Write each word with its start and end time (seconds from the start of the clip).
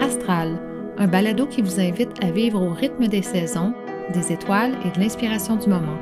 Astral, 0.00 0.58
un 0.96 1.06
balado 1.06 1.46
qui 1.46 1.60
vous 1.60 1.78
invite 1.78 2.24
à 2.24 2.30
vivre 2.30 2.62
au 2.62 2.70
rythme 2.70 3.08
des 3.08 3.20
saisons, 3.20 3.74
des 4.14 4.32
étoiles 4.32 4.72
et 4.86 4.90
de 4.96 5.00
l'inspiration 5.00 5.56
du 5.56 5.68
moment. 5.68 5.98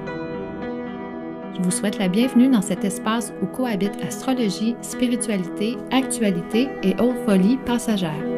Je 1.56 1.62
vous 1.62 1.72
souhaite 1.72 1.98
la 1.98 2.06
bienvenue 2.06 2.48
dans 2.48 2.62
cet 2.62 2.84
espace 2.84 3.32
où 3.42 3.46
cohabitent 3.46 4.00
astrologie, 4.06 4.76
spiritualité, 4.82 5.76
actualité 5.90 6.68
et 6.84 6.94
haute 7.00 7.18
folie 7.26 7.58
passagère. 7.66 8.31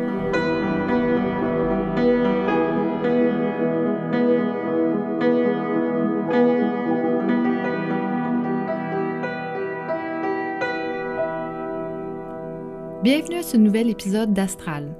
Bienvenue 13.05 13.37
à 13.37 13.43
ce 13.43 13.59
nouvel 13.59 13.91
épisode 13.91 14.33
d'Astral. 14.33 14.97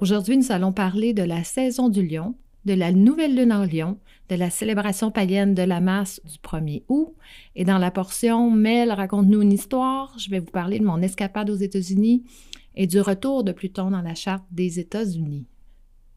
Aujourd'hui, 0.00 0.36
nous 0.36 0.50
allons 0.50 0.72
parler 0.72 1.14
de 1.14 1.22
la 1.22 1.44
saison 1.44 1.88
du 1.88 2.04
lion, 2.04 2.34
de 2.64 2.74
la 2.74 2.90
nouvelle 2.90 3.36
lune 3.36 3.52
en 3.52 3.64
lion, 3.64 4.00
de 4.28 4.34
la 4.34 4.50
célébration 4.50 5.12
païenne 5.12 5.54
de 5.54 5.62
la 5.62 5.80
masse 5.80 6.20
du 6.24 6.38
1er 6.38 6.82
août. 6.88 7.14
Et 7.54 7.64
dans 7.64 7.78
la 7.78 7.92
portion 7.92 8.50
Mel, 8.50 8.90
raconte-nous 8.90 9.42
une 9.42 9.52
histoire, 9.52 10.12
je 10.18 10.28
vais 10.28 10.40
vous 10.40 10.50
parler 10.50 10.80
de 10.80 10.84
mon 10.84 11.00
escapade 11.00 11.48
aux 11.48 11.54
États-Unis 11.54 12.24
et 12.74 12.88
du 12.88 13.00
retour 13.00 13.44
de 13.44 13.52
Pluton 13.52 13.92
dans 13.92 14.02
la 14.02 14.16
charte 14.16 14.42
des 14.50 14.80
États-Unis. 14.80 15.46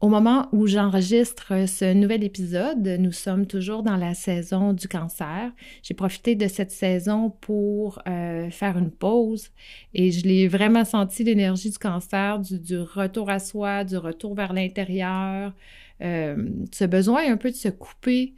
Au 0.00 0.08
moment 0.08 0.48
où 0.52 0.66
j'enregistre 0.66 1.68
ce 1.68 1.92
nouvel 1.92 2.24
épisode, 2.24 2.96
nous 2.98 3.12
sommes 3.12 3.46
toujours 3.46 3.82
dans 3.82 3.98
la 3.98 4.14
saison 4.14 4.72
du 4.72 4.88
cancer. 4.88 5.52
J'ai 5.82 5.92
profité 5.92 6.34
de 6.34 6.48
cette 6.48 6.70
saison 6.70 7.28
pour 7.42 8.00
euh, 8.08 8.48
faire 8.48 8.78
une 8.78 8.90
pause 8.90 9.50
et 9.92 10.10
je 10.10 10.24
l'ai 10.26 10.48
vraiment 10.48 10.86
senti 10.86 11.22
l'énergie 11.22 11.68
du 11.68 11.76
cancer, 11.76 12.38
du, 12.38 12.78
retour 12.78 13.28
à 13.28 13.38
soi, 13.38 13.84
du 13.84 13.98
retour 13.98 14.34
vers 14.34 14.54
l'intérieur, 14.54 15.52
euh, 16.00 16.48
ce 16.72 16.86
besoin 16.86 17.30
un 17.30 17.36
peu 17.36 17.50
de 17.50 17.56
se 17.56 17.68
couper. 17.68 18.32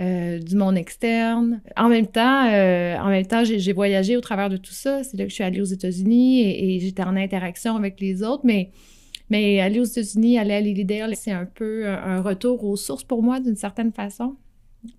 Euh, 0.00 0.38
du 0.38 0.54
monde 0.54 0.78
externe. 0.78 1.60
En 1.76 1.88
même 1.88 2.06
temps, 2.06 2.44
en 2.44 3.08
même 3.08 3.26
temps, 3.26 3.42
j'ai 3.42 3.72
voyagé 3.72 4.16
au 4.16 4.20
travers 4.20 4.48
de 4.48 4.56
tout 4.56 4.72
ça. 4.72 5.02
C'est 5.02 5.16
là 5.16 5.24
que 5.24 5.30
je 5.30 5.34
suis 5.34 5.42
allée 5.42 5.60
aux 5.60 5.64
États-Unis 5.64 6.42
et, 6.42 6.76
et 6.76 6.78
j'étais 6.78 7.02
en 7.02 7.16
interaction 7.16 7.74
avec 7.74 7.98
les 7.98 8.22
autres, 8.22 8.44
mais 8.44 8.70
mais 9.30 9.60
aller 9.60 9.80
aux 9.80 9.84
États-Unis, 9.84 10.38
aller 10.38 10.54
à 10.54 10.60
Lilydale, 10.60 11.16
c'est 11.16 11.32
un 11.32 11.46
peu 11.46 11.86
un 11.86 12.20
retour 12.22 12.64
aux 12.64 12.76
sources 12.76 13.04
pour 13.04 13.22
moi 13.22 13.40
d'une 13.40 13.56
certaine 13.56 13.92
façon. 13.92 14.36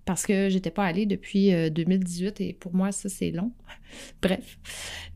Parce 0.04 0.26
que 0.26 0.48
j'étais 0.48 0.70
pas 0.70 0.84
allée 0.84 1.06
depuis 1.06 1.50
2018 1.70 2.40
euh, 2.40 2.44
et 2.44 2.52
pour 2.52 2.74
moi, 2.74 2.92
ça, 2.92 3.08
c'est 3.08 3.30
long. 3.30 3.52
Bref. 4.22 4.58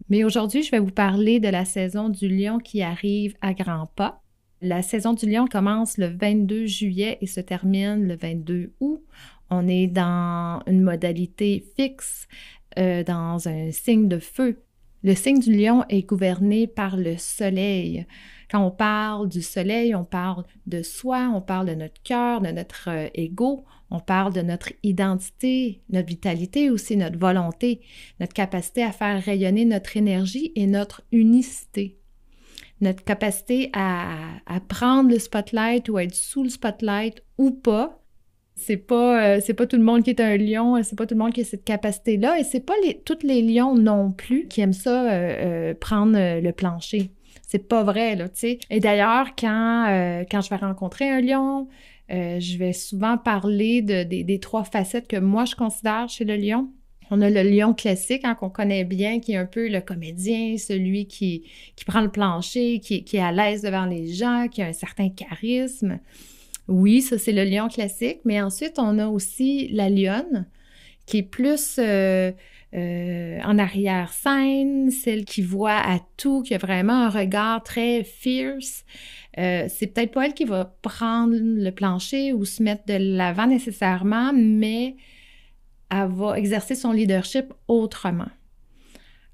Mais 0.08 0.24
aujourd'hui, 0.24 0.62
je 0.62 0.70
vais 0.70 0.78
vous 0.78 0.90
parler 0.90 1.40
de 1.40 1.48
la 1.48 1.64
saison 1.64 2.08
du 2.08 2.28
lion 2.28 2.58
qui 2.58 2.82
arrive 2.82 3.34
à 3.40 3.52
grands 3.54 3.90
pas. 3.94 4.22
La 4.62 4.82
saison 4.82 5.12
du 5.12 5.28
lion 5.28 5.46
commence 5.46 5.98
le 5.98 6.06
22 6.06 6.66
juillet 6.66 7.18
et 7.20 7.26
se 7.26 7.40
termine 7.40 8.06
le 8.06 8.16
22 8.16 8.72
août. 8.80 9.02
On 9.50 9.68
est 9.68 9.86
dans 9.86 10.62
une 10.66 10.80
modalité 10.80 11.64
fixe, 11.76 12.26
euh, 12.78 13.04
dans 13.04 13.46
un 13.46 13.70
signe 13.70 14.08
de 14.08 14.18
feu. 14.18 14.62
Le 15.02 15.14
signe 15.14 15.38
du 15.38 15.54
lion 15.54 15.84
est 15.90 16.08
gouverné 16.08 16.66
par 16.66 16.96
le 16.96 17.18
soleil. 17.18 18.06
Quand 18.54 18.64
on 18.64 18.70
parle 18.70 19.28
du 19.28 19.42
soleil, 19.42 19.96
on 19.96 20.04
parle 20.04 20.44
de 20.68 20.80
soi, 20.84 21.28
on 21.34 21.40
parle 21.40 21.66
de 21.66 21.74
notre 21.74 22.00
cœur, 22.04 22.40
de 22.40 22.52
notre 22.52 22.88
euh, 22.88 23.08
ego, 23.12 23.64
on 23.90 23.98
parle 23.98 24.32
de 24.32 24.42
notre 24.42 24.72
identité, 24.84 25.80
notre 25.90 26.06
vitalité 26.06 26.70
aussi, 26.70 26.96
notre 26.96 27.18
volonté, 27.18 27.80
notre 28.20 28.32
capacité 28.32 28.84
à 28.84 28.92
faire 28.92 29.20
rayonner 29.20 29.64
notre 29.64 29.96
énergie 29.96 30.52
et 30.54 30.68
notre 30.68 31.02
unicité. 31.10 31.98
Notre 32.80 33.02
capacité 33.02 33.70
à, 33.72 34.38
prendre 34.68 35.10
le 35.10 35.18
spotlight 35.18 35.88
ou 35.88 35.98
être 35.98 36.14
sous 36.14 36.44
le 36.44 36.48
spotlight 36.48 37.24
ou 37.38 37.50
pas, 37.50 38.04
c'est 38.54 38.76
pas 38.76 39.36
euh, 39.36 39.54
pas 39.56 39.66
tout 39.66 39.78
le 39.78 39.82
monde 39.82 40.04
qui 40.04 40.10
est 40.10 40.20
un 40.20 40.36
lion, 40.36 40.80
c'est 40.84 40.96
pas 40.96 41.06
tout 41.06 41.16
le 41.16 41.20
monde 41.20 41.32
qui 41.32 41.40
a 41.40 41.44
cette 41.44 41.64
capacité 41.64 42.18
là 42.18 42.38
et 42.38 42.44
c'est 42.44 42.64
pas 42.64 42.74
tous 43.04 43.26
les 43.26 43.42
lions 43.42 43.74
non 43.74 44.12
plus 44.12 44.46
qui 44.46 44.60
aiment 44.60 44.72
ça 44.72 45.10
euh, 45.10 45.74
prendre 45.74 46.12
le 46.16 46.52
plancher. 46.52 47.10
C'est 47.46 47.68
pas 47.68 47.84
vrai, 47.84 48.16
là, 48.16 48.28
tu 48.28 48.40
sais. 48.40 48.58
Et 48.70 48.80
d'ailleurs, 48.80 49.36
quand, 49.38 49.86
euh, 49.88 50.24
quand 50.30 50.40
je 50.40 50.50
vais 50.50 50.56
rencontrer 50.56 51.08
un 51.08 51.20
lion, 51.20 51.68
euh, 52.10 52.40
je 52.40 52.56
vais 52.58 52.72
souvent 52.72 53.16
parler 53.18 53.82
de, 53.82 54.02
des 54.02 54.40
trois 54.40 54.64
facettes 54.64 55.06
que 55.06 55.18
moi, 55.18 55.44
je 55.44 55.54
considère 55.54 56.08
chez 56.08 56.24
le 56.24 56.36
lion. 56.36 56.70
On 57.10 57.20
a 57.20 57.28
le 57.28 57.42
lion 57.42 57.74
classique, 57.74 58.22
hein, 58.24 58.34
qu'on 58.34 58.48
connaît 58.48 58.84
bien, 58.84 59.20
qui 59.20 59.32
est 59.32 59.36
un 59.36 59.46
peu 59.46 59.68
le 59.68 59.80
comédien, 59.82 60.56
celui 60.56 61.06
qui, 61.06 61.44
qui 61.76 61.84
prend 61.84 62.00
le 62.00 62.10
plancher, 62.10 62.80
qui, 62.80 63.04
qui 63.04 63.18
est 63.18 63.22
à 63.22 63.30
l'aise 63.30 63.60
devant 63.60 63.84
les 63.84 64.12
gens, 64.12 64.48
qui 64.50 64.62
a 64.62 64.66
un 64.66 64.72
certain 64.72 65.10
charisme. 65.10 66.00
Oui, 66.66 67.02
ça, 67.02 67.18
c'est 67.18 67.32
le 67.32 67.44
lion 67.44 67.68
classique. 67.68 68.20
Mais 68.24 68.40
ensuite, 68.40 68.78
on 68.78 68.98
a 68.98 69.06
aussi 69.06 69.68
la 69.68 69.90
lionne, 69.90 70.46
qui 71.06 71.18
est 71.18 71.22
plus... 71.22 71.76
Euh, 71.78 72.32
euh, 72.74 73.38
en 73.44 73.58
arrière-scène, 73.58 74.90
celle 74.90 75.24
qui 75.24 75.42
voit 75.42 75.78
à 75.78 76.00
tout, 76.16 76.42
qui 76.42 76.54
a 76.54 76.58
vraiment 76.58 77.04
un 77.04 77.08
regard 77.08 77.62
très 77.62 78.02
fierce. 78.02 78.84
Euh, 79.38 79.66
c'est 79.68 79.88
peut-être 79.88 80.12
pas 80.12 80.26
elle 80.26 80.34
qui 80.34 80.44
va 80.44 80.64
prendre 80.82 81.34
le 81.36 81.70
plancher 81.70 82.32
ou 82.32 82.44
se 82.44 82.62
mettre 82.62 82.84
de 82.86 82.94
l'avant 83.16 83.46
nécessairement, 83.46 84.32
mais 84.34 84.96
elle 85.90 86.08
va 86.08 86.36
exercer 86.38 86.74
son 86.74 86.92
leadership 86.92 87.52
autrement. 87.68 88.28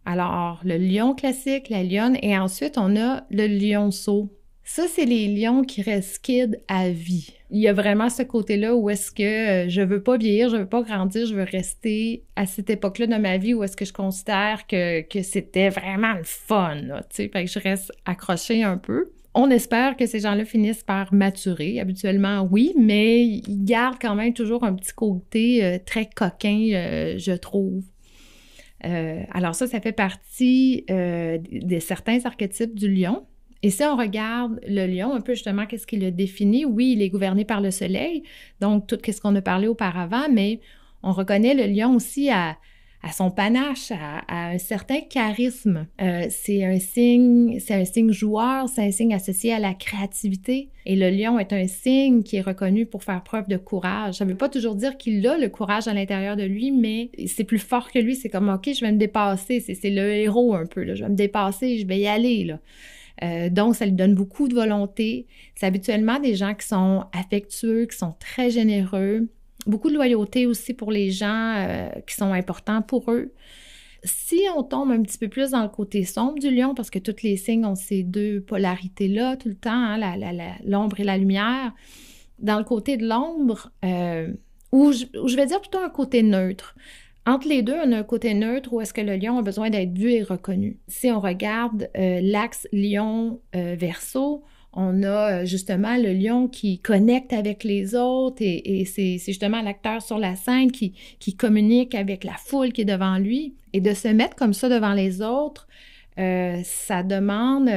Alors, 0.04 0.60
le 0.64 0.76
lion 0.76 1.14
classique, 1.14 1.68
la 1.68 1.82
lionne, 1.82 2.16
et 2.22 2.36
ensuite 2.36 2.78
on 2.78 2.96
a 2.96 3.24
le 3.30 3.46
lionceau. 3.46 4.30
Ça, 4.64 4.86
c'est 4.88 5.04
les 5.04 5.26
lions 5.26 5.62
qui 5.62 5.82
restent 5.82 6.20
kids 6.20 6.56
à 6.68 6.90
vie. 6.90 7.34
Il 7.50 7.60
y 7.60 7.66
a 7.66 7.72
vraiment 7.72 8.08
ce 8.08 8.22
côté-là 8.22 8.76
où 8.76 8.88
est-ce 8.90 9.10
que 9.10 9.22
euh, 9.64 9.68
je 9.68 9.82
veux 9.82 10.02
pas 10.02 10.16
vieillir, 10.16 10.48
je 10.50 10.58
veux 10.58 10.68
pas 10.68 10.82
grandir, 10.82 11.26
je 11.26 11.34
veux 11.34 11.42
rester 11.42 12.24
à 12.36 12.46
cette 12.46 12.70
époque-là 12.70 13.06
de 13.06 13.16
ma 13.16 13.38
vie 13.38 13.54
où 13.54 13.64
est-ce 13.64 13.76
que 13.76 13.84
je 13.84 13.92
considère 13.92 14.66
que, 14.68 15.02
c'était 15.22 15.70
vraiment 15.70 16.12
le 16.12 16.24
fun, 16.24 16.76
tu 16.76 16.92
sais. 17.10 17.28
Fait 17.28 17.44
que 17.44 17.50
je 17.50 17.58
reste 17.58 17.92
accrochée 18.04 18.62
un 18.62 18.76
peu. 18.76 19.10
On 19.34 19.50
espère 19.50 19.96
que 19.96 20.06
ces 20.06 20.20
gens-là 20.20 20.44
finissent 20.44 20.82
par 20.82 21.12
maturer. 21.12 21.80
Habituellement, 21.80 22.48
oui, 22.50 22.72
mais 22.76 23.24
ils 23.24 23.64
gardent 23.64 23.98
quand 24.00 24.14
même 24.14 24.34
toujours 24.34 24.64
un 24.64 24.74
petit 24.74 24.92
côté 24.92 25.64
euh, 25.64 25.78
très 25.84 26.08
coquin, 26.08 26.70
euh, 26.72 27.18
je 27.18 27.32
trouve. 27.32 27.82
alors 28.82 29.54
ça, 29.54 29.66
ça 29.66 29.80
fait 29.80 29.92
partie 29.92 30.84
de 30.88 31.78
certains 31.80 32.24
archétypes 32.24 32.74
du 32.74 32.92
lion. 32.92 33.26
Et 33.62 33.70
si 33.70 33.82
on 33.84 33.96
regarde 33.96 34.58
le 34.66 34.86
lion, 34.86 35.12
un 35.12 35.20
peu 35.20 35.34
justement, 35.34 35.66
qu'est-ce 35.66 35.86
qui 35.86 35.96
le 35.96 36.10
définit? 36.10 36.64
Oui, 36.64 36.92
il 36.92 37.02
est 37.02 37.10
gouverné 37.10 37.44
par 37.44 37.60
le 37.60 37.70
soleil, 37.70 38.22
donc 38.60 38.86
tout 38.86 38.98
ce 39.04 39.20
qu'on 39.20 39.34
a 39.36 39.42
parlé 39.42 39.66
auparavant, 39.66 40.28
mais 40.32 40.60
on 41.02 41.12
reconnaît 41.12 41.54
le 41.54 41.66
lion 41.66 41.94
aussi 41.94 42.30
à, 42.30 42.56
son 43.12 43.30
panache, 43.30 43.92
à, 43.92 44.50
un 44.52 44.58
certain 44.58 45.00
charisme. 45.00 45.86
Euh, 46.00 46.26
c'est 46.30 46.64
un 46.64 46.78
signe, 46.78 47.58
c'est 47.60 47.74
un 47.74 47.84
signe 47.84 48.12
joueur, 48.12 48.68
c'est 48.68 48.82
un 48.82 48.90
signe 48.90 49.14
associé 49.14 49.52
à 49.52 49.58
la 49.58 49.74
créativité. 49.74 50.70
Et 50.86 50.96
le 50.96 51.10
lion 51.10 51.38
est 51.38 51.52
un 51.52 51.66
signe 51.66 52.22
qui 52.22 52.36
est 52.36 52.42
reconnu 52.42 52.86
pour 52.86 53.04
faire 53.04 53.22
preuve 53.22 53.46
de 53.48 53.58
courage. 53.58 54.14
Ça 54.14 54.24
ne 54.24 54.30
veut 54.30 54.36
pas 54.36 54.48
toujours 54.48 54.74
dire 54.74 54.96
qu'il 54.96 55.26
a 55.26 55.36
le 55.36 55.48
courage 55.50 55.86
à 55.86 55.94
l'intérieur 55.94 56.36
de 56.36 56.44
lui, 56.44 56.70
mais 56.70 57.10
c'est 57.26 57.44
plus 57.44 57.58
fort 57.58 57.90
que 57.90 57.98
lui. 57.98 58.16
C'est 58.16 58.30
comme, 58.30 58.48
OK, 58.48 58.70
je 58.74 58.84
vais 58.84 58.92
me 58.92 58.98
dépasser. 58.98 59.60
C'est 59.60 59.90
le 59.90 60.12
héros 60.12 60.54
un 60.54 60.66
peu. 60.66 60.94
Je 60.94 61.02
vais 61.02 61.10
me 61.10 61.16
dépasser, 61.16 61.78
je 61.78 61.86
vais 61.86 62.00
y 62.00 62.06
aller. 62.06 62.44
Là. 62.44 62.58
Euh, 63.22 63.50
donc, 63.50 63.76
ça 63.76 63.84
lui 63.86 63.92
donne 63.92 64.14
beaucoup 64.14 64.48
de 64.48 64.54
volonté. 64.54 65.26
C'est 65.54 65.66
habituellement 65.66 66.18
des 66.18 66.34
gens 66.34 66.54
qui 66.54 66.66
sont 66.66 67.04
affectueux, 67.12 67.86
qui 67.86 67.96
sont 67.96 68.14
très 68.18 68.50
généreux. 68.50 69.28
Beaucoup 69.66 69.90
de 69.90 69.94
loyauté 69.94 70.46
aussi 70.46 70.72
pour 70.74 70.90
les 70.90 71.10
gens 71.10 71.54
euh, 71.56 71.90
qui 72.06 72.14
sont 72.14 72.32
importants 72.32 72.82
pour 72.82 73.10
eux. 73.12 73.32
Si 74.02 74.40
on 74.56 74.62
tombe 74.62 74.90
un 74.90 75.02
petit 75.02 75.18
peu 75.18 75.28
plus 75.28 75.50
dans 75.50 75.62
le 75.62 75.68
côté 75.68 76.04
sombre 76.04 76.38
du 76.38 76.50
lion, 76.50 76.74
parce 76.74 76.88
que 76.88 76.98
tous 76.98 77.22
les 77.22 77.36
signes 77.36 77.66
ont 77.66 77.74
ces 77.74 78.02
deux 78.02 78.40
polarités-là 78.40 79.36
tout 79.36 79.48
le 79.48 79.54
temps, 79.54 79.70
hein, 79.70 79.98
l'ombre 80.64 81.00
et 81.00 81.04
la 81.04 81.18
lumière, 81.18 81.74
dans 82.38 82.56
le 82.56 82.64
côté 82.64 82.96
de 82.96 83.06
l'ombre, 83.06 83.70
euh, 83.84 84.32
ou 84.72 84.92
je 84.92 85.36
vais 85.36 85.44
dire 85.44 85.60
plutôt 85.60 85.80
un 85.80 85.90
côté 85.90 86.22
neutre. 86.22 86.74
Entre 87.26 87.48
les 87.48 87.62
deux, 87.62 87.76
on 87.84 87.92
a 87.92 87.98
un 87.98 88.02
côté 88.02 88.32
neutre 88.34 88.72
où 88.72 88.80
est-ce 88.80 88.94
que 88.94 89.00
le 89.00 89.16
lion 89.16 89.38
a 89.38 89.42
besoin 89.42 89.68
d'être 89.70 89.96
vu 89.96 90.10
et 90.10 90.22
reconnu. 90.22 90.78
Si 90.88 91.10
on 91.10 91.20
regarde 91.20 91.90
euh, 91.96 92.20
l'axe 92.22 92.66
lion-verso, 92.72 94.42
on 94.72 95.02
a 95.02 95.42
euh, 95.42 95.44
justement 95.44 95.96
le 95.96 96.12
lion 96.12 96.48
qui 96.48 96.78
connecte 96.78 97.32
avec 97.32 97.62
les 97.64 97.94
autres 97.94 98.40
et, 98.40 98.84
c'est 98.86 99.18
justement 99.18 99.60
l'acteur 99.60 100.00
sur 100.00 100.18
la 100.18 100.34
scène 100.34 100.72
qui, 100.72 100.94
communique 101.36 101.94
avec 101.94 102.24
la 102.24 102.34
foule 102.34 102.72
qui 102.72 102.82
est 102.82 102.86
devant 102.86 103.18
lui. 103.18 103.54
Et 103.72 103.80
de 103.80 103.92
se 103.92 104.08
mettre 104.08 104.34
comme 104.34 104.54
ça 104.54 104.68
devant 104.68 104.94
les 104.94 105.22
autres, 105.22 105.68
euh, 106.18 106.60
ça, 106.64 107.02
demande, 107.02 107.70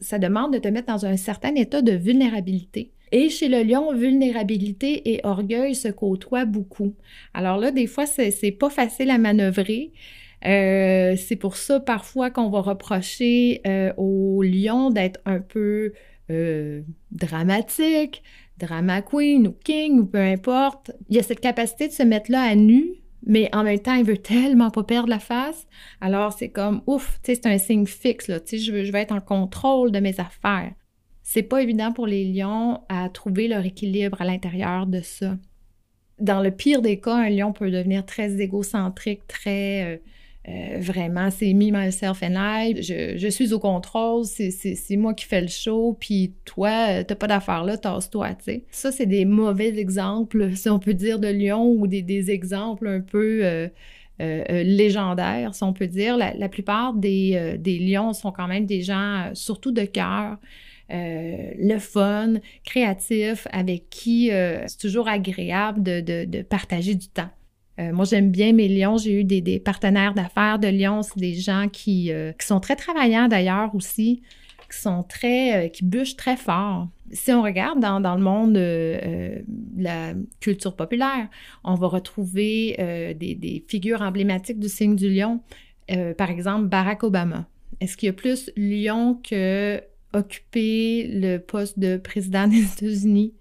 ça 0.00 0.18
demande 0.18 0.54
de 0.54 0.58
te 0.58 0.68
mettre 0.68 0.92
dans 0.92 1.04
un 1.04 1.16
certain 1.16 1.54
état 1.56 1.82
de 1.82 1.92
vulnérabilité. 1.92 2.92
Et 3.12 3.28
chez 3.28 3.48
le 3.48 3.62
lion, 3.62 3.94
vulnérabilité 3.94 5.12
et 5.12 5.20
orgueil 5.24 5.74
se 5.74 5.88
côtoient 5.88 6.44
beaucoup. 6.44 6.94
Alors 7.34 7.56
là, 7.56 7.70
des 7.70 7.86
fois, 7.86 8.06
c'est 8.06 8.52
pas 8.52 8.70
facile 8.70 9.10
à 9.10 9.18
manœuvrer. 9.18 9.92
Euh, 10.46 11.16
c'est 11.16 11.36
pour 11.36 11.56
ça 11.56 11.80
parfois 11.80 12.30
qu'on 12.30 12.48
va 12.48 12.60
reprocher 12.60 13.60
euh, 13.66 13.92
au 13.96 14.42
lion 14.42 14.90
d'être 14.90 15.20
un 15.26 15.40
peu 15.40 15.92
euh, 16.30 16.82
dramatique, 17.10 18.22
drama 18.58 19.02
queen 19.02 19.48
ou 19.48 19.52
king 19.52 20.00
ou 20.00 20.06
peu 20.06 20.18
importe. 20.18 20.92
Il 21.08 21.18
a 21.18 21.22
cette 21.22 21.40
capacité 21.40 21.88
de 21.88 21.92
se 21.92 22.02
mettre 22.02 22.30
là 22.30 22.42
à 22.42 22.54
nu, 22.54 22.86
mais 23.26 23.54
en 23.54 23.64
même 23.64 23.80
temps, 23.80 23.94
il 23.94 24.04
veut 24.04 24.18
tellement 24.18 24.70
pas 24.70 24.84
perdre 24.84 25.08
la 25.08 25.18
face. 25.18 25.66
Alors 26.00 26.32
c'est 26.32 26.48
comme 26.48 26.82
ouf, 26.86 27.18
c'est 27.22 27.46
un 27.46 27.58
signe 27.58 27.86
fixe 27.86 28.28
là. 28.28 28.38
Je 28.50 28.72
veux, 28.72 28.84
je 28.84 28.92
veux 28.92 28.98
être 28.98 29.12
en 29.12 29.20
contrôle 29.20 29.92
de 29.92 30.00
mes 30.00 30.18
affaires. 30.20 30.72
C'est 31.32 31.44
pas 31.44 31.62
évident 31.62 31.92
pour 31.92 32.08
les 32.08 32.24
lions 32.24 32.80
à 32.88 33.08
trouver 33.08 33.46
leur 33.46 33.64
équilibre 33.64 34.20
à 34.20 34.24
l'intérieur 34.24 34.88
de 34.88 35.00
ça. 35.00 35.38
Dans 36.18 36.42
le 36.42 36.50
pire 36.50 36.82
des 36.82 36.98
cas, 36.98 37.14
un 37.14 37.30
lion 37.30 37.52
peut 37.52 37.70
devenir 37.70 38.04
très 38.04 38.40
égocentrique, 38.40 39.28
très 39.28 40.02
euh, 40.48 40.78
vraiment, 40.80 41.30
c'est 41.30 41.54
me, 41.54 41.70
myself 41.70 42.24
and 42.24 42.34
I. 42.34 42.82
Je, 42.82 43.28
suis 43.28 43.52
au 43.52 43.60
contrôle, 43.60 44.24
c'est 44.24 44.96
moi 44.96 45.14
qui 45.14 45.24
fais 45.24 45.40
le 45.40 45.46
show, 45.46 45.96
puis 46.00 46.34
toi, 46.44 46.88
euh, 46.88 47.04
t'as 47.04 47.14
pas 47.14 47.28
d'affaires 47.28 47.62
là, 47.62 47.78
tasse-toi, 47.78 48.30
tu 48.30 48.44
sais. 48.46 48.64
Ça, 48.72 48.90
c'est 48.90 49.06
des 49.06 49.24
mauvais 49.24 49.78
exemples, 49.78 50.56
si 50.56 50.68
on 50.68 50.80
peut 50.80 50.94
dire, 50.94 51.20
de 51.20 51.28
Lyon 51.28 51.70
ou 51.70 51.86
des, 51.86 52.32
exemples 52.32 52.88
un 52.88 53.02
peu 53.02 53.42
euh, 53.44 53.68
légendaires, 54.18 55.54
si 55.54 55.62
on 55.62 55.74
peut 55.74 55.86
dire. 55.86 56.16
La, 56.16 56.48
plupart 56.48 56.92
des 56.92 57.62
lions 57.64 58.14
sont 58.14 58.32
quand 58.32 58.48
même 58.48 58.66
des 58.66 58.82
gens, 58.82 59.30
surtout 59.34 59.70
de 59.70 59.84
cœur. 59.84 60.36
Le 60.90 61.78
fun, 61.78 62.34
créatif, 62.64 63.46
avec 63.52 63.88
qui 63.90 64.30
c'est 64.30 64.78
toujours 64.78 65.08
agréable 65.08 65.82
de 65.82 66.42
partager 66.42 66.94
du 66.94 67.08
temps. 67.08 67.30
Euh, 67.80 67.92
moi, 67.92 68.04
j'aime 68.04 68.30
bien 68.30 68.52
mes 68.52 68.68
lions. 68.68 68.98
J'ai 68.98 69.20
eu 69.20 69.24
des, 69.24 69.58
partenaires 69.58 70.14
d'affaires 70.14 70.58
de 70.58 70.68
lions. 70.68 71.02
C'est 71.02 71.18
des 71.18 71.34
gens 71.34 71.68
qui, 71.72 72.12
euh, 72.12 72.32
sont 72.40 72.60
très 72.60 72.76
travaillants 72.76 73.28
d'ailleurs 73.28 73.74
aussi, 73.74 74.22
qui 74.70 74.78
sont 74.78 75.02
très, 75.02 75.66
euh, 75.66 75.68
qui 75.68 75.84
bûchent 75.84 76.16
très 76.16 76.36
fort. 76.36 76.88
Si 77.12 77.32
on 77.32 77.42
regarde 77.42 77.80
dans, 77.80 78.00
dans 78.00 78.14
le 78.14 78.22
monde 78.22 78.52
de 78.52 79.42
la 79.76 80.12
culture 80.40 80.76
populaire, 80.76 81.28
on 81.64 81.74
va 81.74 81.88
retrouver 81.88 82.76
des, 83.18 83.34
des, 83.34 83.64
figures 83.66 84.00
emblématiques 84.00 84.60
du 84.60 84.68
signe 84.68 84.94
du 84.94 85.12
lion. 85.12 85.40
par 86.16 86.30
exemple, 86.30 86.68
Barack 86.68 87.02
Obama. 87.02 87.48
Est-ce 87.80 87.96
qu'il 87.96 88.06
y 88.06 88.10
a 88.10 88.12
plus 88.12 88.52
lion 88.56 89.20
que 89.28 89.82
occuper 90.12 91.08
le 91.08 91.38
poste 91.38 91.78
de 91.78 91.96
président 91.96 92.46
des 92.48 92.62
États-Unis? 92.62 93.34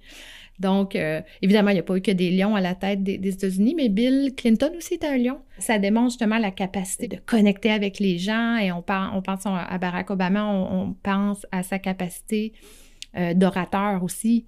Donc, 0.59 0.95
euh, 0.95 1.21
évidemment, 1.41 1.69
il 1.69 1.75
n'y 1.75 1.79
a 1.79 1.83
pas 1.83 1.95
eu 1.95 2.01
que 2.01 2.11
des 2.11 2.31
lions 2.31 2.55
à 2.55 2.61
la 2.61 2.75
tête 2.75 3.01
des, 3.01 3.15
États-Unis, 3.15 3.75
mais 3.75 3.87
Bill 3.87 4.33
Clinton 4.35 4.71
aussi 4.77 4.95
est 4.95 5.05
un 5.05 5.17
lion. 5.17 5.39
Ça 5.57 5.79
démontre 5.79 6.09
justement 6.09 6.37
la 6.37 6.51
capacité 6.51 7.07
de 7.07 7.15
connecter 7.15 7.71
avec 7.71 7.99
les 7.99 8.17
gens 8.17 8.57
et 8.57 8.71
on, 8.71 8.83
on 9.13 9.21
pense 9.21 9.45
à 9.45 9.77
Barack 9.77 10.11
Obama, 10.11 10.45
on, 10.45 10.93
pense 11.01 11.45
à 11.51 11.63
sa 11.63 11.79
capacité 11.79 12.51
euh, 13.15 13.33
d'orateur 13.33 14.03
aussi. 14.03 14.45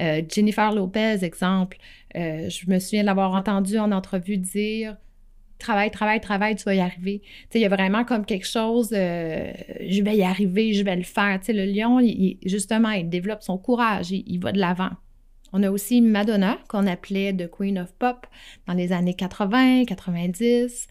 Euh, 0.00 0.22
Jennifer 0.26 0.72
Lopez, 0.72 1.18
exemple, 1.22 1.76
je 2.14 2.70
me 2.70 2.78
souviens 2.78 3.02
l'avoir 3.02 3.32
entendu 3.32 3.78
en 3.78 3.92
entrevue 3.92 4.38
dire 4.38 4.96
travaille, 5.62 5.90
travaille, 5.90 6.20
travaille, 6.20 6.56
tu 6.56 6.64
vas 6.64 6.74
y 6.74 6.80
arriver. 6.80 7.22
Il 7.54 7.60
y 7.60 7.64
a 7.64 7.68
vraiment 7.68 8.04
comme 8.04 8.26
quelque 8.26 8.46
chose, 8.46 8.90
je 8.90 10.02
vais 10.02 10.16
y 10.16 10.22
arriver, 10.22 10.74
je 10.74 10.84
vais 10.84 10.96
le 10.96 11.02
faire. 11.02 11.40
Le 11.48 11.64
lion, 11.64 12.00
justement, 12.44 12.90
il 12.90 13.08
développe 13.08 13.42
son 13.42 13.56
courage, 13.56 14.10
il 14.10 14.38
va 14.38 14.52
de 14.52 14.58
l'avant. 14.58 14.90
On 15.52 15.62
a 15.62 15.70
aussi 15.70 16.00
Madonna, 16.00 16.58
qu'on 16.68 16.86
appelait 16.86 17.32
The 17.34 17.50
Queen 17.50 17.78
of 17.78 17.92
Pop 17.98 18.26
dans 18.66 18.72
les 18.72 18.92
années 18.92 19.14
80, 19.14 19.84
90. 19.84 20.88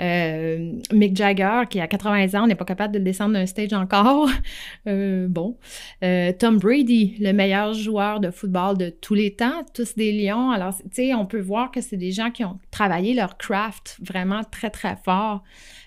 Euh, 0.00 0.72
Mick 0.92 1.16
Jagger, 1.16 1.62
qui 1.68 1.80
a 1.80 1.88
80 1.88 2.34
ans, 2.34 2.46
n'est 2.46 2.54
pas 2.54 2.64
capable 2.64 2.94
de 2.94 2.98
descendre 3.00 3.34
d'un 3.34 3.46
stage 3.46 3.72
encore. 3.72 4.28
Euh, 4.86 5.28
bon. 5.28 5.56
Euh, 6.02 6.32
Tom 6.38 6.58
Brady, 6.58 7.16
le 7.18 7.32
meilleur 7.32 7.72
joueur 7.72 8.20
de 8.20 8.30
football 8.30 8.76
de 8.76 8.90
tous 8.90 9.14
les 9.14 9.34
temps, 9.34 9.64
tous 9.72 9.94
des 9.94 10.12
lions. 10.12 10.50
Alors, 10.50 10.76
tu 10.76 10.88
sais, 10.92 11.14
on 11.14 11.24
peut 11.24 11.40
voir 11.40 11.70
que 11.70 11.80
c'est 11.80 11.96
des 11.96 12.12
gens 12.12 12.30
qui 12.30 12.44
ont 12.44 12.58
travaillé 12.70 13.14
leur 13.14 13.38
craft 13.38 13.96
vraiment 14.02 14.42
très, 14.44 14.68
très 14.68 14.96
fort. 14.96 15.42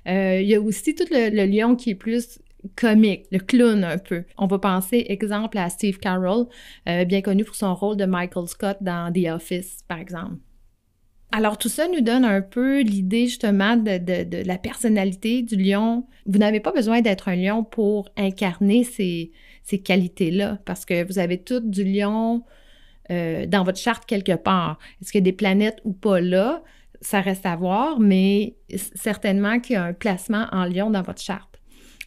il 0.06 0.44
y 0.44 0.56
a 0.56 0.62
aussi 0.62 0.96
tout 0.96 1.06
le, 1.12 1.30
le 1.30 1.46
lion 1.46 1.76
qui 1.76 1.92
est 1.92 1.96
plus 1.96 2.40
comique, 2.76 3.26
le 3.32 3.40
clown 3.40 3.84
un 3.84 3.98
peu. 3.98 4.24
On 4.38 4.48
va 4.48 4.60
penser, 4.60 5.06
exemple, 5.10 5.58
à 5.58 5.70
Steve 5.70 6.00
Carroll, 6.00 6.48
euh, 6.88 7.06
bien 7.06 7.22
connu 7.22 7.44
pour 7.44 7.56
son 7.56 7.74
rôle 7.74 7.98
de 7.98 8.06
Michael 8.06 8.48
Scott 8.48 8.78
dans 8.82 9.12
The 9.12 9.30
Office, 9.30 9.80
par 9.88 10.00
exemple. 10.00 10.38
Alors 11.32 11.58
tout 11.58 11.70
ça 11.70 11.88
nous 11.90 12.02
donne 12.02 12.24
un 12.24 12.42
peu 12.42 12.82
l'idée 12.82 13.28
justement 13.28 13.76
de, 13.76 14.46
la 14.46 14.58
personnalité 14.58 15.42
du 15.42 15.56
lion. 15.58 16.08
Vous 16.26 16.40
n'avez 16.40 16.62
pas 16.62 16.72
besoin 16.72 17.02
d'être 17.02 17.28
un 17.28 17.36
lion 17.36 17.64
pour 17.64 18.10
incarner 18.16 18.84
ces, 18.84 19.32
qualités-là, 19.84 20.60
parce 20.66 20.86
que 20.86 21.06
vous 21.06 21.20
avez 21.20 21.38
tout 21.44 21.60
du 21.60 21.84
lion 21.84 22.44
euh, 23.12 23.46
dans 23.46 23.64
votre 23.64 23.78
charte 23.78 24.06
quelque 24.06 24.36
part. 24.36 24.80
Est-ce 25.02 25.12
qu'il 25.12 25.20
y 25.20 25.24
a 25.24 25.26
des 25.26 25.34
planètes 25.34 25.80
ou 25.84 25.92
pas 25.92 26.22
là? 26.22 26.64
Ça 27.02 27.20
reste 27.20 27.46
à 27.46 27.56
voir, 27.56 28.00
mais 28.00 28.56
certainement 28.96 29.60
qu'il 29.60 29.74
y 29.74 29.78
a 29.78 29.84
un 29.84 29.94
placement 29.94 30.48
en 30.52 30.66
lion 30.66 30.90
dans 30.90 31.02
votre 31.02 31.22
charte. 31.22 31.57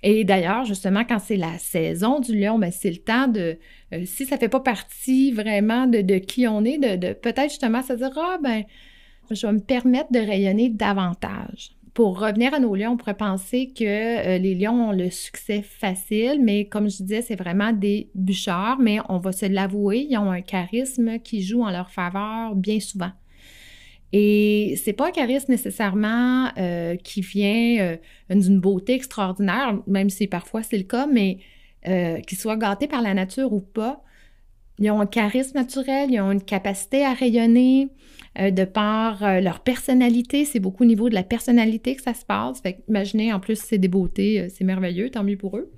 Et 0.02 0.25
d'ailleurs, 0.25 0.64
justement, 0.64 1.05
quand 1.05 1.19
c'est 1.19 1.37
la 1.37 1.58
saison 1.58 2.20
du 2.20 2.38
lion, 2.38 2.58
ben, 2.58 2.70
c'est 2.70 2.91
le 2.91 2.97
temps 2.97 3.29
de, 3.29 3.58
euh, 3.93 4.02
si 4.06 4.25
ça 4.25 4.38
fait 4.38 4.49
pas 4.49 4.61
partie 4.61 5.31
vraiment 5.31 5.87
de, 5.87 6.19
qui 6.19 6.47
on 6.47 6.64
est, 6.64 6.79
de, 6.79 7.12
peut-être 7.12 7.50
justement 7.50 7.82
se 7.82 7.93
dire, 7.93 8.11
ah 8.17 8.38
ben, 8.43 8.64
je 9.31 9.47
vais 9.47 9.52
me 9.52 9.61
permettre 9.61 10.11
de 10.11 10.19
rayonner 10.19 10.70
davantage. 10.70 11.73
Pour 11.93 12.20
revenir 12.20 12.55
à 12.55 12.61
nos 12.61 12.75
lions, 12.75 12.93
on 12.93 12.97
pourrait 12.97 13.17
penser 13.17 13.73
que 13.76 13.85
euh, 13.85 14.38
les 14.38 14.55
lions 14.55 14.88
ont 14.88 14.93
le 14.93 15.11
succès 15.11 15.61
facile, 15.61 16.41
mais 16.41 16.67
comme 16.67 16.88
je 16.88 17.03
disais, 17.03 17.20
c'est 17.20 17.37
vraiment 17.37 17.73
des 17.73 18.11
bûcheurs, 18.14 18.79
mais 18.79 18.99
on 19.08 19.19
va 19.19 19.32
se 19.32 19.46
l'avouer, 19.46 20.06
ils 20.08 20.17
ont 20.17 20.31
un 20.31 20.41
charisme 20.41 21.19
qui 21.19 21.43
joue 21.43 21.62
en 21.62 21.70
leur 21.70 21.91
faveur 21.91 22.55
bien 22.55 22.81
souvent. 22.81 23.11
Et 24.12 24.75
c'est 24.83 24.93
pas 24.93 25.09
un 25.09 25.12
charisme 25.12 25.53
nécessairement 25.53 26.51
euh, 26.59 26.97
qui 26.97 27.21
vient 27.21 27.79
euh, 27.81 27.97
d'une 28.35 28.59
beauté 28.59 28.95
extraordinaire, 28.95 29.79
même 29.87 30.11
si 30.11 30.27
parfois 30.27 30.62
c'est 30.62 30.79
le 30.79 30.85
cas, 30.85 31.07
mais 31.07 31.39
euh, 31.87 32.19
qu'ils 32.21 32.39
soient 32.39 32.57
gâtés 32.57 32.89
par 32.89 33.03
la 33.03 33.15
nature 33.15 33.53
ou 33.53 33.61
pas. 33.61 34.03
Ils 34.79 34.91
ont 34.91 35.01
un 35.01 35.07
charisme 35.07 35.59
naturel, 35.59 36.11
ils 36.11 36.21
ont 36.21 36.33
une 36.33 36.43
capacité 36.43 37.05
à 37.05 37.12
rayonner 37.12 37.89
de 38.39 38.65
par 38.65 39.41
leur 39.43 39.61
personnalité. 39.61 40.47
C'est 40.47 40.59
beaucoup 40.59 40.85
au 40.85 40.87
niveau 40.87 41.11
de 41.11 41.15
la 41.15 41.23
personnalité 41.23 41.97
que 41.97 42.01
ça 42.01 42.15
se 42.15 42.25
passe. 42.25 42.63
Fait 42.63 42.83
imaginez, 42.89 43.31
en 43.31 43.41
plus, 43.41 43.61
c'est 43.61 43.77
des 43.77 43.89
beautés, 43.89 44.49
c'est 44.49 44.65
merveilleux, 44.65 45.11
tant 45.11 45.23
mieux 45.23 45.37
pour 45.37 45.58
eux. 45.58 45.70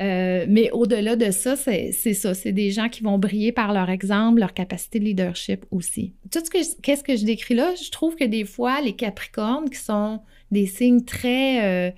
Euh, 0.00 0.46
mais 0.48 0.70
au-delà 0.70 1.16
de 1.16 1.30
ça, 1.30 1.56
c'est 1.56 1.92
ça. 1.92 2.34
C'est 2.34 2.52
des 2.52 2.70
gens 2.70 2.88
qui 2.88 3.02
vont 3.02 3.18
briller 3.18 3.52
par 3.52 3.72
leur 3.72 3.90
exemple, 3.90 4.40
leur 4.40 4.54
capacité 4.54 5.00
de 5.00 5.04
leadership 5.04 5.66
aussi. 5.70 6.14
Tout 6.30 6.40
ce 6.44 6.50
que 6.50 6.80
qu'est-ce 6.82 7.02
que 7.02 7.16
je 7.16 7.24
décris 7.24 7.54
là, 7.54 7.74
je 7.74 7.90
trouve 7.90 8.14
que 8.14 8.24
des 8.24 8.44
fois, 8.44 8.80
les 8.80 8.94
Capricornes, 8.94 9.68
qui 9.68 9.78
sont 9.78 10.20
des 10.50 10.66
signes 10.66 11.04
très 11.04 11.64
euh, 11.88 11.90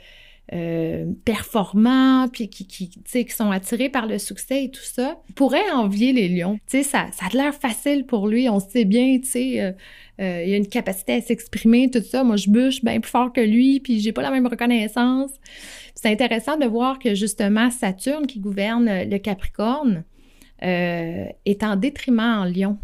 euh, 0.52 1.06
performants, 1.24 2.28
puis 2.28 2.48
qui, 2.48 2.66
qui, 2.66 2.88
qui 2.88 3.30
sont 3.30 3.50
attirés 3.50 3.88
par 3.88 4.06
le 4.06 4.18
succès 4.18 4.64
et 4.64 4.70
tout 4.70 4.82
ça, 4.82 5.20
pourraient 5.34 5.70
envier 5.72 6.12
les 6.12 6.28
lions. 6.28 6.58
Tu 6.68 6.78
sais, 6.78 6.82
ça, 6.82 7.06
ça 7.12 7.26
a 7.26 7.36
l'air 7.36 7.54
facile 7.54 8.06
pour 8.06 8.28
lui, 8.28 8.48
on 8.48 8.60
sait 8.60 8.84
bien, 8.84 9.18
tu 9.20 9.28
sais, 9.28 9.74
euh, 10.20 10.44
il 10.46 10.52
a 10.52 10.56
une 10.56 10.68
capacité 10.68 11.14
à 11.14 11.20
s'exprimer, 11.20 11.90
tout 11.90 12.02
ça. 12.02 12.24
Moi, 12.24 12.36
je 12.36 12.50
bûche 12.50 12.84
bien 12.84 13.00
plus 13.00 13.10
fort 13.10 13.32
que 13.32 13.40
lui, 13.40 13.80
puis 13.80 14.00
j'ai 14.00 14.12
pas 14.12 14.22
la 14.22 14.30
même 14.30 14.46
reconnaissance. 14.46 15.30
C'est 15.94 16.08
intéressant 16.08 16.56
de 16.56 16.66
voir 16.66 16.98
que 16.98 17.14
justement 17.14 17.70
Saturne, 17.70 18.26
qui 18.26 18.40
gouverne 18.40 19.04
le 19.08 19.18
Capricorne, 19.18 20.04
euh, 20.62 21.24
est 21.46 21.62
en 21.62 21.76
détriment 21.76 22.20
en 22.20 22.44
Lion. 22.44 22.78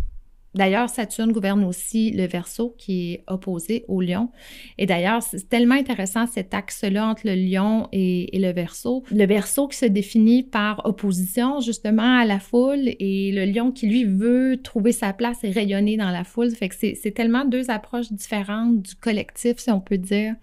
D'ailleurs, 0.57 0.89
Saturne 0.89 1.33
gouverne 1.33 1.65
aussi 1.65 2.11
le 2.11 2.27
Verseau 2.27 2.75
qui 2.79 3.13
est 3.13 3.25
opposé 3.27 3.85
au 3.89 4.01
Lion. 4.01 4.31
Et 4.79 4.87
d'ailleurs, 4.87 5.23
c'est 5.23 5.49
tellement 5.49 5.75
intéressant 5.75 6.27
cet 6.27 6.55
axe-là 6.55 7.09
entre 7.09 7.23
le 7.27 7.35
Lion 7.35 7.89
et, 7.93 8.31
le 8.33 8.53
Verseau. 8.53 9.05
Le 9.11 9.27
Verseau 9.27 9.69
qui 9.69 9.77
se 9.77 9.87
définit 9.87 10.43
par 10.43 10.85
opposition 10.87 11.61
justement 11.61 12.19
à 12.19 12.25
la 12.25 12.41
foule 12.41 12.89
et 12.99 13.33
le 13.33 13.45
Lion 13.45 13.71
qui 13.71 13.87
lui 13.87 14.05
veut 14.05 14.59
trouver 14.63 14.93
sa 14.93 15.13
place 15.13 15.45
et 15.45 15.51
rayonner 15.51 15.97
dans 15.97 16.11
la 16.11 16.25
foule. 16.25 16.51
Fait 16.51 16.69
que 16.69 16.75
c'est 16.75 17.13
tellement 17.15 17.45
deux 17.45 17.71
approches 17.71 18.11
différentes 18.13 18.81
du 18.83 18.95
collectif, 18.95 19.59
si 19.59 19.71
on 19.71 19.81
peut 19.81 19.99
dire. 19.99 20.35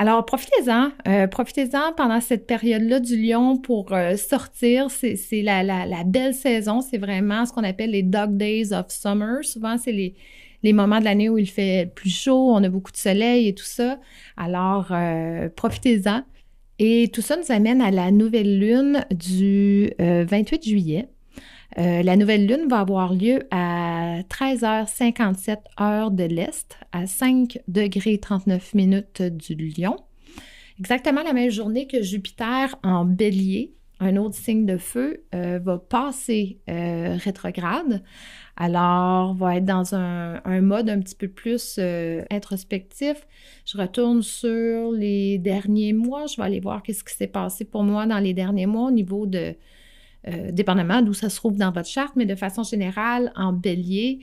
Alors, 0.00 0.24
profitez-en. 0.24 0.92
Euh, 1.08 1.26
profitez-en 1.26 1.92
pendant 1.96 2.20
cette 2.20 2.46
période-là 2.46 3.00
du 3.00 3.20
lion 3.20 3.56
pour 3.56 3.92
euh, 3.92 4.16
sortir. 4.16 4.92
C'est 4.92 5.16
la, 5.42 5.64
la, 5.64 6.04
belle 6.04 6.34
saison. 6.34 6.80
C'est 6.80 6.98
vraiment 6.98 7.44
ce 7.44 7.52
qu'on 7.52 7.64
appelle 7.64 7.90
les 7.90 8.04
dog 8.04 8.36
days 8.36 8.72
of 8.72 8.90
summer. 8.90 9.42
Souvent, 9.42 9.76
c'est 9.76 9.90
les, 9.90 10.14
les 10.62 10.72
moments 10.72 11.00
de 11.00 11.04
l'année 11.04 11.28
où 11.28 11.36
il 11.36 11.50
fait 11.50 11.92
plus 11.96 12.14
chaud, 12.14 12.52
on 12.52 12.62
a 12.62 12.68
beaucoup 12.68 12.92
de 12.92 12.96
soleil 12.96 13.48
et 13.48 13.54
tout 13.56 13.64
ça. 13.64 13.98
Alors, 14.36 14.86
euh, 14.92 15.48
profitez-en. 15.48 16.22
Et 16.78 17.10
tout 17.12 17.22
ça 17.22 17.36
nous 17.36 17.50
amène 17.50 17.82
à 17.82 17.90
la 17.90 18.12
nouvelle 18.12 18.60
lune 18.60 19.04
du 19.10 19.90
28 19.98 20.62
juillet. 20.62 21.08
La 21.76 22.16
nouvelle 22.16 22.46
lune 22.46 22.66
va 22.68 22.80
avoir 22.80 23.14
lieu 23.14 23.40
à 23.50 24.22
13h57 24.22 25.58
heure 25.80 26.10
de 26.10 26.24
l'Est, 26.24 26.78
à 26.92 27.06
5 27.06 27.60
degrés 27.68 28.18
39 28.18 28.74
minutes 28.74 29.22
du 29.22 29.54
Lion. 29.76 29.96
exactement 30.78 31.22
la 31.22 31.32
même 31.32 31.50
journée 31.50 31.86
que 31.86 32.02
Jupiter 32.02 32.74
en 32.82 33.04
bélier, 33.04 33.74
un 34.00 34.16
autre 34.16 34.36
signe 34.36 34.64
de 34.64 34.76
feu, 34.76 35.24
euh, 35.34 35.58
va 35.62 35.78
passer 35.78 36.60
euh, 36.68 37.16
rétrograde. 37.16 38.02
Alors, 38.56 39.34
va 39.34 39.56
être 39.56 39.64
dans 39.64 39.94
un, 39.94 40.60
mode 40.60 40.88
un 40.90 41.00
petit 41.00 41.14
peu 41.14 41.28
plus 41.28 41.76
euh, 41.78 42.24
introspectif. 42.30 43.26
Je 43.64 43.78
retourne 43.78 44.22
sur 44.22 44.92
les 44.92 45.38
derniers 45.38 45.92
mois. 45.92 46.26
Je 46.26 46.36
vais 46.36 46.44
aller 46.44 46.60
voir 46.60 46.82
qu'est-ce 46.82 47.04
qui 47.04 47.14
s'est 47.14 47.26
passé 47.26 47.64
pour 47.64 47.82
moi 47.82 48.06
dans 48.06 48.18
les 48.18 48.34
derniers 48.34 48.66
mois 48.66 48.88
au 48.88 48.90
niveau 48.90 49.26
de, 49.26 49.54
dépendamment 50.52 51.02
d'où 51.02 51.14
ça 51.14 51.28
se 51.28 51.36
trouve 51.36 51.56
dans 51.56 51.72
votre 51.72 51.88
charte, 51.88 52.14
mais 52.16 52.26
de 52.26 52.34
façon 52.34 52.62
générale, 52.62 53.32
en 53.36 53.52
bélier, 53.52 54.20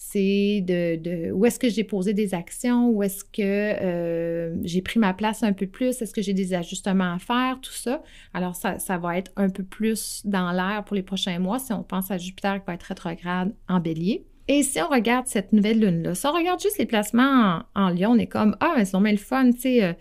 c'est 0.00 0.60
de, 0.64 1.32
où 1.32 1.44
est-ce 1.44 1.58
que 1.58 1.68
j'ai 1.68 1.82
posé 1.82 2.14
des 2.14 2.32
actions, 2.32 2.88
où 2.88 3.02
est-ce 3.02 3.24
que 3.24 3.42
euh, 3.42 4.54
j'ai 4.62 4.80
pris 4.80 5.00
ma 5.00 5.12
place 5.12 5.42
un 5.42 5.52
peu 5.52 5.66
plus, 5.66 6.00
est-ce 6.00 6.14
que 6.14 6.22
j'ai 6.22 6.34
des 6.34 6.54
ajustements 6.54 7.14
à 7.14 7.18
faire, 7.18 7.58
tout 7.60 7.72
ça. 7.72 8.00
Alors, 8.32 8.54
ça, 8.54 8.98
va 8.98 9.18
être 9.18 9.32
un 9.34 9.50
peu 9.50 9.64
plus 9.64 10.22
dans 10.24 10.52
l'air 10.52 10.84
pour 10.84 10.94
les 10.94 11.02
prochains 11.02 11.40
mois 11.40 11.58
si 11.58 11.72
on 11.72 11.82
pense 11.82 12.12
à 12.12 12.16
Jupiter 12.16 12.60
qui 12.60 12.66
va 12.68 12.74
être 12.74 12.84
rétrograde 12.84 13.52
en 13.68 13.80
bélier. 13.80 14.24
Et 14.46 14.62
si 14.62 14.80
on 14.80 14.88
regarde 14.88 15.26
cette 15.26 15.52
nouvelle 15.52 15.80
lune-là, 15.80 16.14
si 16.14 16.26
on 16.28 16.32
regarde 16.32 16.62
juste 16.62 16.78
les 16.78 16.86
placements 16.86 17.64
en, 17.74 17.82
en 17.82 17.88
Lion, 17.90 18.12
on 18.12 18.18
est 18.18 18.28
comme, 18.28 18.56
ah, 18.60 18.76
elles 18.78 18.86
sont 18.86 19.00
bien 19.00 19.12
le 19.12 19.18
fun, 19.18 19.50
tu 19.50 19.60
sais. 19.60 19.84
Euh, 19.84 19.92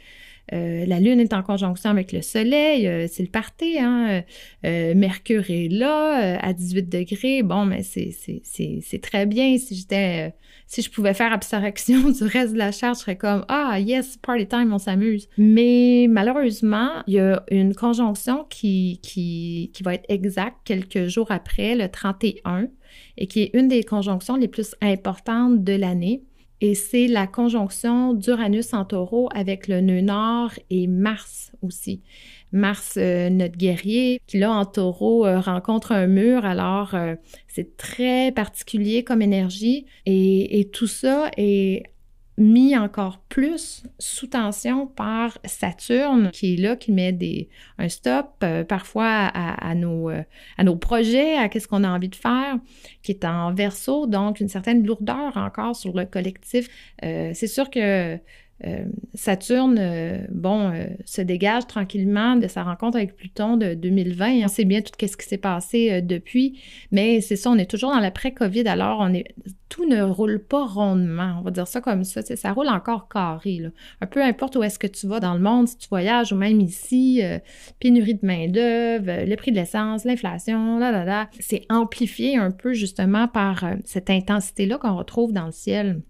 euh, 0.53 0.85
la 0.85 0.99
Lune 0.99 1.19
est 1.19 1.33
en 1.33 1.43
conjonction 1.43 1.89
avec 1.89 2.11
le 2.11 2.21
Soleil, 2.21 2.87
euh, 2.87 3.07
c'est 3.09 3.23
le 3.23 3.29
party, 3.29 3.79
hein? 3.79 4.23
Euh, 4.65 4.95
Mercure 4.95 5.49
est 5.49 5.67
là, 5.69 6.37
à 6.39 6.53
18 6.53 6.89
degrés. 6.89 7.43
Bon, 7.43 7.65
mais 7.65 7.83
c'est 7.83 9.01
très 9.01 9.25
bien. 9.25 9.57
Si 9.57 9.75
j'étais, 9.75 10.33
si 10.65 10.81
je 10.81 10.89
pouvais 10.89 11.13
faire 11.13 11.33
abstraction 11.33 12.09
du 12.11 12.23
reste 12.23 12.53
de 12.53 12.57
la 12.57 12.71
charte, 12.71 12.97
je 12.97 13.01
serais 13.01 13.17
comme 13.17 13.45
ah 13.49 13.79
yes, 13.79 14.17
party 14.17 14.47
time, 14.47 14.71
on 14.73 14.79
s'amuse. 14.79 15.27
Mais 15.37 16.07
malheureusement, 16.09 17.03
il 17.07 17.15
y 17.15 17.19
a 17.19 17.43
une 17.51 17.75
conjonction 17.75 18.45
qui, 18.49 18.99
qui, 19.03 19.71
qui 19.73 19.83
va 19.83 19.95
être 19.95 20.05
exacte 20.07 20.57
quelques 20.63 21.07
jours 21.07 21.31
après, 21.31 21.75
le 21.75 21.89
31, 21.89 22.67
et 23.17 23.27
qui 23.27 23.43
est 23.43 23.51
une 23.53 23.67
des 23.67 23.83
conjonctions 23.83 24.37
les 24.37 24.47
plus 24.47 24.75
importantes 24.81 25.63
de 25.63 25.73
l'année 25.73 26.23
et 26.61 26.75
c'est 26.75 27.07
la 27.07 27.27
conjonction 27.27 28.13
d'Uranus 28.13 28.73
en 28.73 28.85
taureau 28.85 29.29
avec 29.33 29.67
le 29.67 29.81
nœud 29.81 30.01
nord 30.01 30.51
et 30.69 30.87
Mars 30.87 31.51
aussi. 31.61 32.01
Mars, 32.51 32.95
euh, 32.97 33.29
notre 33.29 33.57
guerrier, 33.57 34.21
qui 34.25 34.39
là 34.39 34.51
en 34.51 34.65
taureau 34.65 35.25
euh, 35.25 35.39
rencontre 35.39 35.91
un 35.91 36.07
mur, 36.07 36.45
alors 36.45 36.95
euh, 36.95 37.15
c'est 37.47 37.75
très 37.77 38.31
particulier 38.31 39.03
comme 39.03 39.21
énergie 39.21 39.85
et, 40.05 40.59
et 40.59 40.69
tout 40.69 40.87
ça 40.87 41.29
est 41.37 41.83
mis 42.37 42.77
encore 42.77 43.19
plus 43.29 43.83
sous 43.97 44.27
tension 44.27 44.85
par 44.85 45.37
Saturne, 45.43 46.29
qui 46.31 46.53
est 46.53 46.57
là, 46.57 46.75
qui 46.75 46.91
met 46.91 47.11
des, 47.11 47.49
un 47.79 47.89
stop 47.89 48.27
euh, 48.43 48.63
parfois 48.63 49.07
à, 49.07 49.73
nos, 49.73 50.09
euh, 50.09 50.21
à 50.57 50.63
nos 50.63 50.75
projets, 50.75 51.35
à 51.35 51.49
qu'est-ce 51.49 51.67
qu'on 51.67 51.83
a 51.83 51.89
envie 51.89 52.09
de 52.09 52.15
faire, 52.15 52.57
qui 53.01 53.11
est 53.11 53.25
en 53.25 53.53
verso, 53.53 54.05
donc 54.05 54.39
une 54.39 54.49
certaine 54.49 54.85
lourdeur 54.85 55.35
encore 55.35 55.75
sur 55.75 55.95
le 55.95 56.05
collectif. 56.05 56.69
Euh, 57.03 57.31
c'est 57.33 57.47
sûr 57.47 57.71
que 57.71 58.19
euh, 58.65 58.85
Saturne, 59.13 59.77
euh, 59.79 60.17
bon, 60.31 60.71
euh, 60.71 60.87
se 61.05 61.21
dégage 61.21 61.67
tranquillement 61.67 62.35
de 62.37 62.47
sa 62.47 62.63
rencontre 62.63 62.97
avec 62.97 63.15
Pluton 63.15 63.55
de 63.55 63.75
2020. 63.75 64.45
On 64.45 64.47
sait 64.47 64.65
bien 64.65 64.81
tout 64.81 64.91
ce 64.99 65.15
qui 65.15 65.25
s'est 65.27 65.37
passé 65.37 66.01
depuis, 66.01 66.59
mais 66.91 67.21
c'est 67.21 67.35
ça, 67.35 67.51
on 67.51 67.57
est 67.57 67.69
toujours 67.69 67.91
dans 67.91 67.99
l'après-COVID, 67.99 68.67
alors 68.67 68.97
on 68.99 69.13
est, 69.13 69.35
tout 69.69 69.87
ne 69.87 70.01
roule 70.01 70.39
pas 70.39 70.65
rondement, 70.65 71.35
on 71.39 71.41
va 71.43 71.51
dire 71.51 71.67
ça 71.67 71.81
comme 71.81 72.03
ça, 72.03 72.21
ça 72.23 72.51
roule 72.51 72.69
encore 72.69 73.07
carré. 73.09 73.61
Un 74.01 74.07
peu 74.07 74.23
importe 74.23 74.55
où 74.55 74.63
est-ce 74.63 74.79
que 74.79 74.87
tu 74.87 75.07
vas 75.07 75.19
dans 75.19 75.35
le 75.35 75.39
monde, 75.39 75.67
si 75.67 75.77
tu 75.77 75.87
voyages 75.89 76.33
ou 76.33 76.35
même 76.35 76.59
ici, 76.59 77.21
pénurie 77.79 78.15
de 78.15 78.25
main-d'œuvre, 78.25 79.25
le 79.25 79.35
prix 79.35 79.51
de 79.51 79.57
l'essence, 79.57 80.03
l'inflation, 80.03 80.79
là, 80.79 80.91
là, 80.91 81.05
là, 81.05 81.29
c'est 81.39 81.65
amplifié 81.69 82.37
un 82.37 82.49
peu 82.51 82.73
justement 82.73 83.27
par 83.27 83.65
cette 83.85 84.09
intensité-là 84.09 84.79
qu'on 84.79 84.95
retrouve 84.95 85.31
dans 85.31 85.45
le 85.45 85.51
ciel. 85.51 86.01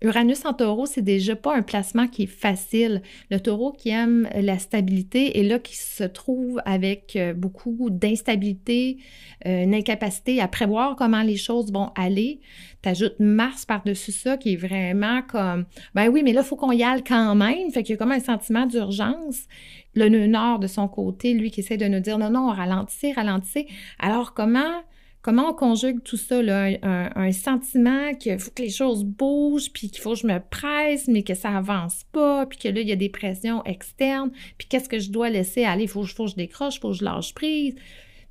Uranus 0.00 0.44
en 0.44 0.52
taureau, 0.52 0.86
c'est 0.86 1.02
déjà 1.02 1.34
pas 1.34 1.56
un 1.56 1.62
placement 1.62 2.06
qui 2.06 2.24
est 2.24 2.26
facile. 2.26 3.02
Le 3.30 3.40
taureau 3.40 3.72
qui 3.72 3.88
aime 3.88 4.28
la 4.34 4.58
stabilité 4.58 5.38
et 5.38 5.42
là 5.42 5.58
qui 5.58 5.76
se 5.76 6.04
trouve 6.04 6.60
avec 6.64 7.16
euh, 7.16 7.34
beaucoup 7.34 7.88
d'instabilité, 7.90 8.98
euh, 9.46 9.64
une 9.64 9.74
incapacité 9.74 10.40
à 10.40 10.46
prévoir 10.46 10.94
comment 10.94 11.22
les 11.22 11.36
choses 11.36 11.72
vont 11.72 11.90
aller. 11.96 12.40
T'ajoutes 12.80 13.18
Mars 13.18 13.66
par-dessus 13.66 14.12
ça 14.12 14.36
qui 14.36 14.52
est 14.52 14.56
vraiment 14.56 15.22
comme, 15.22 15.64
ben 15.96 16.08
oui, 16.08 16.22
mais 16.22 16.32
là, 16.32 16.42
il 16.42 16.46
faut 16.46 16.56
qu'on 16.56 16.70
y 16.70 16.84
aille 16.84 17.02
quand 17.02 17.34
même. 17.34 17.70
Fait 17.72 17.82
qu'il 17.82 17.94
y 17.94 17.96
a 17.96 17.98
comme 17.98 18.12
un 18.12 18.20
sentiment 18.20 18.66
d'urgence. 18.66 19.46
Le 19.94 20.08
nœud 20.08 20.26
nord 20.28 20.60
de 20.60 20.68
son 20.68 20.86
côté, 20.86 21.34
lui 21.34 21.50
qui 21.50 21.60
essaie 21.60 21.76
de 21.76 21.86
nous 21.86 21.98
dire 21.98 22.18
non, 22.18 22.30
non, 22.30 22.48
ralentissez, 22.50 23.12
ralentissez. 23.12 23.66
Alors 23.98 24.32
comment 24.32 24.82
Comment 25.20 25.50
on 25.50 25.52
conjugue 25.52 26.02
tout 26.02 26.16
ça, 26.16 26.38
un, 26.40 27.32
sentiment 27.32 28.14
qu'il 28.14 28.38
faut 28.38 28.52
que 28.52 28.62
les 28.62 28.70
choses 28.70 29.04
bougent, 29.04 29.72
puis 29.72 29.90
qu'il 29.90 30.00
faut 30.00 30.12
que 30.12 30.20
je 30.20 30.26
me 30.26 30.38
presse, 30.38 31.08
mais 31.08 31.22
que 31.22 31.34
ça 31.34 31.50
avance 31.56 32.04
pas, 32.12 32.46
puis 32.46 32.58
que 32.58 32.68
là, 32.68 32.80
il 32.80 32.88
y 32.88 32.92
a 32.92 32.96
des 32.96 33.08
pressions 33.08 33.64
externes, 33.64 34.30
puis 34.56 34.68
qu'est-ce 34.68 34.88
que 34.88 35.00
je 35.00 35.10
dois 35.10 35.28
laisser 35.28 35.64
aller? 35.64 35.84
Il 35.84 35.88
faut, 35.88 36.02
que 36.02 36.26
je 36.26 36.36
décroche, 36.36 36.76
il 36.76 36.80
faut 36.80 36.90
que 36.90 36.96
je 36.96 37.04
lâche 37.04 37.34
prise. 37.34 37.74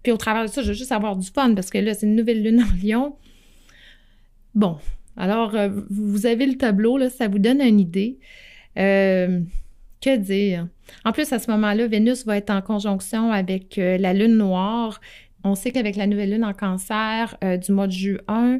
Puis 0.01 0.11
au 0.11 0.17
travers 0.17 0.43
de 0.43 0.47
ça, 0.47 0.61
je 0.61 0.69
veux 0.69 0.73
juste 0.73 0.93
avoir 0.93 1.17
du 1.17 1.29
fun, 1.29 1.53
parce 1.55 1.69
que 1.69 1.77
là, 1.77 1.93
c'est 1.93 2.05
une 2.05 2.15
nouvelle 2.15 2.41
lune 2.41 2.61
en 2.63 2.85
Lion. 2.85 3.15
Bon, 4.55 4.77
alors, 5.17 5.55
euh, 5.55 5.69
vous 5.89 6.25
avez 6.25 6.45
le 6.45 6.55
tableau, 6.55 6.97
là, 6.97 7.09
ça 7.09 7.27
vous 7.27 7.39
donne 7.39 7.61
une 7.61 7.79
idée. 7.79 8.17
Euh, 8.77 9.41
que 9.99 10.15
dire? 10.15 10.67
En 11.05 11.11
plus, 11.11 11.33
à 11.33 11.39
ce 11.39 11.49
moment-là, 11.51 11.87
Vénus 11.87 12.25
va 12.25 12.37
être 12.37 12.51
en 12.51 12.61
conjonction 12.61 13.31
avec 13.31 13.77
euh, 13.77 13.97
la 13.97 14.13
lune 14.13 14.37
noire 14.37 15.01
on 15.43 15.55
sait 15.55 15.71
qu'avec 15.71 15.95
la 15.95 16.07
nouvelle 16.07 16.31
lune 16.31 16.43
en 16.43 16.53
cancer 16.53 17.37
euh, 17.43 17.57
du 17.57 17.71
mois 17.71 17.87
de 17.87 17.91
juin, 17.91 18.59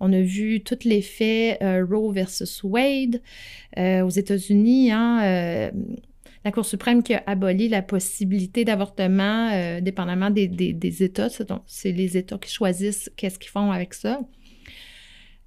on 0.00 0.12
a 0.12 0.20
vu 0.20 0.62
tout 0.62 0.78
l'effet 0.84 1.58
euh, 1.62 1.84
Roe 1.88 2.12
versus 2.12 2.62
Wade 2.64 3.20
euh, 3.78 4.02
aux 4.02 4.10
États-Unis. 4.10 4.90
Hein, 4.92 5.70
la 6.44 6.50
Cour 6.50 6.64
suprême 6.64 7.04
qui 7.04 7.14
a 7.14 7.22
aboli 7.26 7.68
la 7.68 7.82
possibilité 7.82 8.64
d'avortement 8.64 9.78
dépendamment 9.80 10.28
des, 10.28 11.02
États. 11.04 11.28
C'est 11.66 11.92
les 11.92 12.16
États 12.16 12.38
qui 12.38 12.50
choisissent 12.50 13.12
qu'est-ce 13.16 13.38
qu'ils 13.38 13.50
font 13.50 13.70
avec 13.70 13.94
ça. 13.94 14.20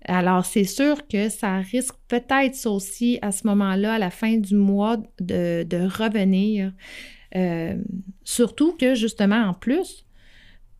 Alors, 0.06 0.46
c'est 0.46 0.64
sûr 0.64 1.06
que 1.06 1.28
ça 1.28 1.58
risque 1.58 1.96
peut-être 2.08 2.66
aussi 2.68 3.20
à 3.22 3.34
ce 3.34 3.46
moment-là, 3.48 3.96
à 3.96 4.00
la 4.00 4.10
fin 4.10 4.38
du 4.38 4.56
mois, 4.56 4.96
de 5.20 5.66
revenir. 5.86 6.72
surtout 8.24 8.78
que, 8.80 8.96
justement, 8.96 9.50
en 9.50 9.54
plus, 9.54 10.06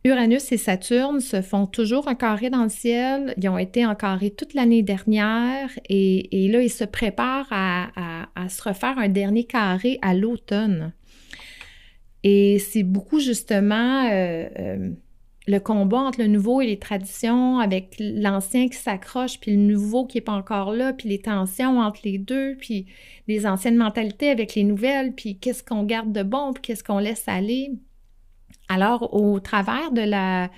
Uranus 0.06 0.52
et 0.52 0.56
Saturne 0.56 1.18
se 1.18 1.42
font 1.42 1.66
toujours 1.66 2.06
un 2.06 2.14
carré 2.14 2.48
dans 2.48 2.62
le 2.62 2.68
ciel. 2.68 3.34
Ils 3.42 3.48
ont 3.48 3.58
été 3.58 3.84
en 3.84 3.96
carré 3.96 4.30
toute 4.30 4.54
l'année 4.54 4.82
dernière 4.82 5.68
et, 5.88 6.48
là, 6.48 6.62
ils 6.62 6.70
se 6.70 6.84
préparent 6.84 7.48
à, 7.50 8.48
se 8.48 8.62
refaire 8.62 8.98
un 8.98 9.08
dernier 9.08 9.44
carré 9.44 9.98
à 10.02 10.14
l'automne. 10.14 10.92
Et 12.22 12.60
c'est 12.60 12.84
beaucoup 12.84 13.18
justement 13.18 14.06
euh, 14.06 14.48
euh, 14.58 14.90
le 15.48 15.58
combat 15.58 15.98
entre 15.98 16.20
le 16.20 16.28
nouveau 16.28 16.60
et 16.60 16.66
les 16.66 16.78
traditions, 16.78 17.58
avec 17.58 17.96
l'ancien 17.98 18.68
qui 18.68 18.76
s'accroche, 18.76 19.40
puis 19.40 19.52
le 19.52 19.58
nouveau 19.58 20.06
qui 20.06 20.18
n'est 20.18 20.22
pas 20.22 20.32
encore 20.32 20.72
là, 20.72 20.92
puis 20.92 21.08
les 21.08 21.20
tensions 21.20 21.80
entre 21.80 22.00
les 22.04 22.18
deux, 22.18 22.56
puis 22.60 22.86
les 23.26 23.44
anciennes 23.44 23.76
mentalités 23.76 24.30
avec 24.30 24.54
les 24.54 24.64
nouvelles, 24.64 25.14
puis 25.14 25.38
qu'est-ce 25.38 25.64
qu'on 25.64 25.82
garde 25.82 26.12
de 26.12 26.22
bon, 26.22 26.52
puis 26.52 26.62
qu'est-ce 26.62 26.84
qu'on 26.84 26.98
laisse 26.98 27.24
aller. 27.26 27.72
Alors, 28.68 29.14
au 29.14 29.40
travers 29.40 29.92
de 29.92 30.02
la, 30.02 30.50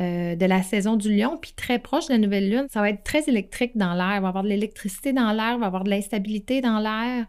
euh, 0.00 0.36
de 0.36 0.46
la 0.46 0.62
saison 0.62 0.96
du 0.96 1.14
lion, 1.14 1.38
puis 1.38 1.52
très 1.56 1.78
proche 1.78 2.06
de 2.08 2.12
la 2.12 2.18
nouvelle 2.18 2.50
lune, 2.50 2.66
ça 2.70 2.80
va 2.80 2.90
être 2.90 3.02
très 3.02 3.28
électrique 3.28 3.76
dans 3.76 3.94
l'air. 3.94 4.16
Il 4.16 4.20
va 4.20 4.26
y 4.26 4.28
avoir 4.28 4.42
de 4.42 4.48
l'électricité 4.48 5.12
dans 5.12 5.32
l'air, 5.32 5.54
il 5.54 5.60
va 5.60 5.64
y 5.64 5.68
avoir 5.68 5.84
de 5.84 5.90
l'instabilité 5.90 6.60
dans 6.60 6.78
l'air. 6.78 7.26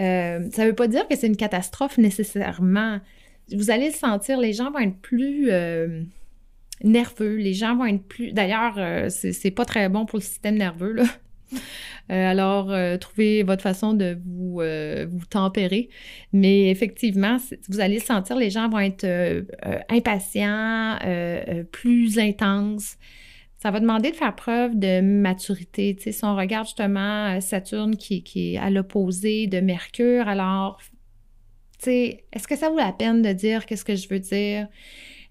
Euh, 0.00 0.50
ça 0.50 0.62
ne 0.64 0.68
veut 0.68 0.74
pas 0.74 0.88
dire 0.88 1.06
que 1.06 1.16
c'est 1.16 1.28
une 1.28 1.36
catastrophe 1.36 1.98
nécessairement. 1.98 2.98
Vous 3.52 3.70
allez 3.70 3.88
le 3.88 3.94
sentir, 3.94 4.38
les 4.38 4.52
gens 4.52 4.70
vont 4.70 4.80
être 4.80 4.98
plus 5.00 5.50
euh, 5.50 6.02
nerveux, 6.82 7.36
les 7.36 7.54
gens 7.54 7.76
vont 7.76 7.86
être 7.86 8.02
plus... 8.02 8.32
D'ailleurs, 8.32 9.10
c'est 9.10 9.50
pas 9.50 9.64
très 9.64 9.88
bon 9.88 10.06
pour 10.06 10.18
le 10.18 10.24
système 10.24 10.56
nerveux, 10.56 10.92
là. 10.92 11.04
Euh, 12.10 12.30
alors, 12.30 12.70
euh, 12.70 12.98
trouvez 12.98 13.42
votre 13.44 13.62
façon 13.62 13.94
de 13.94 14.18
vous, 14.26 14.60
euh, 14.60 15.06
tempérer. 15.30 15.88
Mais 16.32 16.68
effectivement, 16.70 17.38
vous 17.68 17.80
allez 17.80 17.98
sentir, 17.98 18.36
les 18.36 18.50
gens 18.50 18.68
vont 18.68 18.80
être 18.80 19.06
impatients, 19.88 20.98
plus 21.72 22.18
intenses. 22.18 22.96
Ça 23.56 23.70
va 23.70 23.80
demander 23.80 24.10
de 24.10 24.16
faire 24.16 24.36
preuve 24.36 24.78
de 24.78 25.00
maturité. 25.00 25.96
si 25.98 26.24
on 26.24 26.36
regarde 26.36 26.66
justement 26.66 27.40
Saturne 27.40 27.96
qui, 27.96 28.22
qui 28.22 28.54
est 28.54 28.58
à 28.58 28.68
l'opposé 28.68 29.46
de 29.46 29.60
Mercure, 29.60 30.28
alors, 30.28 30.78
est-ce 31.86 32.48
que 32.48 32.56
ça 32.56 32.68
vaut 32.68 32.78
la 32.78 32.92
peine 32.92 33.22
de 33.22 33.32
dire 33.32 33.64
qu'est-ce 33.66 33.84
que 33.84 33.94
je 33.94 34.08
veux 34.08 34.20
dire? 34.20 34.68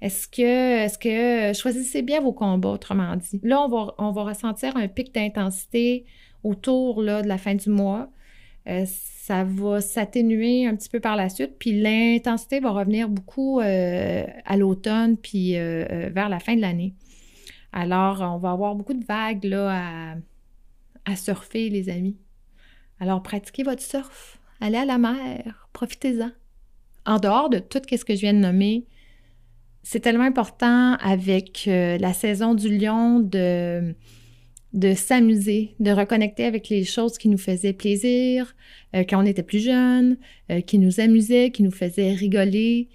Est-ce 0.04 0.28
que, 0.28 0.84
est-ce 0.84 0.98
que 1.00 1.58
choisissez 1.58 2.02
bien 2.02 2.20
vos 2.20 2.34
combats, 2.34 2.72
autrement 2.72 3.16
dit? 3.16 3.40
Là, 3.42 3.66
on 3.98 4.12
va, 4.12 4.24
ressentir 4.24 4.76
un 4.76 4.90
pic 4.90 5.16
d'intensité 5.16 6.04
autour 6.44 7.02
là, 7.02 7.22
de 7.22 7.28
la 7.30 7.38
fin 7.38 7.56
du 7.56 7.70
mois. 7.70 8.10
euh, 8.68 8.84
ça 8.86 9.46
va 9.46 9.80
s'atténuer 9.80 10.68
un 10.68 10.76
petit 10.76 10.90
peu 10.90 11.00
par 11.00 11.16
la 11.16 11.30
suite, 11.30 11.58
puis 11.58 11.80
l'intensité 11.80 12.60
va 12.60 12.72
revenir 12.72 13.08
beaucoup 13.08 13.62
euh, 13.62 14.26
à 14.44 14.58
l'automne, 14.58 15.16
puis 15.16 15.56
euh, 15.56 16.10
vers 16.14 16.28
la 16.28 16.40
fin 16.40 16.58
de 16.58 16.62
l'année. 16.62 16.96
Alors, 17.72 18.20
on 18.20 18.40
va 18.40 18.52
avoir 18.52 18.76
beaucoup 18.76 18.94
de 18.94 19.06
vagues 19.06 19.46
là, 19.46 20.18
à 21.06 21.16
surfer, 21.16 21.70
les 21.70 21.88
amis. 21.88 22.18
Alors, 23.00 23.24
pratiquez 23.24 23.64
votre 23.64 23.82
surf, 23.82 24.38
allez 24.60 24.80
à 24.80 24.86
la 24.86 24.98
mer, 24.98 25.70
profitez-en. 25.72 26.32
En 27.06 27.20
dehors 27.20 27.50
de 27.50 27.60
tout 27.60 27.82
ce 27.90 28.04
que 28.04 28.16
je 28.16 28.22
viens 28.22 28.34
de 28.34 28.40
nommer, 28.40 28.86
c'est 29.84 30.00
tellement 30.00 30.24
important 30.24 30.96
avec 30.96 31.64
la 31.68 32.14
saison 32.14 32.56
du 32.56 32.76
lion 32.76 33.20
de 33.20 33.94
s'amuser, 34.96 35.76
de 35.80 35.92
reconnecter 35.92 36.46
avec 36.46 36.70
les 36.70 36.84
choses 36.84 37.18
qui 37.18 37.30
nous 37.30 37.38
faisaient 37.38 37.74
plaisir 37.74 38.56
euh, 38.96 39.04
quand 39.08 39.22
on 39.22 39.26
était 39.26 39.44
plus 39.44 39.64
jeune, 39.64 40.18
euh, 40.52 40.62
qui 40.62 40.80
nous 40.80 41.00
amusaient, 41.00 41.52
qui 41.52 41.64
nous 41.64 41.72
faisaient 41.72 42.14
rigoler. 42.14 42.90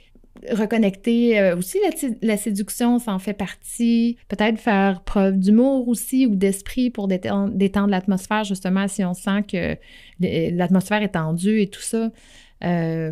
Reconnecter 0.53 1.41
euh, 1.41 1.57
aussi 1.57 1.79
la, 2.23 2.37
séduction, 2.37 3.01
ça 3.01 3.13
en 3.13 3.19
fait 3.19 3.33
partie. 3.33 4.17
Peut-être 4.29 4.59
faire 4.59 5.03
preuve 5.03 5.37
d'humour 5.37 5.89
aussi 5.89 6.27
ou 6.27 6.37
d'esprit 6.37 6.91
pour 6.91 7.09
détendre, 7.09 7.53
détendre 7.53 7.89
l'atmosphère, 7.89 8.45
justement, 8.45 8.87
si 8.87 9.05
on 9.05 9.15
sent 9.15 9.43
que 9.51 9.77
l'atmosphère 10.21 11.03
est 11.03 11.15
tendue 11.15 11.61
et 11.61 11.69
tout 11.69 11.81
ça. 11.81 12.13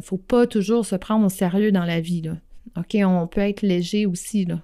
faut 0.03 0.19
pas 0.19 0.47
toujours 0.47 0.87
se 0.87 0.95
prendre 0.95 1.27
au 1.27 1.31
sérieux 1.31 1.73
dans 1.73 1.85
la 1.85 2.01
vie. 2.01 2.23
Là. 2.23 2.37
OK, 2.77 2.97
on 3.03 3.27
peut 3.27 3.41
être 3.41 3.63
léger 3.63 4.07
aussi. 4.07 4.45
Là. 4.45 4.63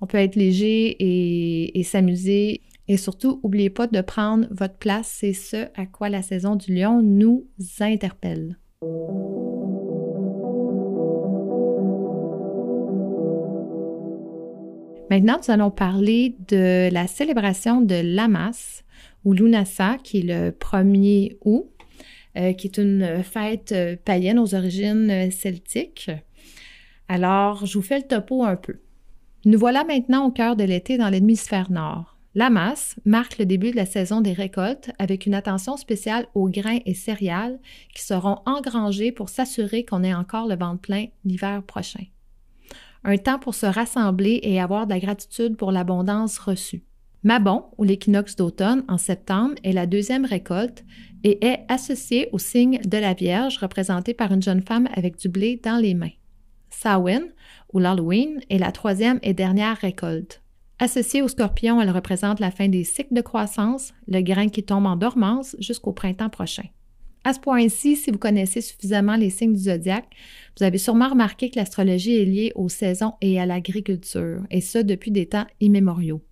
On 0.00 0.06
peut 0.06 0.18
être 0.18 0.36
léger 0.36 0.96
et, 1.78 1.82
s'amuser 1.82 2.62
et 2.88 2.96
surtout, 2.96 3.40
n'oubliez 3.44 3.70
pas 3.70 3.86
de 3.86 4.00
prendre 4.00 4.48
votre 4.50 4.74
place, 4.74 5.18
c'est 5.20 5.32
ce 5.32 5.68
à 5.76 5.86
quoi 5.86 6.08
la 6.08 6.22
saison 6.22 6.56
du 6.56 6.74
lion 6.74 7.02
nous 7.02 7.46
interpelle. 7.78 8.58
Maintenant, 15.10 15.38
nous 15.38 15.52
allons 15.52 15.70
parler 15.70 16.36
de 16.48 16.88
la 16.92 17.06
célébration 17.06 17.80
de 17.80 18.00
Lamas 18.02 18.82
ou 19.24 19.34
Lunasa, 19.34 19.98
qui 20.02 20.18
est 20.18 20.22
le 20.22 20.50
1er 20.50 21.36
août, 21.44 21.68
euh, 22.36 22.52
qui 22.52 22.68
est 22.68 22.78
une 22.78 23.22
fête 23.24 23.72
euh, 23.72 23.96
païenne 24.04 24.38
aux 24.38 24.54
origines 24.54 25.10
euh, 25.10 25.30
celtiques. 25.30 26.10
Alors, 27.12 27.66
je 27.66 27.76
vous 27.76 27.82
fais 27.82 27.98
le 27.98 28.06
topo 28.06 28.44
un 28.44 28.54
peu. 28.54 28.78
Nous 29.44 29.58
voilà 29.58 29.82
maintenant 29.82 30.26
au 30.26 30.30
cœur 30.30 30.54
de 30.54 30.62
l'été 30.62 30.96
dans 30.96 31.08
l'hémisphère 31.08 31.68
nord. 31.68 32.16
La 32.36 32.50
masse 32.50 32.94
marque 33.04 33.38
le 33.38 33.46
début 33.46 33.72
de 33.72 33.76
la 33.76 33.84
saison 33.84 34.20
des 34.20 34.32
récoltes 34.32 34.92
avec 35.00 35.26
une 35.26 35.34
attention 35.34 35.76
spéciale 35.76 36.28
aux 36.36 36.48
grains 36.48 36.78
et 36.86 36.94
céréales 36.94 37.58
qui 37.96 38.02
seront 38.02 38.36
engrangés 38.46 39.10
pour 39.10 39.28
s'assurer 39.28 39.84
qu'on 39.84 40.04
ait 40.04 40.14
encore 40.14 40.46
le 40.46 40.54
ventre 40.54 40.82
plein 40.82 41.06
l'hiver 41.24 41.64
prochain. 41.64 42.04
Un 43.02 43.16
temps 43.16 43.40
pour 43.40 43.56
se 43.56 43.66
rassembler 43.66 44.38
et 44.44 44.60
avoir 44.60 44.86
de 44.86 44.92
la 44.92 45.00
gratitude 45.00 45.56
pour 45.56 45.72
l'abondance 45.72 46.38
reçue. 46.38 46.84
Mabon, 47.24 47.64
ou 47.76 47.82
l'équinoxe 47.82 48.36
d'automne, 48.36 48.84
en 48.86 48.98
septembre, 48.98 49.56
est 49.64 49.72
la 49.72 49.86
deuxième 49.86 50.26
récolte 50.26 50.84
et 51.24 51.44
est 51.44 51.64
associé 51.68 52.28
au 52.30 52.38
signe 52.38 52.80
de 52.84 52.98
la 52.98 53.14
Vierge, 53.14 53.58
représenté 53.58 54.14
par 54.14 54.30
une 54.30 54.42
jeune 54.42 54.62
femme 54.62 54.88
avec 54.94 55.16
du 55.16 55.28
blé 55.28 55.60
dans 55.60 55.76
les 55.76 55.94
mains. 55.94 56.10
Samhain, 56.80 57.28
ou 57.72 57.78
l'Halloween, 57.78 58.40
est 58.48 58.58
la 58.58 58.72
troisième 58.72 59.18
et 59.22 59.34
dernière 59.34 59.76
récolte. 59.76 60.40
Associée 60.78 61.20
au 61.20 61.28
scorpion, 61.28 61.82
elle 61.82 61.90
représente 61.90 62.40
la 62.40 62.50
fin 62.50 62.68
des 62.68 62.84
cycles 62.84 63.12
de 63.12 63.20
croissance, 63.20 63.92
le 64.08 64.22
grain 64.22 64.48
qui 64.48 64.62
tombe 64.62 64.86
en 64.86 64.96
dormance 64.96 65.54
jusqu'au 65.58 65.92
printemps 65.92 66.30
prochain. 66.30 66.64
À 67.22 67.34
ce 67.34 67.40
point-ci, 67.40 67.96
si 67.96 68.10
vous 68.10 68.18
connaissez 68.18 68.62
suffisamment 68.62 69.16
les 69.16 69.28
signes 69.28 69.52
du 69.52 69.64
zodiaque, 69.64 70.08
vous 70.56 70.64
avez 70.64 70.78
sûrement 70.78 71.10
remarqué 71.10 71.50
que 71.50 71.58
l'astrologie 71.58 72.16
est 72.16 72.24
liée 72.24 72.52
aux 72.54 72.70
saisons 72.70 73.12
et 73.20 73.38
à 73.38 73.44
l'agriculture, 73.44 74.40
et 74.50 74.62
ce 74.62 74.78
depuis 74.78 75.10
des 75.10 75.26
temps 75.26 75.46
immémoriaux. 75.60 76.22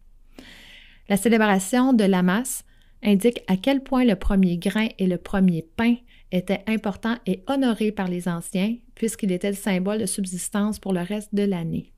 La 1.10 1.18
célébration 1.18 1.92
de 1.92 2.04
la 2.04 2.22
masse 2.22 2.64
indique 3.02 3.40
à 3.46 3.56
quel 3.56 3.82
point 3.82 4.04
le 4.04 4.16
premier 4.16 4.58
grain 4.58 4.88
et 4.98 5.06
le 5.06 5.18
premier 5.18 5.66
pain 5.76 5.96
étaient 6.32 6.64
importants 6.66 7.16
et 7.26 7.42
honorés 7.46 7.92
par 7.92 8.08
les 8.08 8.28
anciens, 8.28 8.76
puisqu'il 8.94 9.32
était 9.32 9.50
le 9.50 9.56
symbole 9.56 9.98
de 9.98 10.06
subsistance 10.06 10.78
pour 10.78 10.92
le 10.92 11.00
reste 11.00 11.34
de 11.34 11.44
l'année. 11.44 11.92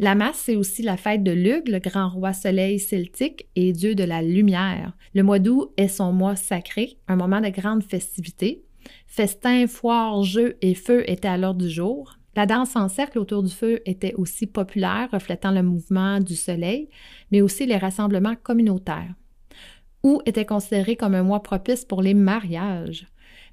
La 0.00 0.14
masse, 0.14 0.42
c'est 0.44 0.54
aussi 0.54 0.82
la 0.82 0.96
fête 0.96 1.24
de 1.24 1.32
Lug, 1.32 1.68
le 1.68 1.80
grand 1.80 2.08
roi 2.08 2.32
soleil 2.32 2.78
celtique 2.78 3.48
et 3.56 3.72
dieu 3.72 3.96
de 3.96 4.04
la 4.04 4.22
lumière. 4.22 4.92
Le 5.12 5.24
mois 5.24 5.40
d'août 5.40 5.72
est 5.76 5.88
son 5.88 6.12
mois 6.12 6.36
sacré, 6.36 6.98
un 7.08 7.16
moment 7.16 7.40
de 7.40 7.48
grande 7.48 7.82
festivité. 7.82 8.62
Festins, 9.08 9.66
foires, 9.66 10.22
jeux 10.22 10.56
et 10.62 10.74
feux 10.74 11.02
étaient 11.10 11.26
à 11.26 11.36
l'ordre 11.36 11.62
du 11.62 11.68
jour. 11.68 12.16
La 12.36 12.46
danse 12.46 12.76
en 12.76 12.88
cercle 12.88 13.18
autour 13.18 13.42
du 13.42 13.52
feu 13.52 13.80
était 13.86 14.14
aussi 14.14 14.46
populaire, 14.46 15.08
reflétant 15.10 15.50
le 15.50 15.64
mouvement 15.64 16.20
du 16.20 16.36
soleil, 16.36 16.88
mais 17.32 17.40
aussi 17.40 17.66
les 17.66 17.76
rassemblements 17.76 18.36
communautaires. 18.36 19.14
Août 20.02 20.22
était 20.26 20.44
considéré 20.44 20.96
comme 20.96 21.14
un 21.14 21.22
mois 21.22 21.42
propice 21.42 21.84
pour 21.84 22.02
les 22.02 22.14
mariages. 22.14 23.06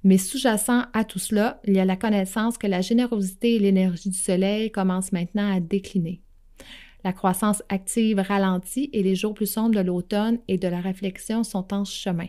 Mais 0.04 0.18
sous-jacent 0.20 0.86
à 0.94 1.04
tout 1.04 1.20
cela, 1.20 1.60
il 1.66 1.74
y 1.74 1.80
a 1.80 1.86
la 1.86 1.96
connaissance 1.96 2.58
que 2.58 2.68
la 2.68 2.82
générosité 2.82 3.56
et 3.56 3.60
l'énergie 3.60 4.10
du 4.10 4.18
soleil 4.18 4.72
commencent 4.72 5.12
maintenant 5.12 5.52
à 5.52 5.60
décliner. 5.60 6.22
La 7.04 7.14
croissance 7.14 7.64
active 7.70 8.20
ralentit 8.20 8.90
et 8.94 9.04
les 9.04 9.16
jours 9.16 9.34
plus 9.34 9.46
sombres 9.46 9.76
de 9.76 9.82
l'automne 9.82 10.40
et 10.48 10.58
de 10.58 10.68
la 10.68 10.80
réflexion 10.80 11.44
sont 11.44 11.74
en 11.74 11.86
chemin. 11.86 12.28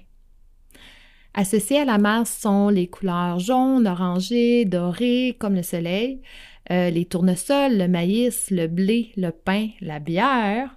Associées 1.34 1.80
à 1.80 1.84
la 1.84 1.98
masse 1.98 2.38
sont 2.38 2.70
les 2.70 2.86
couleurs 2.86 3.38
jaunes, 3.38 3.86
orangées, 3.86 4.64
dorées, 4.64 5.36
comme 5.38 5.54
le 5.54 5.62
soleil, 5.62 6.22
euh, 6.70 6.88
les 6.88 7.04
tournesols, 7.04 7.76
le 7.76 7.88
maïs, 7.88 8.50
le 8.50 8.68
blé, 8.68 9.12
le 9.18 9.30
pain, 9.30 9.68
la 9.82 9.98
bière. 9.98 10.74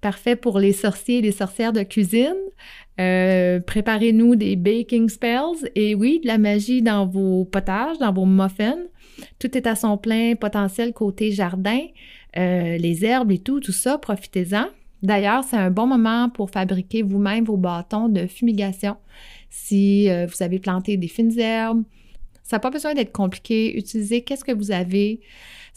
Parfait 0.00 0.36
pour 0.36 0.60
les 0.60 0.72
sorciers 0.72 1.18
et 1.18 1.22
les 1.22 1.32
sorcières 1.32 1.72
de 1.72 1.82
cuisine. 1.82 2.36
Euh, 3.00 3.60
préparez-nous 3.60 4.36
des 4.36 4.54
baking 4.54 5.08
spells 5.08 5.70
et 5.74 5.94
oui, 5.94 6.20
de 6.20 6.28
la 6.28 6.38
magie 6.38 6.82
dans 6.82 7.06
vos 7.06 7.44
potages, 7.44 7.98
dans 7.98 8.12
vos 8.12 8.26
muffins. 8.26 8.78
Tout 9.38 9.56
est 9.56 9.66
à 9.66 9.74
son 9.74 9.98
plein 9.98 10.34
potentiel 10.36 10.92
côté 10.92 11.32
jardin. 11.32 11.80
Euh, 12.36 12.76
les 12.76 13.04
herbes 13.04 13.32
et 13.32 13.38
tout, 13.38 13.60
tout 13.60 13.72
ça, 13.72 13.98
profitez-en. 13.98 14.66
D'ailleurs, 15.02 15.44
c'est 15.44 15.56
un 15.56 15.70
bon 15.70 15.86
moment 15.86 16.28
pour 16.28 16.50
fabriquer 16.50 17.02
vous-même 17.02 17.44
vos 17.44 17.56
bâtons 17.56 18.08
de 18.08 18.26
fumigation. 18.26 18.96
Si 19.50 20.10
euh, 20.10 20.26
vous 20.26 20.42
avez 20.42 20.58
planté 20.58 20.96
des 20.96 21.08
fines 21.08 21.38
herbes, 21.38 21.82
ça 22.42 22.56
n'a 22.56 22.60
pas 22.60 22.70
besoin 22.70 22.94
d'être 22.94 23.12
compliqué. 23.12 23.76
Utilisez 23.76 24.22
qu'est-ce 24.22 24.44
que 24.44 24.52
vous 24.52 24.70
avez. 24.70 25.20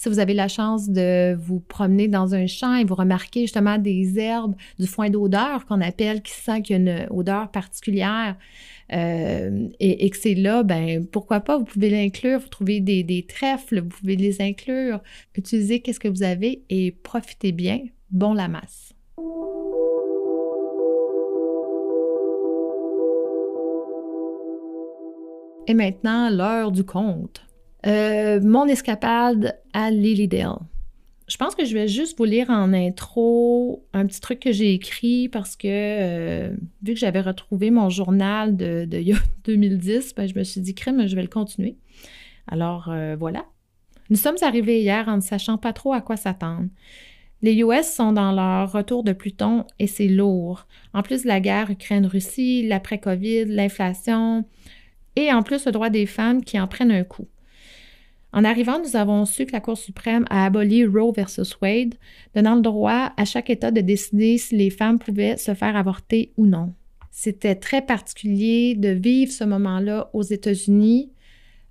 Si 0.02 0.10
vous 0.10 0.18
avez 0.18 0.34
la 0.34 0.48
chance 0.48 0.90
de 0.90 1.36
vous 1.36 1.60
promener 1.60 2.08
dans 2.08 2.34
un 2.34 2.48
champ 2.48 2.76
et 2.76 2.84
vous 2.84 2.96
remarquez 2.96 3.42
justement 3.42 3.78
des 3.78 4.18
herbes, 4.18 4.56
du 4.80 4.88
foin 4.88 5.12
d'odeur 5.12 5.68
qu'on 5.68 5.80
appelle, 5.80 6.24
qui 6.24 6.32
sent 6.32 6.64
qu'il 6.64 6.76
y 6.76 6.80
a 6.80 7.04
une 7.04 7.08
odeur 7.12 7.52
particulière, 7.52 8.36
euh, 8.94 9.68
et, 9.80 10.10
que 10.10 10.18
c'est 10.18 10.34
là, 10.34 10.64
ben 10.64 11.06
pourquoi 11.06 11.42
pas, 11.42 11.60
vous 11.60 11.66
pouvez 11.66 11.92
l'inclure, 11.92 12.40
vous 12.40 12.48
trouvez 12.48 12.80
des, 12.80 13.26
trèfles, 13.30 13.82
vous 13.82 13.90
pouvez 13.90 14.16
les 14.16 14.42
inclure, 14.42 15.02
utilisez 15.36 15.82
qu'est-ce 15.82 16.00
que 16.00 16.08
vous 16.08 16.24
avez 16.24 16.64
et 16.72 16.90
profitez 16.90 17.52
bien. 17.52 17.82
Bon 18.10 18.34
la 18.34 18.48
masse. 18.48 18.96
Et 25.68 25.76
maintenant, 25.76 26.32
l'heure 26.32 26.72
du 26.72 26.84
compte. 26.84 27.46
Euh, 27.86 28.40
mon 28.42 28.66
escapade 28.66 29.60
à 29.74 29.90
Lilydale. 29.90 30.60
Je 31.28 31.38
pense 31.38 31.56
que 31.56 31.64
je 31.64 31.74
vais 31.74 31.88
juste 31.88 32.18
vous 32.18 32.26
lire 32.26 32.50
en 32.50 32.74
intro 32.74 33.86
un 33.94 34.06
petit 34.06 34.20
truc 34.20 34.42
que 34.42 34.52
j'ai 34.52 34.74
écrit 34.74 35.30
parce 35.30 35.56
que 35.56 35.68
euh, 35.68 36.56
vu 36.84 36.94
que 36.94 37.00
j'avais 37.00 37.22
retrouvé 37.22 37.72
mon 37.72 37.90
journal 37.90 38.58
de, 38.58 38.86
2010, 39.46 40.14
ben, 40.18 40.28
je 40.28 40.38
me 40.38 40.44
suis 40.44 40.60
dit, 40.60 40.76
crème, 40.76 41.08
je 41.08 41.16
vais 41.16 41.22
le 41.22 41.30
continuer. 41.30 41.78
Alors 42.48 42.90
euh, 42.90 43.16
voilà. 43.18 43.46
Nous 44.10 44.18
sommes 44.18 44.36
arrivés 44.42 44.82
hier 44.82 45.08
en 45.08 45.16
ne 45.16 45.22
sachant 45.22 45.58
pas 45.58 45.72
trop 45.72 45.94
à 45.94 46.02
quoi 46.02 46.18
s'attendre. 46.18 46.68
Les 47.42 47.56
US 47.62 47.88
sont 47.88 48.12
dans 48.12 48.34
leur 48.34 48.72
retour 48.72 49.04
de 49.04 49.14
Pluton 49.14 49.66
et 49.80 49.88
c'est 49.88 50.10
lourd. 50.10 50.68
En 50.94 51.02
plus 51.02 51.24
de 51.24 51.28
la 51.28 51.40
guerre 51.40 51.72
Ukraine-Russie, 51.72 52.68
l'après-Covid, 52.68 53.46
l'inflation 53.46 54.46
et 55.16 55.32
en 55.32 55.42
plus 55.42 55.66
le 55.66 55.72
droit 55.72 55.90
des 55.90 56.06
femmes 56.06 56.44
qui 56.44 56.60
en 56.60 56.68
prennent 56.68 56.92
un 56.92 57.06
coup. 57.06 57.28
En 58.34 58.46
arrivant, 58.46 58.80
nous 58.80 58.96
avons 58.96 59.26
su 59.26 59.46
que 59.46 59.52
la 59.52 59.60
Cour 59.60 59.78
suprême 59.78 60.26
a 60.30 60.46
aboli 60.46 60.86
Roe 60.86 61.12
versus 61.12 61.58
Wade, 61.62 61.96
donnant 62.34 62.56
le 62.56 62.62
droit 62.62 63.12
à 63.18 63.26
chaque 63.26 63.50
État 63.50 63.72
de 63.72 63.82
décider 63.82 64.38
si 64.38 64.56
les 64.56 64.70
femmes 64.70 65.00
pouvaient 65.00 65.38
se 65.38 65.54
faire 65.54 65.76
avorter 65.76 66.32
ou 66.38 66.46
non. 66.46 66.74
C'était 67.12 67.56
très 67.56 67.82
particulier 67.82 68.76
de 68.76 68.90
vivre 68.90 69.34
ce 69.34 69.44
moment-là 69.44 70.10
aux 70.14 70.24
États-Unis, 70.24 71.12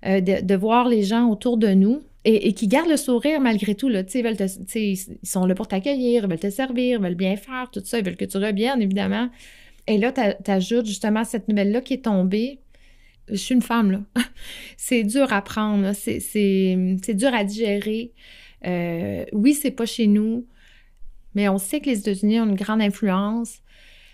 euh, 0.05 0.21
de, 0.21 0.55
voir 0.55 0.87
les 0.87 1.01
gens 1.01 1.29
autour 1.29 1.57
de 1.57 1.69
nous 1.69 2.01
et, 2.25 2.53
qui 2.53 2.67
gardent 2.67 2.89
le 2.89 2.97
sourire 2.97 3.41
malgré 3.41 3.73
tout. 3.73 3.89
Là, 3.89 4.03
veulent 4.03 4.37
ils 4.75 4.97
sont 5.23 5.45
là 5.45 5.55
pour 5.55 5.67
t'accueillir, 5.67 6.23
ils 6.23 6.29
veulent 6.29 6.39
te 6.39 6.51
servir, 6.51 6.99
ils 6.99 7.03
veulent 7.03 7.15
bien 7.15 7.37
faire, 7.37 7.71
tout 7.71 7.81
ça, 7.83 7.97
ils 7.97 8.05
veulent 8.05 8.15
que 8.15 8.25
tu 8.25 8.37
reviennes, 8.37 8.83
évidemment. 8.83 9.29
Et 9.87 9.97
là, 9.97 10.11
tu 10.11 10.51
ajoutes 10.51 10.85
justement 10.85 11.23
cette 11.23 11.47
nouvelle-là 11.47 11.81
qui 11.81 11.95
est 11.95 12.05
tombée 12.05 12.59
je 13.27 13.35
suis 13.35 13.55
une 13.55 13.61
femme, 13.61 13.91
là. 13.91 14.01
c'est 14.77 15.03
dur 15.03 15.31
à 15.31 15.41
prendre, 15.41 15.93
c'est 15.93 17.13
dur 17.13 17.33
à 17.33 17.43
digérer. 17.43 18.13
Euh, 18.65 19.25
oui, 19.33 19.53
c'est 19.53 19.71
pas 19.71 19.85
chez 19.85 20.07
nous, 20.07 20.45
mais 21.35 21.49
on 21.49 21.57
sait 21.57 21.79
que 21.79 21.89
les 21.89 21.99
États-Unis 21.99 22.39
ont 22.41 22.45
une 22.45 22.55
grande 22.55 22.81
influence. 22.81 23.61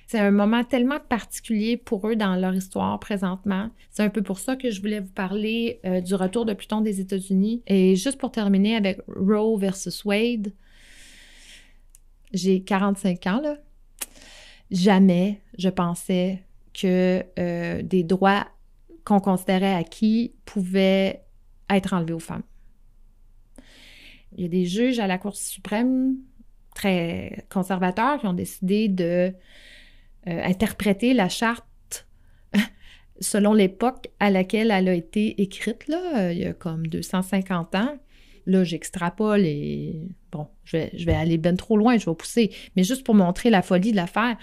C'est 0.07 0.19
un 0.19 0.31
moment 0.31 0.63
tellement 0.63 1.01
particulier 1.01 1.75
pour 1.75 2.07
eux 2.07 2.15
dans 2.15 2.35
leur 2.35 2.55
histoire 2.55 2.97
présentement. 2.99 3.69
C'est 3.91 4.03
un 4.03 4.09
peu 4.09 4.21
pour 4.21 4.39
ça 4.39 4.55
que 4.55 4.71
je 4.71 4.79
voulais 4.79 5.01
vous 5.01 5.11
parler 5.11 5.81
euh, 5.85 5.99
du 5.99 6.15
retour 6.15 6.45
de 6.45 6.53
Pluton 6.53 6.79
des 6.79 7.01
États-Unis. 7.01 7.61
Et 7.67 7.97
juste 7.97 8.17
pour 8.17 8.31
terminer 8.31 8.77
avec 8.77 9.01
Roe 9.07 9.57
versus 9.57 10.05
Wade, 10.05 10.53
j'ai 12.33 12.61
45 12.61 13.27
ans, 13.27 13.41
là. 13.41 13.57
Jamais 14.71 15.41
je 15.57 15.69
pensais 15.69 16.43
que 16.73 17.23
euh, 17.39 17.81
des 17.81 18.03
droits 18.03 18.47
qu'on 19.07 19.21
considérait 19.21 19.73
acquis 19.73 20.33
pouvaient 20.43 21.23
être 21.69 21.93
enlevés 21.93 22.11
aux 22.11 22.19
femmes. 22.19 22.43
Il 24.35 24.41
y 24.41 24.45
a 24.45 24.49
des 24.49 24.65
juges 24.65 24.99
à 24.99 25.07
la 25.07 25.17
Cour 25.17 25.37
suprême 25.37 26.17
très 26.75 27.45
conservateurs 27.49 28.19
qui 28.19 28.27
ont 28.27 28.33
décidé 28.33 28.89
de 28.89 29.33
euh, 30.27 30.43
interpréter 30.43 31.13
la 31.13 31.29
charte 31.29 32.05
selon 33.21 33.53
l'époque 33.53 34.09
à 34.19 34.29
laquelle 34.29 34.71
elle 34.71 34.89
a 34.89 34.93
été 34.93 35.41
écrite, 35.41 35.87
là, 35.87 36.25
euh, 36.25 36.33
il 36.33 36.39
y 36.39 36.45
a 36.45 36.51
comme 36.51 36.85
250 36.87 37.75
ans. 37.75 37.97
Là, 38.45 38.65
j'extrapole 38.65 39.45
et 39.45 40.01
bon, 40.33 40.49
je 40.65 40.77
vais, 40.77 40.91
je 40.93 41.05
vais 41.05 41.15
aller 41.15 41.37
bien 41.37 41.55
trop 41.55 41.77
loin, 41.77 41.97
je 41.97 42.09
vais 42.09 42.15
pousser, 42.15 42.51
mais 42.75 42.83
juste 42.83 43.05
pour 43.05 43.15
montrer 43.15 43.49
la 43.51 43.61
folie 43.61 43.91
de 43.91 43.95
l'affaire. 43.95 44.35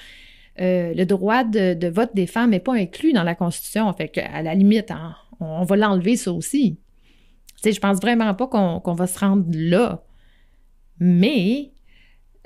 Euh, 0.60 0.94
le 0.94 1.04
droit 1.04 1.42
de, 1.42 1.88
vote 1.88 2.10
des 2.14 2.26
femmes 2.26 2.50
n'est 2.50 2.60
pas 2.60 2.74
inclus 2.74 3.12
dans 3.12 3.24
la 3.24 3.34
Constitution. 3.34 3.92
Fait 3.92 4.08
qu'à 4.08 4.42
la 4.42 4.54
limite, 4.54 4.90
hein, 4.90 5.16
on, 5.40 5.64
va 5.64 5.76
l'enlever, 5.76 6.16
ça 6.16 6.32
aussi. 6.32 6.78
Je 7.64 7.70
je 7.70 7.80
pense 7.80 7.98
vraiment 8.00 8.34
pas 8.34 8.46
qu'on 8.46 8.94
va 8.94 9.06
se 9.06 9.18
rendre 9.18 9.46
là. 9.52 10.04
Mais 11.00 11.72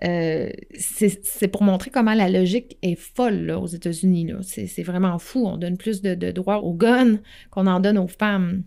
euh, 0.05 0.49
c'est 0.79 1.49
pour 1.49 1.63
montrer 1.63 1.91
comment 1.91 2.15
la 2.15 2.31
logique 2.31 2.79
est 2.83 2.95
folle 2.95 3.51
aux 3.51 3.67
États-Unis. 3.67 4.33
C'est 4.43 4.83
vraiment 4.83 5.19
fou. 5.19 5.47
On 5.47 5.57
donne 5.57 5.77
plus 5.77 6.03
de, 6.03 6.31
droits 6.31 6.63
aux 6.63 6.75
guns 6.75 7.19
qu'on 7.51 7.67
en 7.67 7.81
donne 7.81 7.99
aux 7.99 8.09
femmes. 8.09 8.63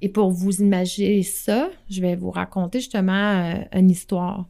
Et 0.00 0.08
pour 0.08 0.30
vous 0.30 0.62
imaginer 0.62 1.24
ça, 1.24 1.70
je 1.90 2.00
vais 2.00 2.14
vous 2.14 2.30
raconter 2.30 2.78
justement 2.78 3.12
euh, 3.12 3.54
une 3.72 3.90
histoire. 3.90 4.48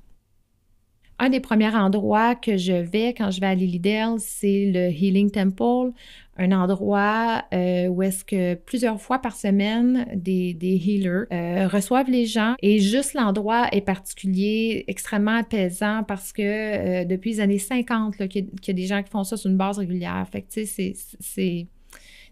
Un 1.20 1.30
des 1.30 1.40
premiers 1.40 1.74
endroits 1.74 2.36
que 2.36 2.56
je 2.56 2.72
vais 2.72 3.12
quand 3.12 3.32
je 3.32 3.40
vais 3.40 3.46
à 3.46 3.54
Lilydale, 3.54 4.16
c'est 4.18 4.70
le 4.72 4.88
Healing 4.90 5.32
Temple, 5.32 5.92
un 6.36 6.52
endroit 6.52 7.44
euh, 7.52 7.88
où 7.88 8.02
est-ce 8.02 8.24
que 8.24 8.54
plusieurs 8.54 9.00
fois 9.00 9.18
par 9.18 9.34
semaine, 9.34 10.06
des, 10.14 10.56
healers 10.62 11.26
euh, 11.32 11.66
reçoivent 11.66 12.08
les 12.08 12.26
gens 12.26 12.54
et 12.62 12.78
juste 12.78 13.14
l'endroit 13.14 13.66
est 13.72 13.80
particulier, 13.80 14.84
extrêmement 14.86 15.38
apaisant 15.38 16.04
parce 16.06 16.32
que 16.32 16.42
euh, 16.42 17.04
depuis 17.04 17.32
les 17.32 17.40
années 17.40 17.58
50, 17.58 18.28
qu'il 18.28 18.46
y, 18.66 18.70
a 18.70 18.74
des 18.74 18.86
gens 18.86 19.02
qui 19.02 19.10
font 19.10 19.24
ça 19.24 19.36
sur 19.36 19.50
une 19.50 19.56
base 19.56 19.78
régulière. 19.78 20.24
Fait 20.30 20.46
tu 20.48 20.64
sais, 20.66 20.94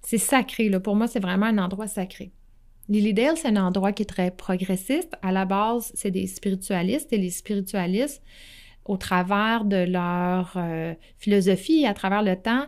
c'est 0.01 0.19
sacré. 0.19 0.71
Pour 0.79 0.95
moi, 0.95 1.09
c'est 1.09 1.19
vraiment 1.19 1.47
un 1.47 1.59
endroit 1.59 1.89
sacré. 1.89 2.31
Lilydale, 2.89 3.37
c'est 3.37 3.49
un 3.49 3.57
endroit 3.57 3.93
qui 3.93 4.05
est 4.05 4.07
très 4.07 4.31
progressiste. 4.31 5.13
À 5.23 5.33
la 5.33 5.45
base, 5.45 5.91
c'est 5.95 6.13
des 6.13 6.29
spiritualistes 6.29 7.13
et 7.13 7.19
les 7.19 7.31
spiritualistes, 7.31 8.23
au 8.87 8.97
travers 8.97 9.65
de 9.65 9.85
leur 9.85 10.59
philosophie, 11.19 11.87
à 11.87 11.95
travers 11.95 12.23
le 12.23 12.37
temps, 12.37 12.67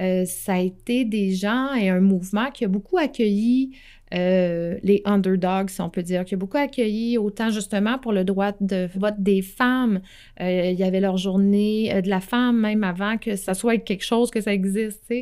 euh, 0.00 0.24
ça 0.24 0.54
a 0.54 0.58
été 0.58 1.04
des 1.04 1.32
gens 1.32 1.74
et 1.74 1.88
un 1.88 2.00
mouvement 2.00 2.50
qui 2.50 2.64
a 2.64 2.68
beaucoup 2.68 2.98
accueilli 2.98 3.72
euh, 4.14 4.78
les 4.82 5.02
underdogs, 5.04 5.70
si 5.70 5.80
on 5.80 5.90
peut 5.90 6.02
dire, 6.02 6.24
qui 6.24 6.34
a 6.34 6.36
beaucoup 6.36 6.56
accueilli 6.56 7.18
autant 7.18 7.50
justement 7.50 7.98
pour 7.98 8.12
le 8.12 8.24
droit 8.24 8.52
de 8.60 8.88
vote 8.94 9.16
des 9.18 9.42
femmes. 9.42 10.00
Euh, 10.40 10.70
il 10.70 10.78
y 10.78 10.84
avait 10.84 11.00
leur 11.00 11.16
journée 11.16 12.00
de 12.00 12.08
la 12.08 12.20
femme 12.20 12.60
même 12.60 12.84
avant 12.84 13.18
que 13.18 13.36
ça 13.36 13.54
soit 13.54 13.76
quelque 13.78 14.04
chose, 14.04 14.30
que 14.30 14.40
ça 14.40 14.52
existe. 14.52 15.12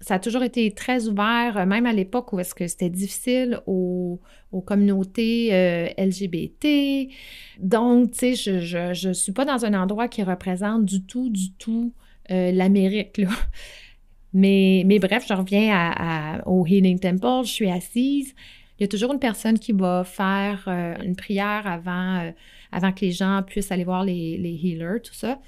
Ça 0.00 0.14
a 0.14 0.18
toujours 0.18 0.42
été 0.42 0.70
très 0.72 1.08
ouvert, 1.08 1.66
même 1.66 1.84
à 1.84 1.92
l'époque 1.92 2.32
où 2.32 2.40
est-ce 2.40 2.54
que 2.54 2.66
c'était 2.66 2.88
difficile 2.88 3.60
aux, 3.66 4.20
communautés 4.64 5.50
LGBT. 5.98 7.12
Donc, 7.58 8.12
tu 8.12 8.34
sais, 8.34 8.60
je 8.60 9.08
ne 9.08 9.12
suis 9.12 9.32
pas 9.32 9.44
dans 9.44 9.64
un 9.64 9.74
endroit 9.74 10.08
qui 10.08 10.22
représente 10.22 10.84
du 10.86 11.02
tout, 11.02 11.28
du 11.28 11.52
tout 11.52 11.92
l'Amérique. 12.28 13.18
Là. 13.18 13.28
Mais, 14.32 14.84
mais 14.86 14.98
bref, 14.98 15.26
je 15.28 15.34
reviens 15.34 16.40
au 16.46 16.66
Healing 16.66 16.98
Temple, 16.98 17.44
je 17.44 17.50
suis 17.50 17.70
assise. 17.70 18.34
Il 18.78 18.84
y 18.84 18.86
a 18.86 18.88
toujours 18.88 19.12
une 19.12 19.18
personne 19.18 19.58
qui 19.58 19.72
va 19.72 20.04
faire 20.04 20.64
euh, 20.66 20.94
une 21.04 21.14
prière 21.14 21.66
avant, 21.66 22.20
euh, 22.20 22.30
avant 22.72 22.92
que 22.92 23.02
les 23.02 23.12
gens 23.12 23.42
puissent 23.46 23.70
aller 23.70 23.84
voir 23.84 24.04
les 24.04 24.58
healers, 24.62 25.02
tout 25.02 25.12
ça. 25.12 25.38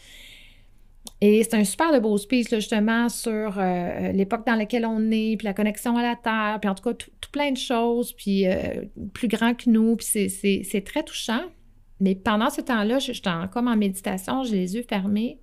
Et 1.25 1.45
c'est 1.45 1.55
un 1.55 1.63
super 1.63 1.93
de 1.93 2.01
beau 2.01 2.19
speech, 2.19 2.51
justement, 2.51 3.09
sur 3.09 3.55
euh, 3.57 4.11
l'époque 4.11 4.45
dans 4.45 4.57
laquelle 4.57 4.85
on 4.85 5.11
est, 5.13 5.37
puis 5.37 5.45
la 5.45 5.55
connexion 5.55 5.97
à 5.97 6.03
la 6.03 6.17
Terre, 6.17 6.59
puis 6.61 6.69
en 6.69 6.75
tout 6.75 6.83
cas, 6.83 6.95
tout, 6.95 7.11
plein 7.31 7.53
de 7.53 7.57
choses, 7.57 8.13
puis 8.13 8.45
plus 9.15 9.29
grand 9.29 9.55
que 9.55 9.71
nous, 9.71 9.97
puis 9.97 10.07
c'est 10.07 10.85
très 10.85 11.03
touchant. 11.03 11.41
Mais 12.01 12.17
pendant 12.17 12.51
ce 12.51 12.61
temps-là, 12.61 12.99
j'étais 12.99 13.31
comme 13.53 13.69
en 13.69 13.77
méditation, 13.77 14.43
j'ai 14.43 14.57
les 14.57 14.75
yeux 14.75 14.85
fermés. 14.87 15.41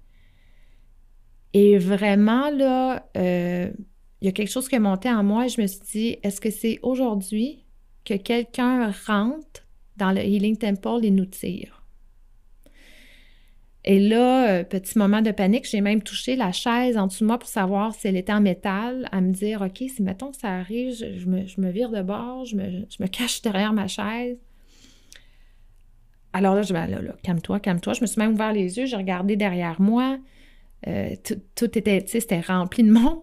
Et 1.53 1.77
vraiment, 1.77 2.49
là, 2.51 3.09
euh, 3.17 3.71
il 4.21 4.25
y 4.25 4.27
a 4.27 4.31
quelque 4.31 4.51
chose 4.51 4.67
qui 4.67 4.75
est 4.75 4.79
monté 4.79 5.09
en 5.09 5.23
moi 5.23 5.45
et 5.45 5.49
je 5.49 5.61
me 5.61 5.67
suis 5.67 5.79
dit, 5.91 6.17
est-ce 6.21 6.41
que 6.41 6.51
c'est 6.51 6.79
aujourd'hui 6.83 7.65
que 8.05 8.15
quelqu'un 8.15 8.91
rentre 9.07 9.65
dans 9.97 10.11
le 10.11 10.19
Healing 10.19 10.57
Temple 10.57 10.99
et 11.03 11.11
nous 11.11 11.25
tire? 11.25 11.78
Et 13.85 13.99
là, 13.99 14.49
euh, 14.49 14.63
petit 14.63 14.97
moment 14.97 15.21
de 15.21 15.31
panique, 15.31 15.65
j'ai 15.69 15.81
même 15.81 16.01
touché 16.01 16.35
la 16.35 16.51
chaise 16.51 16.97
en 16.97 17.07
dessous 17.07 17.23
de 17.23 17.27
moi 17.27 17.39
pour 17.39 17.47
savoir 17.47 17.93
si 17.93 18.07
elle 18.07 18.17
était 18.17 18.33
en 18.33 18.41
métal, 18.41 19.07
à 19.11 19.21
me 19.21 19.31
dire, 19.31 19.61
OK, 19.61 19.77
si 19.77 20.03
mettons 20.03 20.33
ça 20.33 20.49
arrive, 20.49 20.93
je, 20.93 21.27
me, 21.27 21.71
vire 21.71 21.89
de 21.89 22.01
bord, 22.01 22.45
je 22.45 22.57
me, 22.57 23.07
cache 23.07 23.41
derrière 23.43 23.71
ma 23.71 23.87
chaise. 23.87 24.37
Alors 26.33 26.55
là, 26.55 26.61
je 26.61 26.73
vais, 26.73 26.87
là, 26.87 27.01
là 27.01 27.15
calme-toi, 27.23 27.59
calme-toi. 27.59 27.93
Je 27.93 28.01
me 28.01 28.05
suis 28.05 28.19
même 28.19 28.33
ouvert 28.33 28.53
les 28.53 28.77
yeux, 28.77 28.85
j'ai 28.85 28.97
regardé 28.97 29.35
derrière 29.35 29.81
moi. 29.81 30.19
Euh, 30.87 31.15
tout, 31.55 31.77
était, 31.77 32.03
tu 32.03 32.19
sais, 32.19 32.41
rempli 32.41 32.83
de 32.83 32.91
monde. 32.91 33.21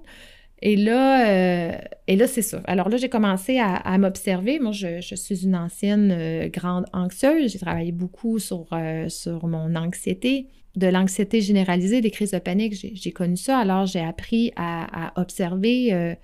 Et 0.62 0.76
là, 0.76 1.28
euh, 1.28 1.78
et 2.06 2.16
là 2.16 2.26
c'est 2.26 2.42
ça. 2.42 2.62
Alors 2.64 2.88
là, 2.88 2.96
j'ai 2.96 3.08
commencé 3.08 3.58
à, 3.58 3.98
m'observer. 3.98 4.58
Moi, 4.58 4.72
je, 4.72 5.00
suis 5.00 5.44
une 5.44 5.54
ancienne 5.54 6.10
euh, 6.10 6.48
grande 6.48 6.86
anxieuse. 6.92 7.52
J'ai 7.52 7.58
travaillé 7.58 7.92
beaucoup 7.92 8.38
sur, 8.38 8.66
sur 9.08 9.46
mon 9.46 9.74
anxiété, 9.76 10.48
de 10.74 10.86
l'anxiété 10.86 11.40
généralisée, 11.40 12.00
des 12.00 12.10
crises 12.10 12.30
de 12.30 12.38
panique. 12.38 12.74
J'ai 12.74 13.12
connu 13.12 13.36
ça. 13.36 13.58
Alors, 13.58 13.86
j'ai 13.86 14.00
appris 14.00 14.52
à, 14.56 15.12
observer 15.16 16.16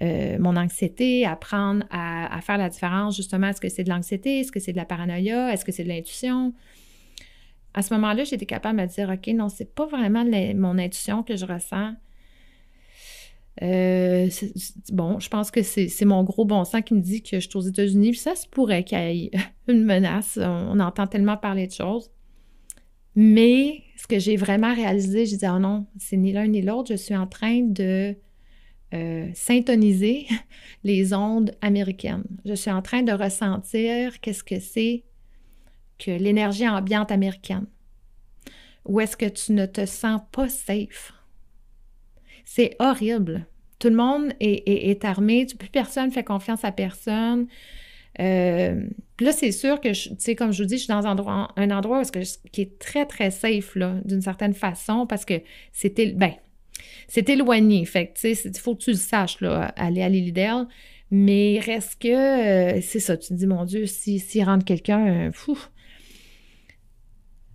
mon 0.00 0.56
anxiété, 0.56 1.24
apprendre 1.24 1.84
à, 1.90 2.36
à, 2.36 2.40
faire 2.42 2.58
la 2.58 2.68
différence, 2.68 3.16
justement, 3.16 3.48
est-ce 3.48 3.60
que 3.60 3.70
c'est 3.70 3.84
de 3.84 3.90
l'anxiété, 3.90 4.40
est-ce 4.40 4.52
que 4.52 4.60
c'est 4.60 4.72
de 4.72 4.76
la 4.76 4.84
paranoïa, 4.84 5.52
est-ce 5.52 5.64
que 5.64 5.72
c'est 5.72 5.84
de 5.84 5.88
l'intuition? 5.88 6.52
À 7.74 7.82
ce 7.82 7.94
moment-là, 7.94 8.24
j'étais 8.24 8.46
capable 8.46 8.78
de 8.78 8.82
me 8.82 8.88
dire, 8.88 9.10
OK, 9.10 9.26
non, 9.34 9.48
c'est 9.48 9.74
pas 9.74 9.86
vraiment 9.86 10.24
mon 10.54 10.78
intuition 10.78 11.22
que 11.22 11.36
je 11.36 11.46
ressens. 11.46 11.94
Euh, 13.62 14.28
bon, 14.92 15.18
je 15.18 15.28
pense 15.28 15.50
que 15.50 15.62
c'est 15.62 16.04
mon 16.04 16.22
gros 16.22 16.44
bon 16.44 16.64
sens 16.64 16.82
qui 16.82 16.94
me 16.94 17.00
dit 17.00 17.22
que 17.22 17.40
je 17.40 17.48
suis 17.48 17.56
aux 17.56 17.62
États-Unis, 17.62 18.14
ça 18.14 18.36
se 18.36 18.46
pourrait 18.46 18.84
qu'il 18.84 18.98
y 18.98 19.24
ait 19.26 19.30
une 19.68 19.84
menace. 19.84 20.38
On, 20.40 20.78
entend 20.80 21.06
tellement 21.06 21.36
parler 21.36 21.66
de 21.66 21.72
choses. 21.72 22.10
Mais 23.14 23.82
ce 23.96 24.06
que 24.06 24.18
j'ai 24.18 24.36
vraiment 24.36 24.72
réalisé, 24.74 25.26
je 25.26 25.32
disais, 25.32 25.48
oh 25.48 25.58
non, 25.58 25.86
c'est 25.98 26.16
ni 26.16 26.32
l'un 26.32 26.46
ni 26.46 26.62
l'autre, 26.62 26.90
je 26.90 26.96
suis 26.96 27.16
en 27.16 27.26
train 27.26 27.62
de 27.62 28.14
euh, 28.94 29.28
syntoniser 29.34 30.26
les 30.84 31.12
ondes 31.12 31.50
américaines. 31.60 32.24
Je 32.44 32.54
suis 32.54 32.70
en 32.70 32.80
train 32.80 33.02
de 33.02 33.12
ressentir 33.12 34.20
qu'est-ce 34.20 34.44
que 34.44 34.60
c'est 34.60 35.04
que 35.98 36.12
l'énergie 36.12 36.68
ambiante 36.68 37.10
américaine? 37.10 37.66
Ou 38.86 39.00
est-ce 39.00 39.16
que 39.16 39.26
tu 39.26 39.52
ne 39.52 39.66
te 39.66 39.84
sens 39.84 40.20
pas 40.30 40.48
safe? 40.48 41.12
C'est 42.50 42.76
horrible. 42.78 43.46
Tout 43.78 43.90
le 43.90 43.94
monde 43.94 44.32
est, 44.40 45.04
armé, 45.04 45.44
plus 45.58 45.68
personne 45.68 46.10
fait 46.10 46.24
confiance 46.24 46.64
à 46.64 46.72
personne. 46.72 47.46
Euh, 48.20 48.86
là, 49.20 49.32
c'est 49.32 49.52
sûr 49.52 49.78
que, 49.82 49.90
tu 49.90 50.14
sais, 50.16 50.34
comme 50.34 50.50
je 50.50 50.62
vous 50.62 50.66
dis, 50.66 50.76
je 50.78 50.84
suis 50.84 50.88
dans 50.88 51.06
un 51.06 51.10
endroit, 51.10 51.52
un 51.56 51.70
endroit 51.70 52.00
où 52.00 52.04
qui 52.50 52.62
est 52.62 52.78
très, 52.78 53.04
très 53.04 53.30
safe, 53.30 53.76
là, 53.76 54.00
d'une 54.06 54.22
certaine 54.22 54.54
façon, 54.54 55.06
parce 55.06 55.26
que 55.26 55.34
c'était, 55.72 56.12
ben, 56.12 56.32
c'est 57.06 57.28
éloigné. 57.28 57.84
Fait 57.84 58.14
tu 58.14 58.34
sais, 58.34 58.48
il 58.48 58.58
faut 58.58 58.74
que 58.74 58.82
tu 58.82 58.90
le 58.92 58.96
saches, 58.96 59.42
là, 59.42 59.74
aller 59.76 60.00
à 60.00 60.08
l'île 60.08 60.32
Mais 61.10 61.60
reste 61.60 62.00
que, 62.00 62.08
euh, 62.08 62.80
c'est 62.80 63.00
ça, 63.00 63.18
tu 63.18 63.28
te 63.28 63.34
dis, 63.34 63.46
mon 63.46 63.66
Dieu, 63.66 63.84
s'il 63.84 64.22
si, 64.22 64.42
rentre 64.42 64.64
quelqu'un, 64.64 65.30
fou, 65.32 65.58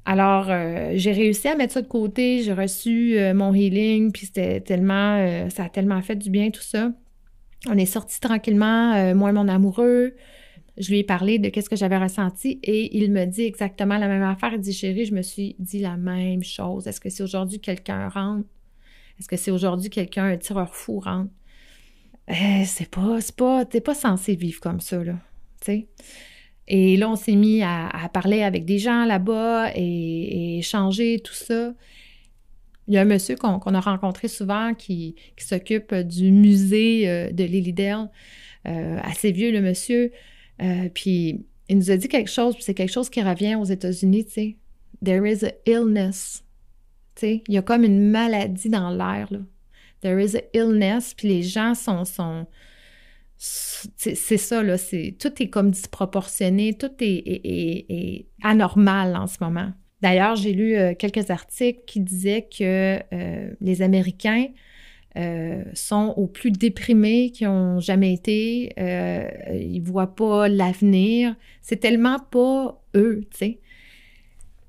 alors, 0.05 0.47
euh, 0.49 0.91
j'ai 0.95 1.13
réussi 1.13 1.47
à 1.47 1.55
mettre 1.55 1.73
ça 1.73 1.81
de 1.81 1.87
côté. 1.87 2.43
J'ai 2.43 2.53
reçu 2.53 3.17
euh, 3.17 3.33
mon 3.33 3.53
healing, 3.53 4.11
puis 4.11 4.25
c'était 4.25 4.59
tellement, 4.61 5.17
euh, 5.17 5.49
ça 5.49 5.65
a 5.65 5.69
tellement 5.69 6.01
fait 6.01 6.15
du 6.15 6.29
bien 6.29 6.51
tout 6.51 6.61
ça. 6.61 6.91
On 7.69 7.77
est 7.77 7.85
sorti 7.85 8.19
tranquillement, 8.19 9.13
moi 9.15 9.29
et 9.29 9.33
mon 9.33 9.47
amoureux. 9.47 10.15
Je 10.77 10.89
lui 10.89 10.99
ai 10.99 11.03
parlé 11.03 11.39
de 11.39 11.47
qu'est-ce 11.47 11.69
que 11.69 11.77
j'avais 11.77 11.97
ressenti 11.97 12.59
et 12.61 12.97
il 12.97 13.09
me 13.11 13.23
dit 13.23 13.43
exactement 13.43 13.97
la 13.97 14.09
même 14.09 14.23
affaire. 14.23 14.51
Il 14.53 14.59
dit, 14.59 14.73
chérie, 14.73 15.05
je 15.05 15.13
me 15.13 15.21
suis 15.21 15.55
dit 15.59 15.79
la 15.79 15.95
même 15.95 16.43
chose. 16.43 16.87
Est-ce 16.87 16.99
que 16.99 17.09
c'est 17.09 17.23
aujourd'hui 17.23 17.61
quelqu'un 17.61 18.09
rentre? 18.09 18.45
Est-ce 19.17 19.29
que 19.29 19.37
c'est 19.37 19.51
aujourd'hui 19.51 19.89
quelqu'un, 19.89 20.25
un 20.25 20.37
tireur 20.37 20.75
fou 20.75 20.99
rentre? 20.99 21.31
Eh, 22.27 22.65
c'est 22.65 22.89
pas, 22.89 23.21
c'est 23.21 23.35
pas, 23.35 23.63
t'es 23.63 23.79
pas 23.79 23.95
censé 23.95 24.35
vivre 24.35 24.59
comme 24.59 24.81
ça, 24.81 25.01
là. 25.01 25.15
sais. 25.61 25.87
Et 26.67 26.97
là, 26.97 27.09
on 27.09 27.15
s'est 27.15 27.35
mis 27.35 27.61
à, 27.61 28.09
parler 28.13 28.41
avec 28.41 28.65
des 28.65 28.79
gens 28.79 29.05
là-bas 29.05 29.71
et, 29.75 30.59
échanger 30.59 31.19
tout 31.19 31.33
ça. 31.33 31.73
Il 32.87 32.93
y 32.93 32.97
a 32.97 33.01
un 33.01 33.05
monsieur 33.05 33.35
qu'on 33.35 33.59
a 33.59 33.79
rencontré 33.79 34.27
souvent 34.27 34.73
qui, 34.73 35.15
s'occupe 35.37 35.93
du 35.93 36.31
musée 36.31 37.09
euh, 37.09 37.31
de 37.31 37.43
Lilydale, 37.43 38.09
euh, 38.67 38.99
assez 39.03 39.31
vieux 39.31 39.51
le 39.51 39.61
monsieur. 39.61 40.11
Euh, 40.61 40.89
puis 40.93 41.45
il 41.69 41.77
nous 41.77 41.91
a 41.91 41.97
dit 41.97 42.07
quelque 42.07 42.29
chose, 42.29 42.55
puis 42.55 42.63
c'est 42.63 42.73
quelque 42.73 42.91
chose 42.91 43.09
qui 43.09 43.21
revient 43.21 43.55
aux 43.55 43.65
États-Unis, 43.65 44.25
tu 44.25 44.31
sais. 44.31 44.57
There 45.03 45.29
is 45.29 45.45
a 45.45 45.51
illness. 45.65 46.43
Tu 47.15 47.21
sais, 47.21 47.43
il 47.47 47.53
y 47.53 47.57
a 47.57 47.61
comme 47.61 47.83
une 47.83 48.09
maladie 48.09 48.69
dans 48.69 48.89
l'air, 48.89 49.27
là. 49.31 49.39
There 50.01 50.21
is 50.21 50.35
a 50.35 50.41
illness, 50.53 51.13
puis 51.13 51.29
les 51.29 51.43
gens 51.43 51.73
sont 51.73 52.03
c'est 53.45 54.37
ça, 54.37 54.63
là. 54.63 54.77
Tout 55.19 55.43
est 55.43 55.49
comme 55.49 55.71
disproportionné, 55.71 56.77
tout 56.77 56.91
est, 57.01 58.25
anormal 58.41 59.17
en 59.17 59.27
ce 59.27 59.37
moment. 59.41 59.71
D'ailleurs, 60.01 60.37
j'ai 60.37 60.53
lu 60.53 60.75
euh, 60.75 60.93
quelques 60.97 61.29
articles 61.29 61.81
qui 61.85 61.99
disaient 61.99 62.47
que 62.49 62.99
euh, 63.13 63.51
les 63.59 63.81
Américains 63.81 64.47
euh, 65.17 65.63
sont 65.73 66.13
au 66.15 66.27
plus 66.27 66.51
déprimés 66.51 67.31
qu'ils 67.31 67.47
ont 67.47 67.81
jamais 67.81 68.13
été. 68.13 68.73
ils 68.77 69.81
voient 69.81 70.15
pas 70.15 70.47
l'avenir. 70.47 71.35
C'est 71.61 71.81
tellement 71.81 72.19
pas 72.19 72.81
eux, 72.95 73.25
tu 73.31 73.37
sais. 73.37 73.59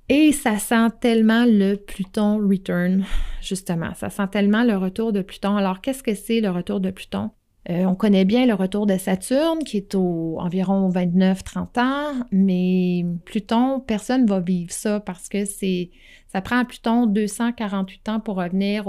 Et 0.09 0.33
ça 0.33 0.59
sent 0.59 0.89
tellement 1.01 1.45
le 1.47 1.77
Pluton 1.77 2.39
return, 2.39 3.05
justement. 3.41 3.95
Ça 3.95 4.11
sent 4.11 4.27
tellement 4.33 4.65
le 4.65 4.77
retour 4.77 5.13
de 5.13 5.23
Pluton. 5.23 5.57
Alors, 5.57 5.81
qu'est-ce 5.81 6.03
que 6.03 6.15
c'est 6.15 6.41
le 6.41 6.51
retour 6.51 6.81
de 6.81 6.91
Pluton? 6.91 7.31
Euh, 7.71 7.87
on 7.87 7.95
connaît 7.95 8.27
bien 8.27 8.45
le 8.45 8.53
retour 8.53 8.85
de 8.85 8.99
Saturne, 8.99 9.61
qui 9.65 9.79
est 9.79 9.95
au 9.95 10.37
environ 10.39 10.91
29-30 10.91 11.81
ans, 11.81 12.27
mais 12.31 13.07
Pluton, 13.25 13.81
personne 13.81 14.25
ne 14.25 14.29
va 14.29 14.41
vivre 14.41 14.71
ça 14.71 15.01
parce 15.01 15.29
que 15.29 15.47
c'est 15.47 15.91
ça 16.29 16.43
prend 16.43 16.59
à 16.59 16.65
Pluton 16.65 17.07
248 17.07 18.09
ans 18.09 18.21
pour 18.21 18.37
revenir 18.37 18.87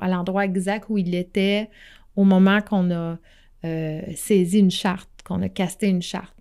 à 0.00 0.08
l'endroit 0.08 0.44
exact 0.44 0.86
où 0.90 0.98
il 0.98 1.14
était 1.14 1.70
au 2.16 2.24
moment 2.24 2.60
qu'on 2.60 2.90
a 2.90 3.18
euh, 3.64 4.02
saisi 4.14 4.58
une 4.58 4.70
charte, 4.70 5.08
qu'on 5.24 5.40
a 5.42 5.48
casté 5.48 5.86
une 5.86 6.02
charte. 6.02 6.34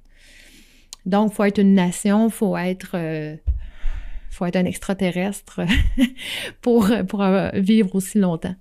Donc, 1.05 1.31
il 1.31 1.35
faut 1.35 1.43
être 1.43 1.59
une 1.59 1.75
nation, 1.75 2.27
il 2.27 2.31
faut 2.31 2.57
être 2.57 2.91
euh, 2.95 3.35
faut 4.31 4.45
être 4.45 4.55
un 4.57 4.65
extraterrestre 4.65 5.61
pour, 6.61 6.89
pour 7.07 7.23
vivre 7.53 7.95
aussi 7.95 8.17
longtemps. 8.17 8.55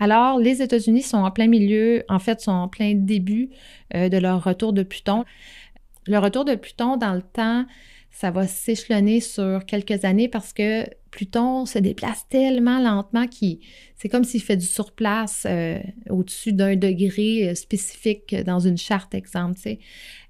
Alors, 0.00 0.38
les 0.38 0.62
États-Unis 0.62 1.02
sont 1.02 1.18
en 1.18 1.30
plein 1.30 1.46
milieu, 1.46 2.04
en 2.08 2.18
fait, 2.18 2.40
sont 2.40 2.50
en 2.50 2.68
plein 2.68 2.94
début 2.94 3.50
euh, 3.94 4.08
de 4.08 4.16
leur 4.16 4.42
retour 4.42 4.72
de 4.72 4.82
Pluton. 4.82 5.26
Le 6.06 6.18
retour 6.18 6.46
de 6.46 6.54
Pluton 6.54 6.96
dans 6.96 7.12
le 7.12 7.22
temps, 7.22 7.66
ça 8.10 8.30
va 8.30 8.46
s'échelonner 8.46 9.20
sur 9.20 9.64
quelques 9.64 10.04
années 10.04 10.28
parce 10.28 10.52
que 10.52 10.84
Pluton 11.10 11.66
se 11.66 11.78
déplace 11.78 12.26
tellement 12.28 12.80
lentement 12.80 13.26
qu'il 13.26 13.58
c'est 14.00 14.08
comme 14.08 14.24
s'il 14.24 14.40
fait 14.40 14.56
du 14.56 14.64
surplace 14.64 15.46
euh, 15.46 15.78
au-dessus 16.08 16.54
d'un 16.54 16.74
degré 16.74 17.50
euh, 17.50 17.54
spécifique 17.54 18.34
dans 18.46 18.58
une 18.58 18.78
charte, 18.78 19.14
exemple. 19.14 19.58
Sais. 19.58 19.78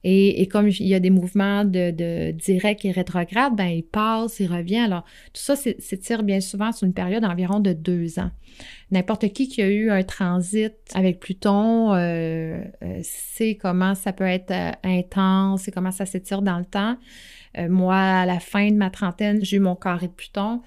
Et, 0.03 0.49
comme 0.49 0.67
il 0.67 0.89
y 0.89 0.95
a 0.95 0.99
des 0.99 1.11
mouvements 1.11 1.65
de, 1.65 2.33
direct 2.33 2.85
et 2.85 2.91
rétrograde, 2.91 3.55
ben 3.55 3.67
il 3.67 3.85
passe, 3.85 4.41
il 4.41 4.53
revient. 4.53 4.79
Alors, 4.79 5.05
tout 5.33 5.43
ça 5.43 5.55
s'étire 5.55 6.25
bien 6.25 6.41
souvent 6.41 6.73
sur 6.73 6.87
une 6.87 6.95
période 6.95 7.23
d'environ 7.23 7.61
de 7.61 7.73
deux 7.73 8.19
ans. 8.19 8.31
N'importe 8.91 9.29
qui 9.29 9.47
qui 9.47 9.63
a 9.63 9.69
eu 9.69 9.91
un 9.91 10.03
transit 10.03 10.73
avec 10.95 11.21
Pluton 11.21 11.95
euh, 11.95 12.65
sait 13.03 13.55
comment 13.55 13.95
ça 13.95 14.13
peut 14.13 14.25
être 14.25 14.53
intense 14.83 15.69
et 15.69 15.71
comment 15.71 15.93
ça 15.93 16.07
s'étire 16.07 16.43
dans 16.43 16.59
le 16.59 16.65
temps. 16.65 16.97
Euh, 17.59 17.69
moi, 17.69 17.97
à 17.97 18.27
la 18.27 18.41
fin 18.41 18.69
de 18.71 18.77
ma 18.77 18.91
trentaine, 18.91 19.45
j'ai 19.45 19.57
eu 19.57 19.61
mon 19.61 19.77
carré 19.77 20.09
de 20.09 20.13
Pluton. 20.13 20.63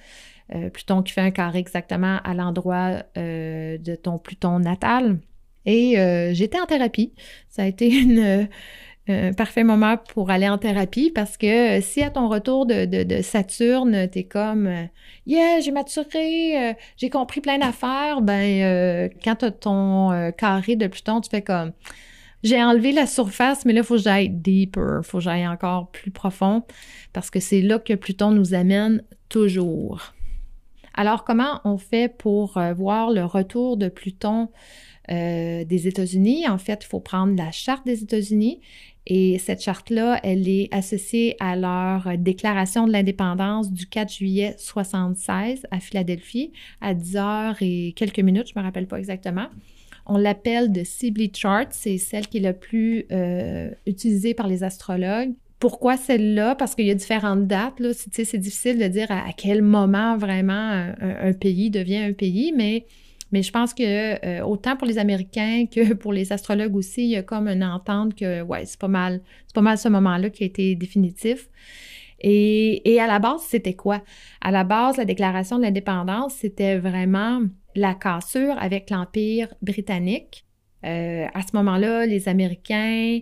Euh, 0.54 0.70
Pluton 0.70 1.02
qui 1.02 1.14
fait 1.14 1.22
un 1.22 1.32
carré 1.32 1.60
exactement 1.60 2.20
à 2.24 2.34
l'endroit 2.34 3.04
euh, 3.18 3.78
de 3.78 3.96
ton 3.96 4.18
Pluton 4.18 4.60
natal. 4.60 5.20
Et 5.66 5.96
j'étais 6.34 6.60
en 6.60 6.66
thérapie. 6.66 7.14
Ça 7.48 7.64
a 7.64 7.68
été 7.68 7.90
un 9.08 9.34
parfait 9.34 9.64
moment 9.64 9.96
pour 9.96 10.30
aller 10.30 10.50
en 10.50 10.58
thérapie 10.58 11.10
parce 11.10 11.38
que 11.38 11.80
si 11.80 12.02
à 12.04 12.10
ton 12.10 12.28
retour 12.28 12.66
de, 12.66 12.84
de, 12.84 13.04
de 13.04 13.22
Saturne, 13.22 14.10
t'es 14.10 14.26
comme 14.26 14.70
Yeah, 15.26 15.62
j'ai 15.62 15.72
maturé, 15.72 16.76
j'ai 16.98 17.10
compris 17.10 17.40
plein 17.40 17.60
d'affaires, 17.60 18.20
ben 18.20 19.10
quand 19.24 19.36
t'as 19.36 19.52
ton 19.52 20.34
carré 20.38 20.76
de 20.76 20.88
Pluton, 20.88 21.22
tu 21.22 21.30
fais 21.30 21.42
comme 21.42 21.72
j'ai 22.44 22.62
enlevé 22.62 22.92
la 22.92 23.08
surface, 23.08 23.66
mais 23.66 23.74
là, 23.74 23.82
il 23.82 23.86
faut 23.86 23.96
que 23.96 24.02
j'aille 24.02 24.30
deeper, 24.30 25.00
il 25.02 25.04
faut 25.04 25.18
que 25.20 25.24
j'aille 25.24 25.48
encore 25.48 25.90
plus 25.92 26.12
profond, 26.12 26.64
parce 27.14 27.30
que 27.30 27.40
c'est 27.40 27.62
là 27.62 27.80
que 27.80 27.94
Pluton 27.94 28.32
nous 28.32 28.54
amène 28.54 29.04
toujours. 29.30 30.14
Alors, 30.94 31.24
comment 31.24 31.60
on 31.64 31.78
fait 31.78 32.14
pour 32.16 32.58
euh, 32.58 32.74
voir 32.74 33.10
le 33.12 33.26
retour 33.26 33.78
de 33.78 33.88
Pluton 33.88 34.50
euh, 35.10 35.64
des 35.64 35.88
États-Unis? 35.88 36.48
En 36.48 36.60
fait, 36.60 36.82
il 36.84 36.88
faut 36.88 37.00
prendre 37.00 37.36
la 37.36 37.52
charte 37.52 37.86
des 37.86 38.04
États-Unis 38.04 38.60
et 39.06 39.38
cette 39.38 39.62
charte-là, 39.62 40.20
elle 40.24 40.48
est 40.48 40.70
associée 40.72 41.36
à 41.40 41.56
leur 41.56 42.18
déclaration 42.18 42.88
de 42.88 42.92
l'indépendance 42.94 43.72
du 43.72 43.88
4 43.88 44.14
juillet 44.14 44.56
76 44.58 45.66
à 45.72 45.80
Philadelphie 45.80 46.54
à 46.80 46.94
10 46.94 47.18
heures 47.18 47.58
et 47.60 47.94
quelques 47.98 48.20
minutes, 48.20 48.48
je 48.48 48.54
ne 48.56 48.62
me 48.62 48.66
rappelle 48.66 48.88
pas 48.88 49.00
exactement. 49.00 49.48
On 50.06 50.18
l'appelle 50.18 50.72
de 50.72 50.84
Sibley 50.84 51.32
Chart, 51.34 51.68
c'est 51.72 51.98
celle 51.98 52.28
qui 52.28 52.38
est 52.38 52.42
la 52.42 52.54
plus 52.54 53.06
euh, 53.12 53.70
utilisée 53.86 54.34
par 54.34 54.48
les 54.48 54.64
astrologues. 54.64 55.32
Pourquoi 55.60 55.96
celle-là? 55.96 56.56
Parce 56.56 56.76
qu'il 56.76 56.86
y 56.86 56.92
a 56.92 56.96
différentes 56.96 57.48
dates. 57.48 57.80
Là. 57.80 57.92
C'est, 57.94 58.38
difficile 58.38 58.78
de 58.80 58.88
dire 58.88 59.10
à, 59.10 59.32
quel 59.38 59.62
moment 59.62 60.18
vraiment 60.18 60.92
un, 61.00 61.34
pays 61.34 61.70
devient 61.70 61.98
un 61.98 62.12
pays, 62.12 62.54
mais, 62.54 62.86
mais 63.32 63.44
je 63.44 63.52
pense 63.52 63.74
que 63.74 63.84
euh, 64.26 64.44
autant 64.44 64.76
pour 64.76 64.88
les 64.88 64.98
Américains 64.98 65.66
que 65.74 65.94
pour 65.94 66.12
les 66.12 66.34
astrologues 66.34 66.76
aussi, 66.76 67.04
il 67.04 67.10
y 67.12 67.16
a 67.16 67.24
comme 67.24 67.48
une 67.48 67.64
entente 67.64 68.14
que 68.14 68.42
ouais, 68.42 68.66
c'est 68.66 68.80
pas 68.80 68.90
mal, 68.90 69.22
c'est 69.48 69.56
pas 69.56 69.62
mal 69.62 69.78
ce 69.78 69.88
moment-là 69.88 70.30
qui 70.30 70.44
a 70.44 70.48
été 70.48 70.76
définitif. 70.76 71.48
Et, 72.24 72.94
et 72.94 73.00
à 73.00 73.08
la 73.08 73.20
base, 73.20 73.42
c'était 73.42 73.74
quoi? 73.74 74.02
À 74.42 74.52
la 74.52 74.64
base, 74.64 74.98
la 74.98 75.06
déclaration 75.06 75.58
de 75.58 75.64
l'indépendance, 75.64 76.36
c'était 76.36 76.78
vraiment 76.78 77.42
la 77.76 77.94
cassure 77.94 78.56
avec 78.60 78.90
l'Empire 78.90 79.54
britannique. 79.62 80.46
Euh, 80.86 81.26
à 81.34 81.42
ce 81.42 81.56
moment-là, 81.56 82.06
les 82.06 82.28
Américains 82.28 83.20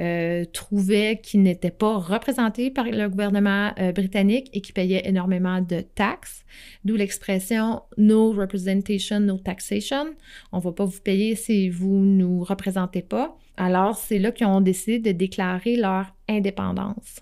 euh, 0.00 0.44
trouvaient 0.52 1.20
qu'ils 1.22 1.42
n'étaient 1.42 1.70
pas 1.70 1.98
représentés 1.98 2.70
par 2.70 2.86
le 2.86 3.08
gouvernement 3.08 3.72
euh, 3.78 3.92
britannique 3.92 4.48
et 4.54 4.62
qu'ils 4.62 4.74
payaient 4.74 5.06
énormément 5.06 5.60
de 5.60 5.80
taxes, 5.80 6.44
d'où 6.84 6.96
l'expression 6.96 7.82
no 7.98 8.32
representation, 8.32 9.20
no 9.20 9.36
taxation. 9.36 10.14
On 10.52 10.58
ne 10.58 10.62
va 10.62 10.72
pas 10.72 10.86
vous 10.86 11.00
payer 11.00 11.36
si 11.36 11.68
vous 11.68 11.98
ne 11.98 12.22
nous 12.22 12.44
représentez 12.44 13.02
pas. 13.02 13.36
Alors, 13.58 13.96
c'est 13.96 14.18
là 14.18 14.32
qu'ils 14.32 14.46
ont 14.46 14.62
décidé 14.62 14.98
de 14.98 15.12
déclarer 15.16 15.76
leur 15.76 16.06
indépendance. 16.28 17.20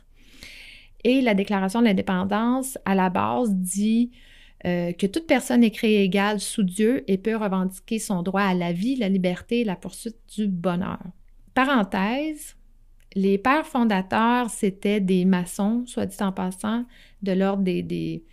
Et 1.04 1.20
la 1.20 1.34
déclaration 1.34 1.80
de 1.80 1.86
l'indépendance, 1.86 2.78
à 2.84 2.94
la 2.94 3.10
base, 3.10 3.54
dit 3.54 4.10
euh, 4.66 4.92
que 4.92 5.06
toute 5.06 5.26
personne 5.26 5.64
est 5.64 5.70
créée 5.70 6.02
égale 6.02 6.40
sous 6.40 6.62
Dieu 6.62 7.04
et 7.10 7.16
peut 7.16 7.36
revendiquer 7.36 7.98
son 7.98 8.22
droit 8.22 8.42
à 8.42 8.54
la 8.54 8.72
vie, 8.72 8.96
la 8.96 9.08
liberté 9.08 9.60
et 9.60 9.64
la 9.64 9.76
poursuite 9.76 10.18
du 10.36 10.48
bonheur. 10.48 11.00
Parenthèse, 11.54 12.56
les 13.14 13.38
pères 13.38 13.66
fondateurs, 13.66 14.50
c'était 14.50 15.00
des 15.00 15.24
maçons, 15.24 15.84
soit 15.86 16.06
dit 16.06 16.22
en 16.22 16.32
passant, 16.32 16.84
de 17.22 17.32
l'ordre 17.32 17.64
des, 17.64 18.24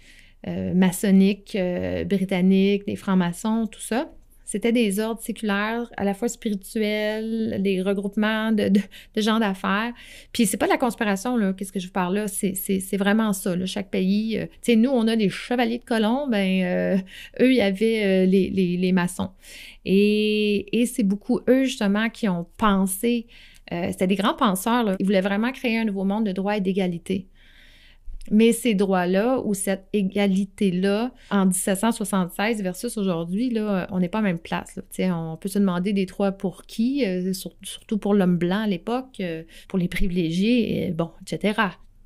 euh, 0.47 0.73
maçonniques 0.73 1.56
euh, 1.56 2.03
britanniques, 2.03 2.86
des 2.86 2.95
francs-maçons, 2.95 3.65
tout 3.67 3.82
ça. 3.82 4.12
C'était 4.47 4.71
des 4.71 5.01
ordres 5.01 5.19
séculaires, 5.21 5.91
à 5.97 6.05
la 6.05 6.13
fois 6.13 6.29
spirituels, 6.29 7.62
des 7.62 7.81
regroupements 7.81 8.53
de, 8.53 8.71
gens 9.17 9.39
d'affaires. 9.39 9.91
Puis 10.31 10.45
c'est 10.45 10.55
pas 10.55 10.67
de 10.67 10.71
la 10.71 10.77
conspiration, 10.77 11.36
là, 11.36 11.51
qu'est-ce 11.51 11.73
que 11.73 11.81
je 11.81 11.88
vous 11.88 11.91
parle 11.91 12.15
là, 12.15 12.27
c'est, 12.29 12.97
vraiment 12.97 13.33
ça. 13.33 13.53
Chaque 13.65 13.89
pays, 13.89 14.38
euh, 14.38 14.45
tu 14.45 14.71
sais, 14.71 14.75
nous, 14.77 14.89
on 14.89 15.05
a 15.10 15.17
des 15.17 15.27
chevaliers 15.27 15.79
de 15.79 15.83
colomb, 15.83 16.29
ben 16.29 16.63
euh, 16.63 16.97
eux, 17.41 17.51
il 17.51 17.57
y 17.57 17.62
avait 17.62 18.05
euh, 18.05 18.25
les, 18.25 18.91
maçons. 18.93 19.31
Et, 19.83 20.79
et 20.79 20.86
c'est 20.86 21.03
beaucoup 21.03 21.41
eux, 21.49 21.65
justement, 21.65 22.10
qui 22.10 22.29
ont 22.29 22.47
pensé, 22.55 23.27
c'était 23.69 24.07
des 24.07 24.15
grands 24.15 24.33
penseurs, 24.33 24.95
ils 24.97 25.05
voulaient 25.05 25.19
vraiment 25.19 25.51
créer 25.51 25.77
un 25.77 25.83
nouveau 25.83 26.05
monde 26.05 26.25
de 26.25 26.31
droit 26.31 26.55
et 26.55 26.62
d'égalité. 26.62 27.27
Mais 28.32 28.52
ces 28.52 28.74
droits-là 28.74 29.42
ou 29.44 29.54
cette 29.54 29.88
égalité-là 29.94 31.12
en 31.32 31.46
1776 31.46 32.62
versus 32.62 32.98
aujourd'hui, 32.98 33.50
là, 33.50 33.88
on 33.92 34.00
n'est 34.00 34.10
pas 34.10 34.20
à 34.20 34.22
même 34.22 34.40
place. 34.40 34.80
On 35.00 35.38
peut 35.40 35.50
se 35.50 35.60
demander 35.60 35.94
des 35.94 36.06
droits 36.06 36.32
pour 36.32 36.63
qui, 36.63 37.06
euh, 37.06 37.32
surtout 37.34 37.98
pour 37.98 38.13
l'homme 38.13 38.38
blanc 38.38 38.62
à 38.62 38.68
l'époque, 38.68 39.20
euh, 39.20 39.44
pour 39.68 39.80
les 39.80 39.88
privilégiés, 39.88 40.92
bon, 40.92 41.12
etc. 41.22 41.60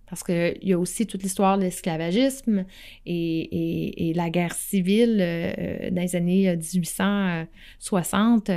Parce 0.07 0.23
qu'il 0.23 0.59
y 0.61 0.73
a 0.73 0.79
aussi 0.79 1.07
toute 1.07 1.23
l'histoire 1.23 1.57
de 1.57 1.63
l'esclavagisme 1.63 2.65
et, 3.05 4.13
la 4.15 4.29
guerre 4.29 4.53
civile 4.53 5.19
euh, 5.21 5.89
dans 5.89 6.01
les 6.01 6.15
années 6.15 6.55
1860. 6.55 8.51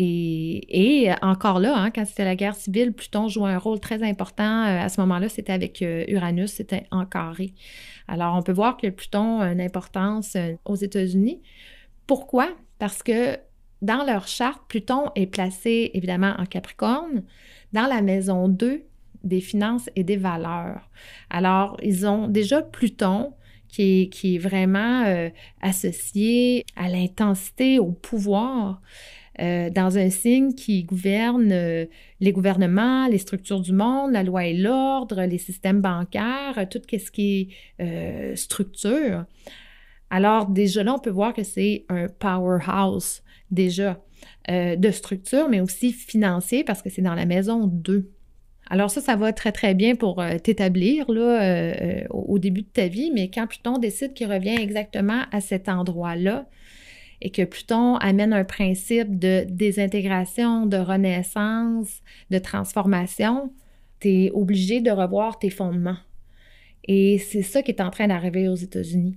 Et, 0.00 1.10
encore 1.22 1.58
là, 1.58 1.76
hein, 1.76 1.90
quand 1.90 2.06
c'était 2.06 2.24
la 2.24 2.36
guerre 2.36 2.54
civile, 2.54 2.92
Pluton 2.92 3.26
jouait 3.26 3.50
un 3.50 3.58
rôle 3.58 3.80
très 3.80 4.00
important. 4.04 4.64
Euh, 4.64 4.84
à 4.84 4.88
ce 4.88 5.00
moment-là, 5.00 5.28
c'était 5.28 5.52
avec 5.52 5.82
euh, 5.82 6.04
Uranus, 6.06 6.52
c'était 6.52 6.84
en 6.92 7.04
carré. 7.04 7.52
Alors, 8.06 8.36
on 8.36 8.42
peut 8.42 8.52
voir 8.52 8.76
que 8.76 8.86
Pluton 8.90 9.40
a 9.40 9.50
une 9.50 9.60
importance 9.60 10.36
euh, 10.36 10.52
aux 10.64 10.76
États-Unis. 10.76 11.42
Pourquoi? 12.06 12.48
Parce 12.78 13.02
que 13.02 13.38
dans 13.82 14.04
leur 14.04 14.28
charte, 14.28 14.62
Pluton 14.68 15.10
est 15.16 15.26
placé 15.26 15.90
évidemment 15.94 16.34
en 16.38 16.46
Capricorne, 16.46 17.24
dans 17.72 17.88
la 17.88 18.00
maison 18.00 18.46
2 18.48 18.84
des 19.24 19.40
finances 19.40 19.90
et 19.96 20.04
des 20.04 20.16
valeurs. 20.16 20.88
Alors, 21.28 21.76
ils 21.82 22.06
ont 22.06 22.28
déjà 22.28 22.62
Pluton 22.62 23.34
qui 23.66 24.02
est, 24.02 24.08
qui 24.10 24.36
est 24.36 24.38
vraiment 24.38 25.04
associé 25.60 26.64
à 26.76 26.88
l'intensité, 26.88 27.80
au 27.80 27.90
pouvoir. 27.90 28.80
Euh, 29.40 29.70
dans 29.70 29.98
un 29.98 30.10
signe 30.10 30.52
qui 30.52 30.82
gouverne 30.82 31.52
euh, 31.52 31.86
les 32.18 32.32
gouvernements, 32.32 33.06
les 33.06 33.18
structures 33.18 33.60
du 33.60 33.72
monde, 33.72 34.10
la 34.10 34.24
loi 34.24 34.46
et 34.46 34.54
l'ordre, 34.54 35.22
les 35.22 35.38
systèmes 35.38 35.80
bancaires, 35.80 36.66
tout 36.68 36.80
ce 36.90 37.10
qui 37.12 37.48
est 37.78 37.84
euh, 37.84 38.34
structure. 38.34 39.26
Alors 40.10 40.46
déjà 40.46 40.82
là, 40.82 40.94
on 40.94 40.98
peut 40.98 41.10
voir 41.10 41.34
que 41.34 41.44
c'est 41.44 41.84
un 41.88 42.08
powerhouse 42.08 43.22
déjà 43.50 44.00
de 44.48 44.90
structure, 44.90 45.48
mais 45.50 45.60
aussi 45.60 45.92
financier 45.92 46.64
parce 46.64 46.80
que 46.80 46.88
c'est 46.88 47.02
dans 47.02 47.14
la 47.14 47.26
maison 47.26 47.66
2. 47.66 48.10
Alors 48.70 48.90
ça, 48.90 49.02
ça 49.02 49.14
va 49.14 49.32
très 49.32 49.52
très 49.52 49.74
bien 49.74 49.94
pour 49.94 50.22
t'établir 50.42 51.10
là 51.10 52.06
au 52.10 52.38
début 52.38 52.62
de 52.62 52.68
ta 52.68 52.88
vie, 52.88 53.12
mais 53.14 53.30
quand 53.30 53.46
Pluton 53.46 53.78
décide 53.78 54.14
qu'il 54.14 54.32
revient 54.32 54.56
exactement 54.58 55.22
à 55.30 55.40
cet 55.42 55.68
endroit-là, 55.68 56.48
et 57.20 57.30
que 57.30 57.42
Pluton 57.42 57.96
amène 57.96 58.32
un 58.32 58.44
principe 58.44 59.18
de 59.18 59.44
désintégration, 59.48 60.66
de 60.66 60.76
renaissance, 60.76 62.00
de 62.30 62.38
transformation, 62.38 63.52
tu 64.00 64.08
es 64.08 64.30
obligé 64.30 64.80
de 64.80 64.90
revoir 64.90 65.38
tes 65.38 65.50
fondements. 65.50 65.98
Et 66.84 67.18
c'est 67.18 67.42
ça 67.42 67.62
qui 67.62 67.70
est 67.70 67.80
en 67.80 67.90
train 67.90 68.08
d'arriver 68.08 68.48
aux 68.48 68.54
États-Unis. 68.54 69.16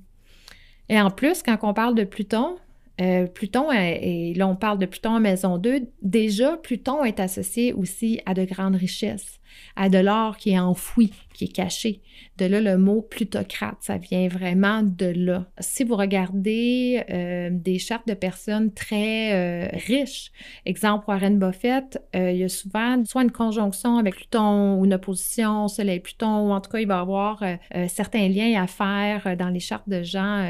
Et 0.90 1.00
en 1.00 1.10
plus, 1.10 1.42
quand 1.44 1.58
on 1.62 1.74
parle 1.74 1.96
de 1.96 2.04
Pluton, 2.04 2.58
euh, 3.00 3.26
Pluton, 3.28 3.72
et 3.72 4.34
là 4.36 4.48
on 4.48 4.56
parle 4.56 4.78
de 4.78 4.86
Pluton 4.86 5.12
en 5.12 5.20
maison 5.20 5.58
2, 5.58 5.88
déjà 6.02 6.58
Pluton 6.58 7.04
est 7.04 7.20
associé 7.20 7.74
aussi 7.74 8.20
à 8.26 8.34
de 8.34 8.44
grandes 8.44 8.76
richesses, 8.76 9.40
à 9.76 9.90
de 9.90 9.98
l'or 9.98 10.38
qui 10.38 10.52
est 10.52 10.60
enfoui, 10.60 11.12
qui 11.34 11.46
est 11.46 11.56
caché. 11.56 12.02
De 12.38 12.46
là 12.46 12.62
le 12.62 12.78
mot 12.78 13.02
plutocrate, 13.02 13.78
ça 13.82 13.98
vient 13.98 14.28
vraiment 14.28 14.84
de 14.84 15.06
là. 15.06 15.48
Si 15.60 15.84
vous 15.84 15.96
regardez 15.96 17.04
euh, 17.10 17.50
des 17.52 17.80
chartes 17.80 18.08
de 18.08 18.14
personnes 18.14 18.74
très 18.74 19.34
euh, 19.34 19.70
riches, 19.88 20.32
exemple 20.66 21.06
Warren 21.08 21.40
Buffett, 21.40 22.02
il 22.14 22.38
y 22.38 22.44
a 22.44 22.50
souvent 22.50 23.04
soit 23.06 23.24
une 23.24 23.32
conjonction 23.32 23.98
avec 23.98 24.16
Pluton 24.16 24.76
ou 24.76 24.86
une 24.86 24.94
opposition 24.94 25.68
Soleil-Pluton, 25.68 26.48
ou 26.48 26.52
en 26.52 26.62
tout 26.62 26.70
cas 26.70 26.80
il 26.80 26.88
va 26.88 26.98
y 26.98 27.00
avoir 27.00 27.44
certains 27.88 28.28
liens 28.28 28.62
à 28.62 28.68
faire 28.68 29.38
dans 29.38 29.50
les 29.50 29.60
chartes 29.60 29.88
de 29.88 30.04
gens 30.04 30.46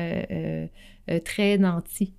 très 1.23 1.57
nantis. 1.57 2.13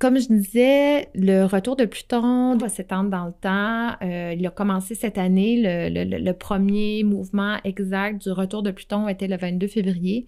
Comme 0.00 0.18
je 0.18 0.28
disais, 0.28 1.08
le 1.14 1.44
retour 1.44 1.76
de 1.76 1.84
Pluton 1.84 2.56
va 2.56 2.70
s'étendre 2.70 3.10
dans 3.10 3.26
le 3.26 3.34
temps. 3.38 3.96
Euh, 4.02 4.34
il 4.34 4.46
a 4.46 4.50
commencé 4.50 4.94
cette 4.94 5.18
année. 5.18 5.60
Le, 5.62 6.32
premier 6.32 7.04
mouvement 7.04 7.58
exact 7.64 8.22
du 8.22 8.30
retour 8.30 8.62
de 8.62 8.70
Pluton 8.70 9.08
était 9.08 9.28
le 9.28 9.36
22 9.36 9.66
février. 9.66 10.26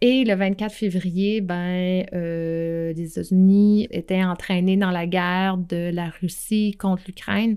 Et 0.00 0.22
le 0.24 0.36
24 0.36 0.72
février, 0.72 1.40
ben, 1.40 2.06
euh, 2.12 2.92
les 2.92 3.18
États-Unis 3.18 3.88
étaient 3.90 4.22
entraînés 4.22 4.76
dans 4.76 4.92
la 4.92 5.08
guerre 5.08 5.56
de 5.56 5.90
la 5.92 6.10
Russie 6.10 6.76
contre 6.78 7.02
l'Ukraine. 7.08 7.56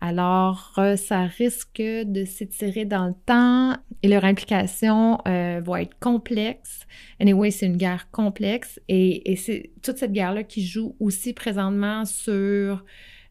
Alors, 0.00 0.74
euh, 0.78 0.96
ça 0.96 1.22
risque 1.22 1.80
de 1.80 2.24
s'étirer 2.26 2.84
dans 2.84 3.06
le 3.06 3.14
temps 3.24 3.76
et 4.02 4.08
leur 4.08 4.24
implication 4.24 5.18
euh, 5.26 5.60
va 5.64 5.82
être 5.82 5.98
complexe. 5.98 6.86
Anyway, 7.18 7.50
c'est 7.50 7.66
une 7.66 7.78
guerre 7.78 8.10
complexe 8.10 8.78
et, 8.88 9.36
c'est 9.36 9.70
toute 9.82 9.96
cette 9.96 10.12
guerre-là 10.12 10.44
qui 10.44 10.66
joue 10.66 10.94
aussi 11.00 11.32
présentement 11.32 12.04
sur 12.04 12.84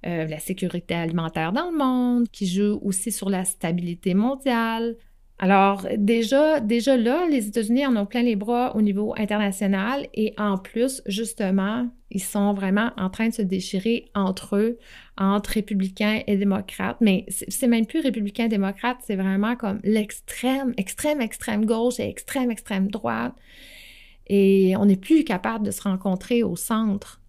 euh, 0.07 0.25
la 0.25 0.39
sécurité 0.39 0.95
alimentaire 0.95 1.51
dans 1.53 1.69
le 1.69 1.77
monde, 1.77 2.29
qui 2.29 2.47
joue 2.47 2.79
aussi 2.81 3.11
sur 3.11 3.29
la 3.29 3.45
stabilité 3.45 4.15
mondiale, 4.15 4.97
alors, 5.37 5.85
déjà, 5.97 6.61
déjà 6.61 6.95
là, 6.95 7.27
les 7.29 7.47
États-Unis 7.47 7.85
en 7.85 7.97
ont 7.97 8.05
plein 8.05 8.23
les 8.23 8.37
bras 8.37 8.73
au 8.75 8.81
niveau 8.81 9.13
international 9.17 10.07
et 10.13 10.33
en 10.37 10.57
plus, 10.57 11.01
justement, 11.07 11.89
ils 12.09 12.23
sont 12.23 12.53
vraiment 12.53 12.91
en 12.95 13.09
train 13.09 13.27
de 13.27 13.33
se 13.33 13.41
déchirer 13.41 14.05
entre 14.15 14.55
eux, 14.55 14.77
entre 15.17 15.51
républicains 15.51 16.21
et 16.25 16.37
démocrates. 16.37 16.97
Mais 17.01 17.25
c'est 17.27 17.67
même 17.67 17.85
plus 17.85 17.99
républicain 17.99 18.47
démocrate, 18.47 18.97
c'est 19.05 19.17
vraiment 19.17 19.57
comme 19.57 19.81
l'extrême, 19.83 20.73
extrême, 20.77 21.19
extrême 21.19 21.65
gauche 21.65 21.99
et 21.99 22.07
extrême, 22.07 22.49
extrême 22.49 22.89
droite. 22.89 23.33
Et 24.27 24.73
on 24.77 24.85
n'est 24.85 24.95
plus 24.95 25.25
capable 25.25 25.65
de 25.65 25.71
se 25.71 25.81
rencontrer 25.81 26.43
au 26.43 26.55
centre. 26.55 27.21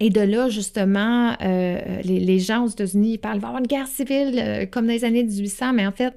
Et 0.00 0.10
de 0.10 0.20
là, 0.20 0.50
justement, 0.50 1.34
euh, 1.40 2.02
les, 2.02 2.38
gens 2.38 2.64
aux 2.64 2.68
États-Unis 2.68 3.16
parlent, 3.16 3.38
va 3.38 3.48
avoir 3.48 3.62
une 3.62 3.66
guerre 3.66 3.86
civile 3.86 4.38
euh, 4.38 4.66
comme 4.66 4.86
dans 4.86 4.92
les 4.92 5.06
années 5.06 5.24
1800, 5.24 5.72
mais 5.72 5.86
en 5.86 5.92
fait, 5.92 6.12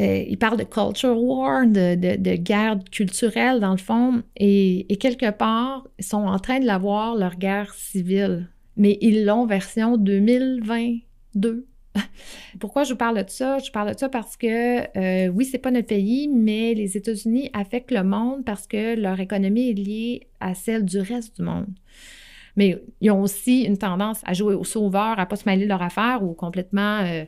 euh, 0.00 0.24
il 0.28 0.38
parle 0.38 0.58
de 0.58 0.64
culture 0.64 1.16
war, 1.16 1.66
de, 1.66 2.36
guerre 2.36 2.78
culturelle 2.90 3.60
dans 3.60 3.70
le 3.70 3.76
fond, 3.76 4.22
et, 4.36 4.86
quelque 5.00 5.30
part, 5.30 5.86
ils 5.98 6.04
sont 6.04 6.26
en 6.26 6.38
train 6.38 6.58
de 6.58 6.66
l'avoir, 6.66 7.14
leur 7.14 7.36
guerre 7.36 7.72
civile, 7.74 8.48
mais 8.76 8.98
ils 9.00 9.24
l'ont 9.24 9.46
version 9.46 9.96
2022. 9.96 11.66
Pourquoi 12.58 12.82
je 12.82 12.92
vous 12.92 12.98
parle 12.98 13.22
de 13.22 13.30
ça? 13.30 13.58
Je 13.58 13.70
parle 13.70 13.94
de 13.94 13.98
ça 13.98 14.08
parce 14.08 14.36
que, 14.36 14.80
euh, 14.98 15.28
oui, 15.28 15.44
c'est 15.44 15.58
pas 15.58 15.70
notre 15.70 15.86
pays, 15.86 16.26
mais 16.26 16.74
les 16.74 16.96
États-Unis 16.96 17.50
affectent 17.52 17.92
le 17.92 18.02
monde 18.02 18.44
parce 18.44 18.66
que 18.66 18.96
leur 18.96 19.20
économie 19.20 19.70
est 19.70 19.74
liée 19.74 20.26
à 20.40 20.54
celle 20.54 20.84
du 20.84 20.98
reste 20.98 21.36
du 21.36 21.42
monde. 21.44 21.68
Mais 22.56 22.82
ils 23.00 23.10
ont 23.12 23.20
aussi 23.20 23.62
une 23.62 23.78
tendance 23.78 24.22
à 24.24 24.32
jouer 24.32 24.54
au 24.54 24.64
sauveur, 24.64 25.18
à 25.18 25.26
pas 25.26 25.36
se 25.36 25.48
mêler 25.48 25.64
de 25.64 25.68
leur 25.68 25.82
affaire 25.82 26.24
ou 26.24 26.34
complètement... 26.34 27.00
Euh, 27.00 27.24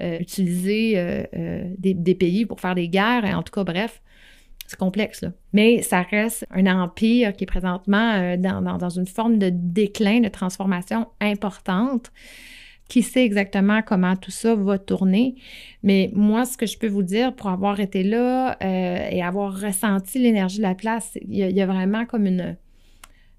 euh, 0.00 0.18
utiliser 0.18 0.94
euh, 0.96 1.22
euh, 1.36 1.70
des, 1.78 2.14
pays 2.16 2.46
pour 2.46 2.60
faire 2.60 2.74
des 2.74 2.88
guerres. 2.88 3.24
En 3.36 3.44
tout 3.44 3.52
cas, 3.52 3.62
bref, 3.62 4.02
c'est 4.66 4.78
complexe. 4.78 5.22
Là. 5.22 5.30
Mais 5.52 5.82
ça 5.82 6.02
reste 6.02 6.44
un 6.50 6.66
empire 6.66 7.32
qui 7.32 7.44
est 7.44 7.46
présentement 7.46 8.36
dans, 8.36 8.88
une 8.90 9.06
forme 9.06 9.38
de 9.38 9.50
déclin, 9.52 10.20
de 10.20 10.28
transformation 10.28 11.06
importante. 11.20 12.10
Qui 12.88 13.00
sait 13.00 13.24
exactement 13.24 13.80
comment 13.80 14.14
tout 14.14 14.30
ça 14.30 14.54
va 14.54 14.78
tourner. 14.78 15.36
Mais 15.82 16.10
moi, 16.12 16.44
ce 16.44 16.58
que 16.58 16.66
je 16.66 16.76
peux 16.76 16.88
vous 16.88 17.02
dire 17.02 17.34
pour 17.34 17.48
avoir 17.48 17.80
été 17.80 18.02
là 18.02 18.58
et 18.60 19.22
avoir 19.22 19.58
ressenti 19.58 20.18
l'énergie 20.18 20.58
de 20.58 20.62
la 20.62 20.74
place, 20.74 21.16
il 21.22 21.34
y, 21.34 21.62
a 21.62 21.66
vraiment 21.66 22.04
comme 22.04 22.26
une, 22.26 22.58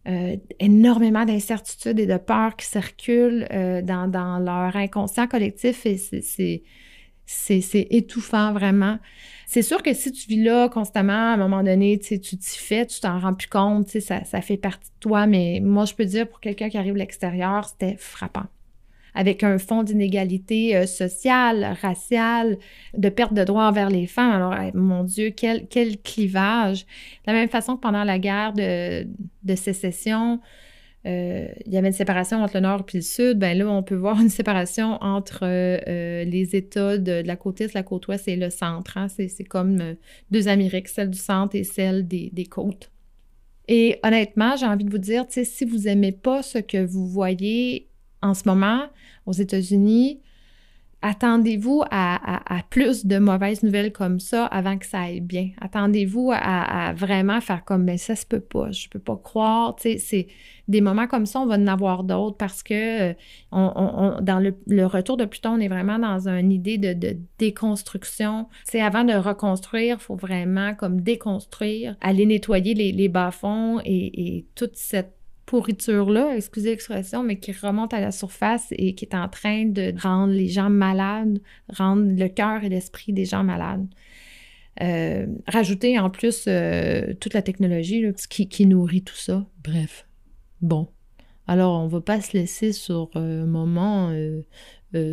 euh, 0.07 0.37
énormément 0.59 1.25
d'incertitudes 1.25 1.99
et 1.99 2.05
de 2.05 2.17
peurs 2.17 2.55
qui 2.55 2.67
circulent 2.67 3.47
euh, 3.51 3.81
dans, 3.81 4.39
leur 4.39 4.75
inconscient 4.75 5.27
collectif 5.27 5.85
et 5.85 5.97
c'est 7.25 7.87
étouffant 7.89 8.53
vraiment. 8.53 8.99
C'est 9.47 9.61
sûr 9.61 9.81
que 9.81 9.93
si 9.93 10.11
tu 10.11 10.27
vis 10.27 10.43
là 10.43 10.69
constamment, 10.69 11.31
à 11.31 11.33
un 11.33 11.37
moment 11.37 11.63
donné, 11.63 11.97
tu 11.99 12.19
t'y 12.19 12.37
fais, 12.39 12.85
tu 12.85 12.99
t'en 12.99 13.19
rends 13.19 13.33
plus 13.33 13.47
compte, 13.47 13.87
ça, 13.87 14.23
ça 14.23 14.41
fait 14.41 14.57
partie 14.57 14.89
de 14.89 14.99
toi, 14.99 15.25
mais 15.27 15.59
moi, 15.63 15.85
je 15.85 15.93
peux 15.93 16.05
dire 16.05 16.27
pour 16.27 16.39
quelqu'un 16.39 16.69
qui 16.69 16.77
arrive 16.77 16.93
de 16.93 16.99
l'extérieur, 16.99 17.65
c'était 17.65 17.95
frappant 17.97 18.45
avec 19.15 19.43
un 19.43 19.57
fond 19.57 19.81
d'inégalité 19.81 20.75
euh, 20.75 20.85
sociale, 20.85 21.75
raciale, 21.81 22.57
de 22.95 23.09
perte 23.09 23.33
de 23.33 23.43
droits 23.43 23.67
envers 23.67 23.89
les 23.89 24.07
femmes. 24.07 24.31
Alors, 24.31 24.53
mon 24.75 25.03
Dieu, 25.03 25.31
quel, 25.35 25.67
quel 25.67 25.97
clivage. 26.01 26.81
De 27.25 27.31
la 27.31 27.33
même 27.33 27.49
façon 27.49 27.77
que 27.77 27.81
pendant 27.81 28.03
la 28.03 28.19
guerre 28.19 28.51
de, 28.53 29.55
sécession, 29.55 30.41
euh, 31.07 31.47
il 31.65 31.73
y 31.73 31.77
avait 31.77 31.87
une 31.87 31.93
séparation 31.93 32.43
entre 32.43 32.55
le 32.55 32.61
nord 32.61 32.85
et 32.93 32.97
le 32.97 33.01
sud, 33.01 33.39
ben 33.39 33.57
là, 33.57 33.69
on 33.69 33.83
peut 33.83 33.95
voir 33.95 34.19
une 34.19 34.29
séparation 34.29 34.97
entre 35.01 35.43
euh, 35.43 36.25
les 36.25 36.55
États 36.55 36.97
de, 36.97 37.23
la 37.25 37.35
côte 37.37 37.61
est, 37.61 37.73
la 37.73 37.83
côte 37.83 38.07
ouest 38.09 38.27
et 38.27 38.35
le 38.35 38.49
centre. 38.49 38.97
Hein. 38.97 39.07
C'est, 39.07 39.43
comme 39.45 39.95
deux 40.29 40.49
Amériques, 40.49 40.89
celle 40.89 41.09
du 41.09 41.19
centre 41.19 41.55
et 41.55 41.63
celle 41.63 42.05
des, 42.05 42.31
des 42.33 42.45
côtes. 42.45 42.91
Et 43.67 43.97
honnêtement, 44.03 44.57
j'ai 44.57 44.65
envie 44.65 44.83
de 44.83 44.91
vous 44.91 44.97
dire, 44.97 45.25
si 45.29 45.65
vous 45.65 45.77
n'aimez 45.79 46.11
pas 46.11 46.43
ce 46.43 46.59
que 46.59 46.85
vous 46.85 47.07
voyez 47.07 47.87
en 48.25 48.33
ce 48.33 48.43
moment 48.45 48.83
aux 49.25 49.33
États-Unis, 49.33 50.19
attendez-vous 51.01 51.83
à, 51.91 52.63
plus 52.71 53.05
de 53.05 53.19
mauvaises 53.19 53.61
nouvelles 53.61 53.91
comme 53.91 54.19
ça 54.19 54.45
avant 54.47 54.77
que 54.77 54.87
ça 54.87 55.01
aille 55.01 55.21
bien? 55.21 55.51
Attendez-vous 55.61 56.31
à, 56.33 56.93
vraiment 56.93 57.41
faire 57.41 57.63
comme, 57.63 57.83
mais 57.83 57.97
ça 57.97 58.15
se 58.15 58.25
peut 58.25 58.39
pas, 58.39 58.71
je 58.71 58.89
peux 58.89 58.99
pas 58.99 59.15
croire. 59.15 59.75
C'est 59.79 60.27
des 60.67 60.81
moments 60.81 61.05
comme 61.05 61.27
ça, 61.27 61.41
on 61.41 61.45
va 61.45 61.55
en 61.55 61.67
avoir 61.67 62.03
d'autres 62.03 62.37
parce 62.37 62.63
que 62.63 63.11
euh, 63.11 63.13
dans 63.51 64.39
le, 64.39 64.85
retour 64.85 65.17
de 65.17 65.25
Pluton, 65.25 65.51
on 65.51 65.59
est 65.59 65.67
vraiment 65.67 65.99
dans 65.99 66.27
une 66.27 66.51
idée 66.51 66.79
de, 66.79 67.17
déconstruction. 67.37 68.47
C'est 68.63 68.81
avant 68.81 69.03
de 69.03 69.13
reconstruire, 69.13 69.97
il 69.99 70.03
faut 70.03 70.15
vraiment 70.15 70.73
comme 70.73 71.01
déconstruire, 71.01 71.95
aller 72.01 72.25
nettoyer 72.25 72.73
les, 72.73 73.09
bas-fonds 73.09 73.79
et 73.85 74.45
toute 74.55 74.75
cette 74.75 75.14
pourriture-là, 75.45 76.35
excusez 76.35 76.71
l'expression, 76.71 77.23
mais 77.23 77.39
qui 77.39 77.51
remonte 77.51 77.93
à 77.93 77.99
la 77.99 78.11
surface 78.11 78.67
et 78.71 78.95
qui 78.95 79.05
est 79.05 79.15
en 79.15 79.29
train 79.29 79.65
de 79.65 79.93
rendre 80.01 80.33
les 80.33 80.47
gens 80.47 80.69
malades, 80.69 81.39
rendre 81.69 82.03
le 82.07 82.27
cœur 82.27 82.63
et 82.63 82.69
l'esprit 82.69 83.13
des 83.13 83.25
gens 83.25 83.43
malades. 83.43 83.87
Euh, 84.81 85.25
rajouter 85.47 85.97
en 85.99 86.09
plus 86.09 86.45
euh, 86.47 87.13
toute 87.21 87.33
la 87.33 87.41
technologie 87.41 88.03
qui, 88.29 88.65
nourrit 88.65 89.03
tout 89.03 89.15
ça. 89.15 89.45
Bref. 89.63 90.07
Bon. 90.61 90.89
Alors, 91.47 91.79
on 91.79 91.87
va 91.87 92.01
pas 92.01 92.19
se 92.21 92.35
laisser 92.35 92.73
sur 92.73 93.09
euh, 93.15 93.43
un 93.43 93.45
moment 93.45 94.11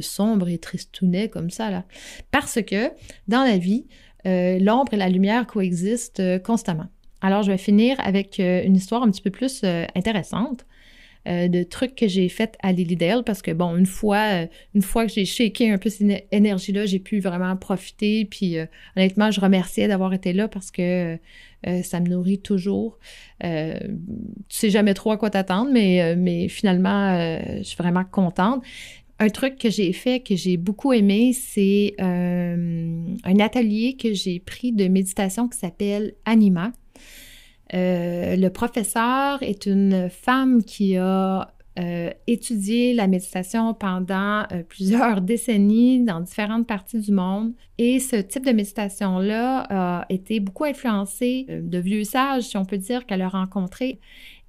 sombre 0.00 0.48
et 0.48 0.58
tristounet 0.58 1.28
comme 1.28 1.50
ça, 1.50 1.70
là. 1.70 1.84
Parce 2.30 2.60
que 2.62 2.90
dans 3.28 3.42
la 3.44 3.58
vie, 3.58 3.86
l'ombre 4.24 4.94
et 4.94 4.96
la 4.96 5.08
lumière 5.08 5.46
coexistent 5.46 6.40
constamment. 6.42 6.88
Alors, 7.22 7.44
je 7.44 7.52
vais 7.52 7.58
finir 7.58 7.96
avec 8.00 8.40
euh, 8.40 8.64
une 8.64 8.74
histoire 8.74 9.02
un 9.04 9.10
petit 9.10 9.22
peu 9.22 9.30
plus 9.30 9.62
euh, 9.64 9.86
intéressante. 9.94 10.66
Euh, 11.28 11.46
de 11.46 11.62
trucs 11.62 11.94
que 11.94 12.08
j'ai 12.08 12.28
fait 12.28 12.58
à 12.64 12.72
Lilydale 12.72 13.22
parce 13.22 13.42
que 13.42 13.52
bon 13.52 13.76
une 13.76 13.86
fois 13.86 14.48
une 14.74 14.82
fois 14.82 15.06
que 15.06 15.12
j'ai 15.12 15.24
shaké 15.24 15.70
un 15.70 15.78
peu 15.78 15.88
cette 15.88 16.26
énergie 16.32 16.72
là 16.72 16.84
j'ai 16.84 16.98
pu 16.98 17.20
vraiment 17.20 17.54
profiter. 17.54 18.24
Puis 18.24 18.56
honnêtement 18.96 19.30
je 19.30 19.40
remerciais 19.40 19.86
d'avoir 19.86 20.12
été 20.14 20.32
là 20.32 20.48
parce 20.48 20.72
que 20.72 21.16
ça 21.84 22.00
me 22.00 22.08
nourrit 22.08 22.40
toujours. 22.40 22.98
Tu 23.40 23.46
sais 24.48 24.70
jamais 24.70 24.94
trop 24.94 25.12
à 25.12 25.16
quoi 25.16 25.30
t'attendre 25.30 25.70
mais 25.72 26.16
mais 26.16 26.48
finalement 26.48 27.38
je 27.58 27.62
suis 27.62 27.76
vraiment 27.76 28.02
contente. 28.02 28.64
Un 29.20 29.28
truc 29.28 29.58
que 29.58 29.70
j'ai 29.70 29.92
fait 29.92 30.18
que 30.18 30.34
j'ai 30.34 30.56
beaucoup 30.56 30.92
aimé 30.92 31.32
c'est 31.34 31.94
un 32.00 33.38
atelier 33.38 33.94
que 33.94 34.12
j'ai 34.12 34.40
pris 34.40 34.72
de 34.72 34.88
méditation 34.88 35.48
qui 35.48 35.56
s'appelle 35.56 36.14
Anima 36.24 36.72
euh, 37.74 38.36
le 38.36 38.48
professeur 38.48 39.42
est 39.42 39.66
une 39.66 40.10
femme 40.10 40.62
qui 40.62 40.96
a 40.96 41.54
euh, 41.78 42.10
étudié 42.26 42.92
la 42.92 43.06
méditation 43.06 43.72
pendant 43.72 44.42
euh, 44.52 44.62
plusieurs 44.68 45.22
décennies 45.22 46.04
dans 46.04 46.20
différentes 46.20 46.66
parties 46.66 47.00
du 47.00 47.12
monde. 47.12 47.54
Et 47.78 47.98
ce 47.98 48.16
type 48.16 48.44
de 48.44 48.52
méditation-là 48.52 49.66
a 49.70 50.06
été 50.10 50.38
beaucoup 50.40 50.64
influencé 50.64 51.46
de 51.48 51.78
vieux 51.78 52.04
sages, 52.04 52.44
si 52.44 52.56
on 52.56 52.64
peut 52.64 52.78
dire, 52.78 53.06
qu'elle 53.06 53.22
a 53.22 53.28
rencontrés 53.28 54.00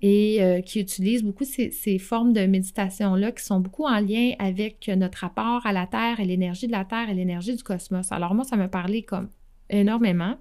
et 0.05 0.61
qui 0.65 0.82
utilisent 0.82 1.24
beaucoup 1.24 1.45
ces, 1.45 1.97
formes 1.97 2.34
de 2.34 2.45
méditation-là 2.45 3.32
qui 3.32 3.41
sont 3.41 3.61
beaucoup 3.61 3.86
en 3.86 4.01
lien 4.01 4.34
avec 4.38 4.89
notre 4.89 5.19
rapport 5.19 5.65
à 5.65 5.71
la 5.71 5.88
Terre 5.88 6.19
et 6.19 6.26
l'énergie 6.26 6.67
de 6.67 6.74
la 6.74 6.84
Terre 6.84 7.09
et 7.09 7.13
l'énergie 7.13 7.55
du 7.55 7.63
cosmos. 7.63 8.11
Alors 8.11 8.36
moi, 8.36 8.43
ça 8.43 8.57
m'a 8.57 8.67
parlé 8.67 9.03
comme 9.03 9.30
énormément. 9.70 10.38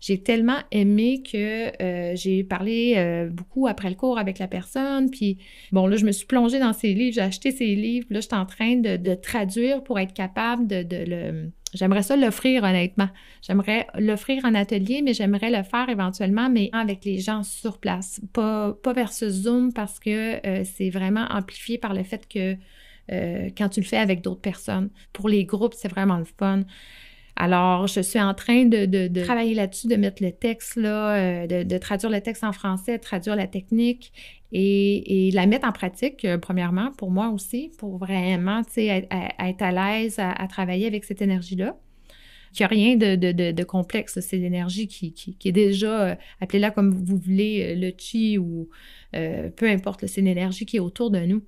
J'ai 0.00 0.22
tellement 0.22 0.58
aimé 0.70 1.22
que 1.22 1.82
euh, 1.82 2.14
j'ai 2.16 2.44
parlé 2.44 2.94
euh, 2.96 3.28
beaucoup 3.28 3.66
après 3.66 3.88
le 3.88 3.94
cours 3.94 4.18
avec 4.18 4.38
la 4.38 4.46
personne. 4.46 5.10
Puis, 5.10 5.38
bon, 5.72 5.86
là, 5.86 5.96
je 5.96 6.04
me 6.04 6.12
suis 6.12 6.26
plongée 6.26 6.58
dans 6.58 6.72
ses 6.72 6.92
livres, 6.94 7.14
j'ai 7.14 7.22
acheté 7.22 7.50
ses 7.50 7.74
livres. 7.74 8.06
Là, 8.10 8.20
je 8.20 8.26
suis 8.26 8.36
en 8.36 8.46
train 8.46 8.76
de, 8.76 9.14
traduire 9.14 9.82
pour 9.82 9.98
être 9.98 10.12
capable 10.12 10.66
de, 10.66 10.86
le. 10.90 11.50
J'aimerais 11.74 12.02
ça 12.02 12.16
l'offrir 12.16 12.62
honnêtement. 12.62 13.08
J'aimerais 13.42 13.86
l'offrir 13.98 14.44
en 14.44 14.54
atelier, 14.54 15.02
mais 15.02 15.14
j'aimerais 15.14 15.50
le 15.50 15.62
faire 15.62 15.88
éventuellement, 15.88 16.48
mais 16.48 16.70
avec 16.72 17.04
les 17.04 17.18
gens 17.18 17.42
sur 17.42 17.78
place. 17.78 18.20
Pas, 18.32 18.74
pas 18.82 18.92
versus 18.92 19.28
Zoom 19.28 19.72
parce 19.72 19.98
que 19.98 20.46
euh, 20.46 20.64
c'est 20.64 20.90
vraiment 20.90 21.26
amplifié 21.30 21.78
par 21.78 21.94
le 21.94 22.02
fait 22.02 22.28
que 22.28 22.56
quand 23.56 23.68
tu 23.68 23.80
le 23.80 23.86
fais 23.86 23.98
avec 23.98 24.20
d'autres 24.20 24.40
personnes. 24.40 24.90
Pour 25.12 25.28
les 25.28 25.44
groupes, 25.44 25.74
c'est 25.74 25.86
vraiment 25.86 26.18
le 26.18 26.24
fun. 26.24 26.64
Alors, 27.38 27.86
je 27.86 28.00
suis 28.00 28.18
en 28.18 28.32
train 28.32 28.64
de, 28.64 29.22
travailler 29.22 29.54
là-dessus, 29.54 29.88
de 29.88 29.96
mettre 29.96 30.22
le 30.22 30.32
texte, 30.32 30.76
là, 30.76 31.42
euh, 31.42 31.46
de, 31.46 31.78
traduire 31.78 32.10
le 32.10 32.22
texte 32.22 32.42
en 32.42 32.52
français, 32.52 32.96
de 32.96 33.02
traduire 33.02 33.36
la 33.36 33.46
technique 33.46 34.12
et, 34.52 35.30
la 35.34 35.46
mettre 35.46 35.68
en 35.68 35.72
pratique, 35.72 36.24
euh, 36.24 36.38
premièrement, 36.38 36.92
pour 36.92 37.10
moi 37.10 37.28
aussi, 37.28 37.72
pour 37.78 37.98
vraiment, 37.98 38.62
tu 38.62 38.72
sais, 38.72 38.86
être, 38.86 39.62
à, 39.62 39.72
l'aise 39.72 40.18
à, 40.18 40.46
travailler 40.48 40.86
avec 40.86 41.04
cette 41.04 41.20
énergie-là. 41.20 41.76
Il 42.54 42.60
n'y 42.60 42.64
a 42.64 42.68
rien 42.68 42.96
de, 42.96 43.62
complexe, 43.64 44.18
c'est 44.20 44.38
l'énergie 44.38 44.88
qui, 44.88 45.36
est 45.44 45.52
déjà, 45.52 46.08
euh, 46.08 46.14
appelez-la 46.40 46.70
comme 46.70 46.90
vous 46.90 47.18
voulez, 47.18 47.76
le 47.76 47.92
chi 47.98 48.38
ou 48.38 48.70
peu 49.12 49.68
importe, 49.68 50.06
c'est 50.06 50.22
l'énergie 50.22 50.64
qui 50.64 50.78
est 50.78 50.80
autour 50.80 51.10
de 51.10 51.20
nous. 51.20 51.42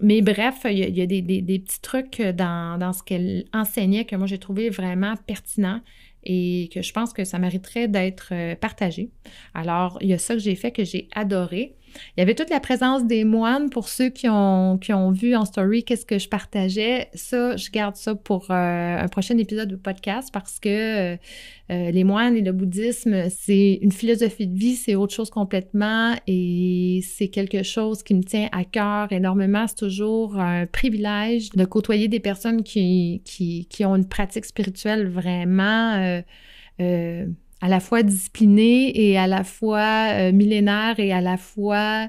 Mais 0.00 0.22
bref, 0.22 0.62
il 0.64 0.78
y 0.78 1.02
a, 1.02 1.06
des, 1.06 1.22
petits 1.22 1.80
trucs 1.80 2.20
dans, 2.20 2.92
ce 2.92 3.02
qu'elle 3.02 3.44
enseignait 3.52 4.04
que 4.04 4.16
moi 4.16 4.26
j'ai 4.26 4.38
trouvé 4.38 4.70
vraiment 4.70 5.14
pertinent 5.26 5.80
et 6.24 6.70
que 6.72 6.82
je 6.82 6.92
pense 6.92 7.12
que 7.12 7.24
ça 7.24 7.38
mériterait 7.38 7.88
d'être 7.88 8.28
euh, 8.32 8.54
partagé. 8.54 9.10
Alors, 9.54 9.98
il 10.00 10.08
y 10.08 10.12
a 10.12 10.18
ça 10.18 10.34
que 10.34 10.40
j'ai 10.40 10.54
fait 10.54 10.70
que 10.70 10.84
j'ai 10.84 11.08
adoré. 11.14 11.74
Il 12.16 12.20
y 12.20 12.22
avait 12.22 12.34
toute 12.34 12.50
la 12.50 12.60
présence 12.60 13.04
des 13.06 13.24
moines 13.24 13.70
pour 13.70 13.88
ceux 13.88 14.08
qui 14.08 14.28
ont, 14.28 14.78
qui 14.78 14.92
ont 14.92 15.10
vu 15.10 15.34
en 15.34 15.44
story 15.44 15.84
qu'est-ce 15.84 16.06
que 16.06 16.18
je 16.18 16.28
partageais. 16.28 17.08
Ça, 17.14 17.56
je 17.56 17.70
garde 17.70 17.96
ça 17.96 18.14
pour 18.14 18.50
euh, 18.50 18.98
un 18.98 19.08
prochain 19.08 19.36
épisode 19.38 19.68
de 19.68 19.76
podcast 19.76 20.30
parce 20.32 20.58
que 20.58 20.68
euh, 20.68 21.16
euh, 21.70 21.90
les 21.90 22.04
moines 22.04 22.36
et 22.36 22.42
le 22.42 22.52
bouddhisme, 22.52 23.28
c'est 23.30 23.78
une 23.82 23.92
philosophie 23.92 24.46
de 24.46 24.58
vie, 24.58 24.76
c'est 24.76 24.94
autre 24.94 25.14
chose 25.14 25.30
complètement 25.30 26.14
et 26.26 27.00
c'est 27.02 27.28
quelque 27.28 27.62
chose 27.62 28.02
qui 28.02 28.14
me 28.14 28.22
tient 28.22 28.48
à 28.52 28.64
cœur 28.64 29.12
énormément. 29.12 29.66
C'est 29.66 29.76
toujours 29.76 30.38
un 30.38 30.66
privilège 30.66 31.50
de 31.50 31.64
côtoyer 31.64 32.08
des 32.08 32.20
personnes 32.20 32.62
qui, 32.62 33.22
qui, 33.24 33.66
qui 33.70 33.84
ont 33.84 33.96
une 33.96 34.08
pratique 34.08 34.44
spirituelle 34.44 35.08
vraiment 35.08 36.22
à 37.62 37.68
la 37.68 37.80
fois 37.80 38.02
discipliné 38.02 39.08
et 39.10 39.16
à 39.16 39.28
la 39.28 39.44
fois 39.44 40.08
euh, 40.10 40.32
millénaire 40.32 40.98
et 40.98 41.12
à 41.12 41.20
la 41.20 41.36
fois 41.36 42.08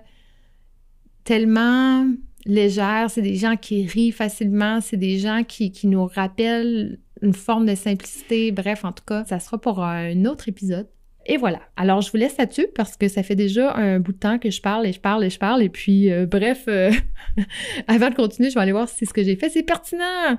tellement 1.24 2.08
légère. 2.45 3.10
C'est 3.10 3.22
des 3.22 3.36
gens 3.36 3.56
qui 3.56 3.86
rient 3.86 4.12
facilement, 4.12 4.82
c'est 4.82 4.97
des 4.97 5.20
gens 5.20 5.43
qui, 5.47 5.72
qui, 5.72 5.88
nous 5.88 6.06
rappellent 6.08 6.99
une 7.22 7.34
forme 7.34 7.68
de 7.68 7.76
simplicité. 7.76 8.51
Bref, 8.51 8.84
en 8.84 8.91
tout 8.91 9.06
cas, 9.06 9.24
ça 9.26 9.39
sera 9.39 9.62
pour 9.62 9.82
un 9.84 10.26
autre 10.26 10.49
épisode. 10.49 10.88
Et 11.28 11.38
voilà. 11.38 11.62
Alors, 11.78 12.01
je 12.01 12.12
vous 12.12 12.18
laisse 12.18 12.38
là-dessus 12.38 12.68
parce 12.76 12.97
que 12.97 13.08
ça 13.08 13.22
fait 13.22 13.36
déjà 13.36 13.74
un 13.76 13.99
bout 13.99 14.12
de 14.12 14.18
temps 14.18 14.39
que 14.39 14.49
je 14.49 14.60
parle 14.60 14.88
et 14.88 14.91
je 14.91 14.99
parle 14.99 15.24
et 15.24 15.30
je 15.30 15.39
parle. 15.39 15.62
Et 15.62 15.70
puis, 15.70 16.12
euh, 16.12 16.26
bref, 16.26 16.66
euh, 16.68 16.91
avant 17.88 18.10
de 18.10 18.16
continuer, 18.16 18.49
je 18.49 18.56
vais 18.56 18.62
aller 18.62 18.72
voir 18.72 18.89
si 18.89 19.06
ce 19.06 19.14
que 19.14 19.24
j'ai 19.24 19.36
fait, 19.36 19.49
c'est 19.49 19.64
pertinent. 19.64 20.38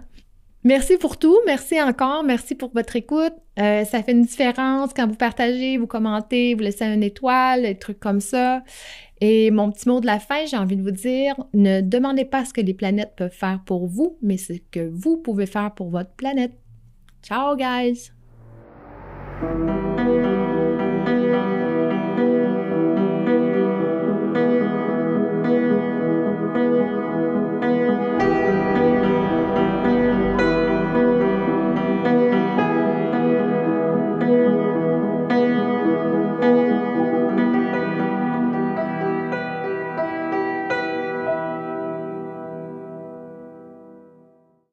Merci 0.64 0.96
pour 0.96 1.18
tout. 1.18 1.38
Merci 1.44 1.80
encore. 1.80 2.24
Merci 2.24 2.54
pour 2.54 2.70
votre 2.72 2.96
écoute. 2.96 3.34
Euh, 3.58 3.84
ça 3.84 4.02
fait 4.02 4.12
une 4.12 4.24
différence 4.24 4.92
quand 4.94 5.06
vous 5.06 5.14
partagez, 5.14 5.76
vous 5.76 5.86
commentez, 5.86 6.54
vous 6.54 6.62
laissez 6.62 6.84
un 6.84 7.00
étoile, 7.02 7.62
des 7.62 7.78
trucs 7.78 8.00
comme 8.00 8.20
ça. 8.20 8.62
Et 9.20 9.50
mon 9.50 9.70
petit 9.70 9.88
mot 9.88 10.00
de 10.00 10.06
la 10.06 10.18
fin, 10.18 10.46
j'ai 10.46 10.56
envie 10.56 10.76
de 10.76 10.82
vous 10.82 10.90
dire, 10.90 11.34
ne 11.52 11.80
demandez 11.80 12.24
pas 12.24 12.44
ce 12.44 12.52
que 12.52 12.60
les 12.60 12.74
planètes 12.74 13.12
peuvent 13.16 13.30
faire 13.30 13.60
pour 13.64 13.86
vous, 13.86 14.18
mais 14.22 14.38
ce 14.38 14.54
que 14.70 14.88
vous 14.88 15.18
pouvez 15.18 15.46
faire 15.46 15.72
pour 15.74 15.90
votre 15.90 16.10
planète. 16.12 16.52
Ciao, 17.22 17.56
guys! 17.56 18.10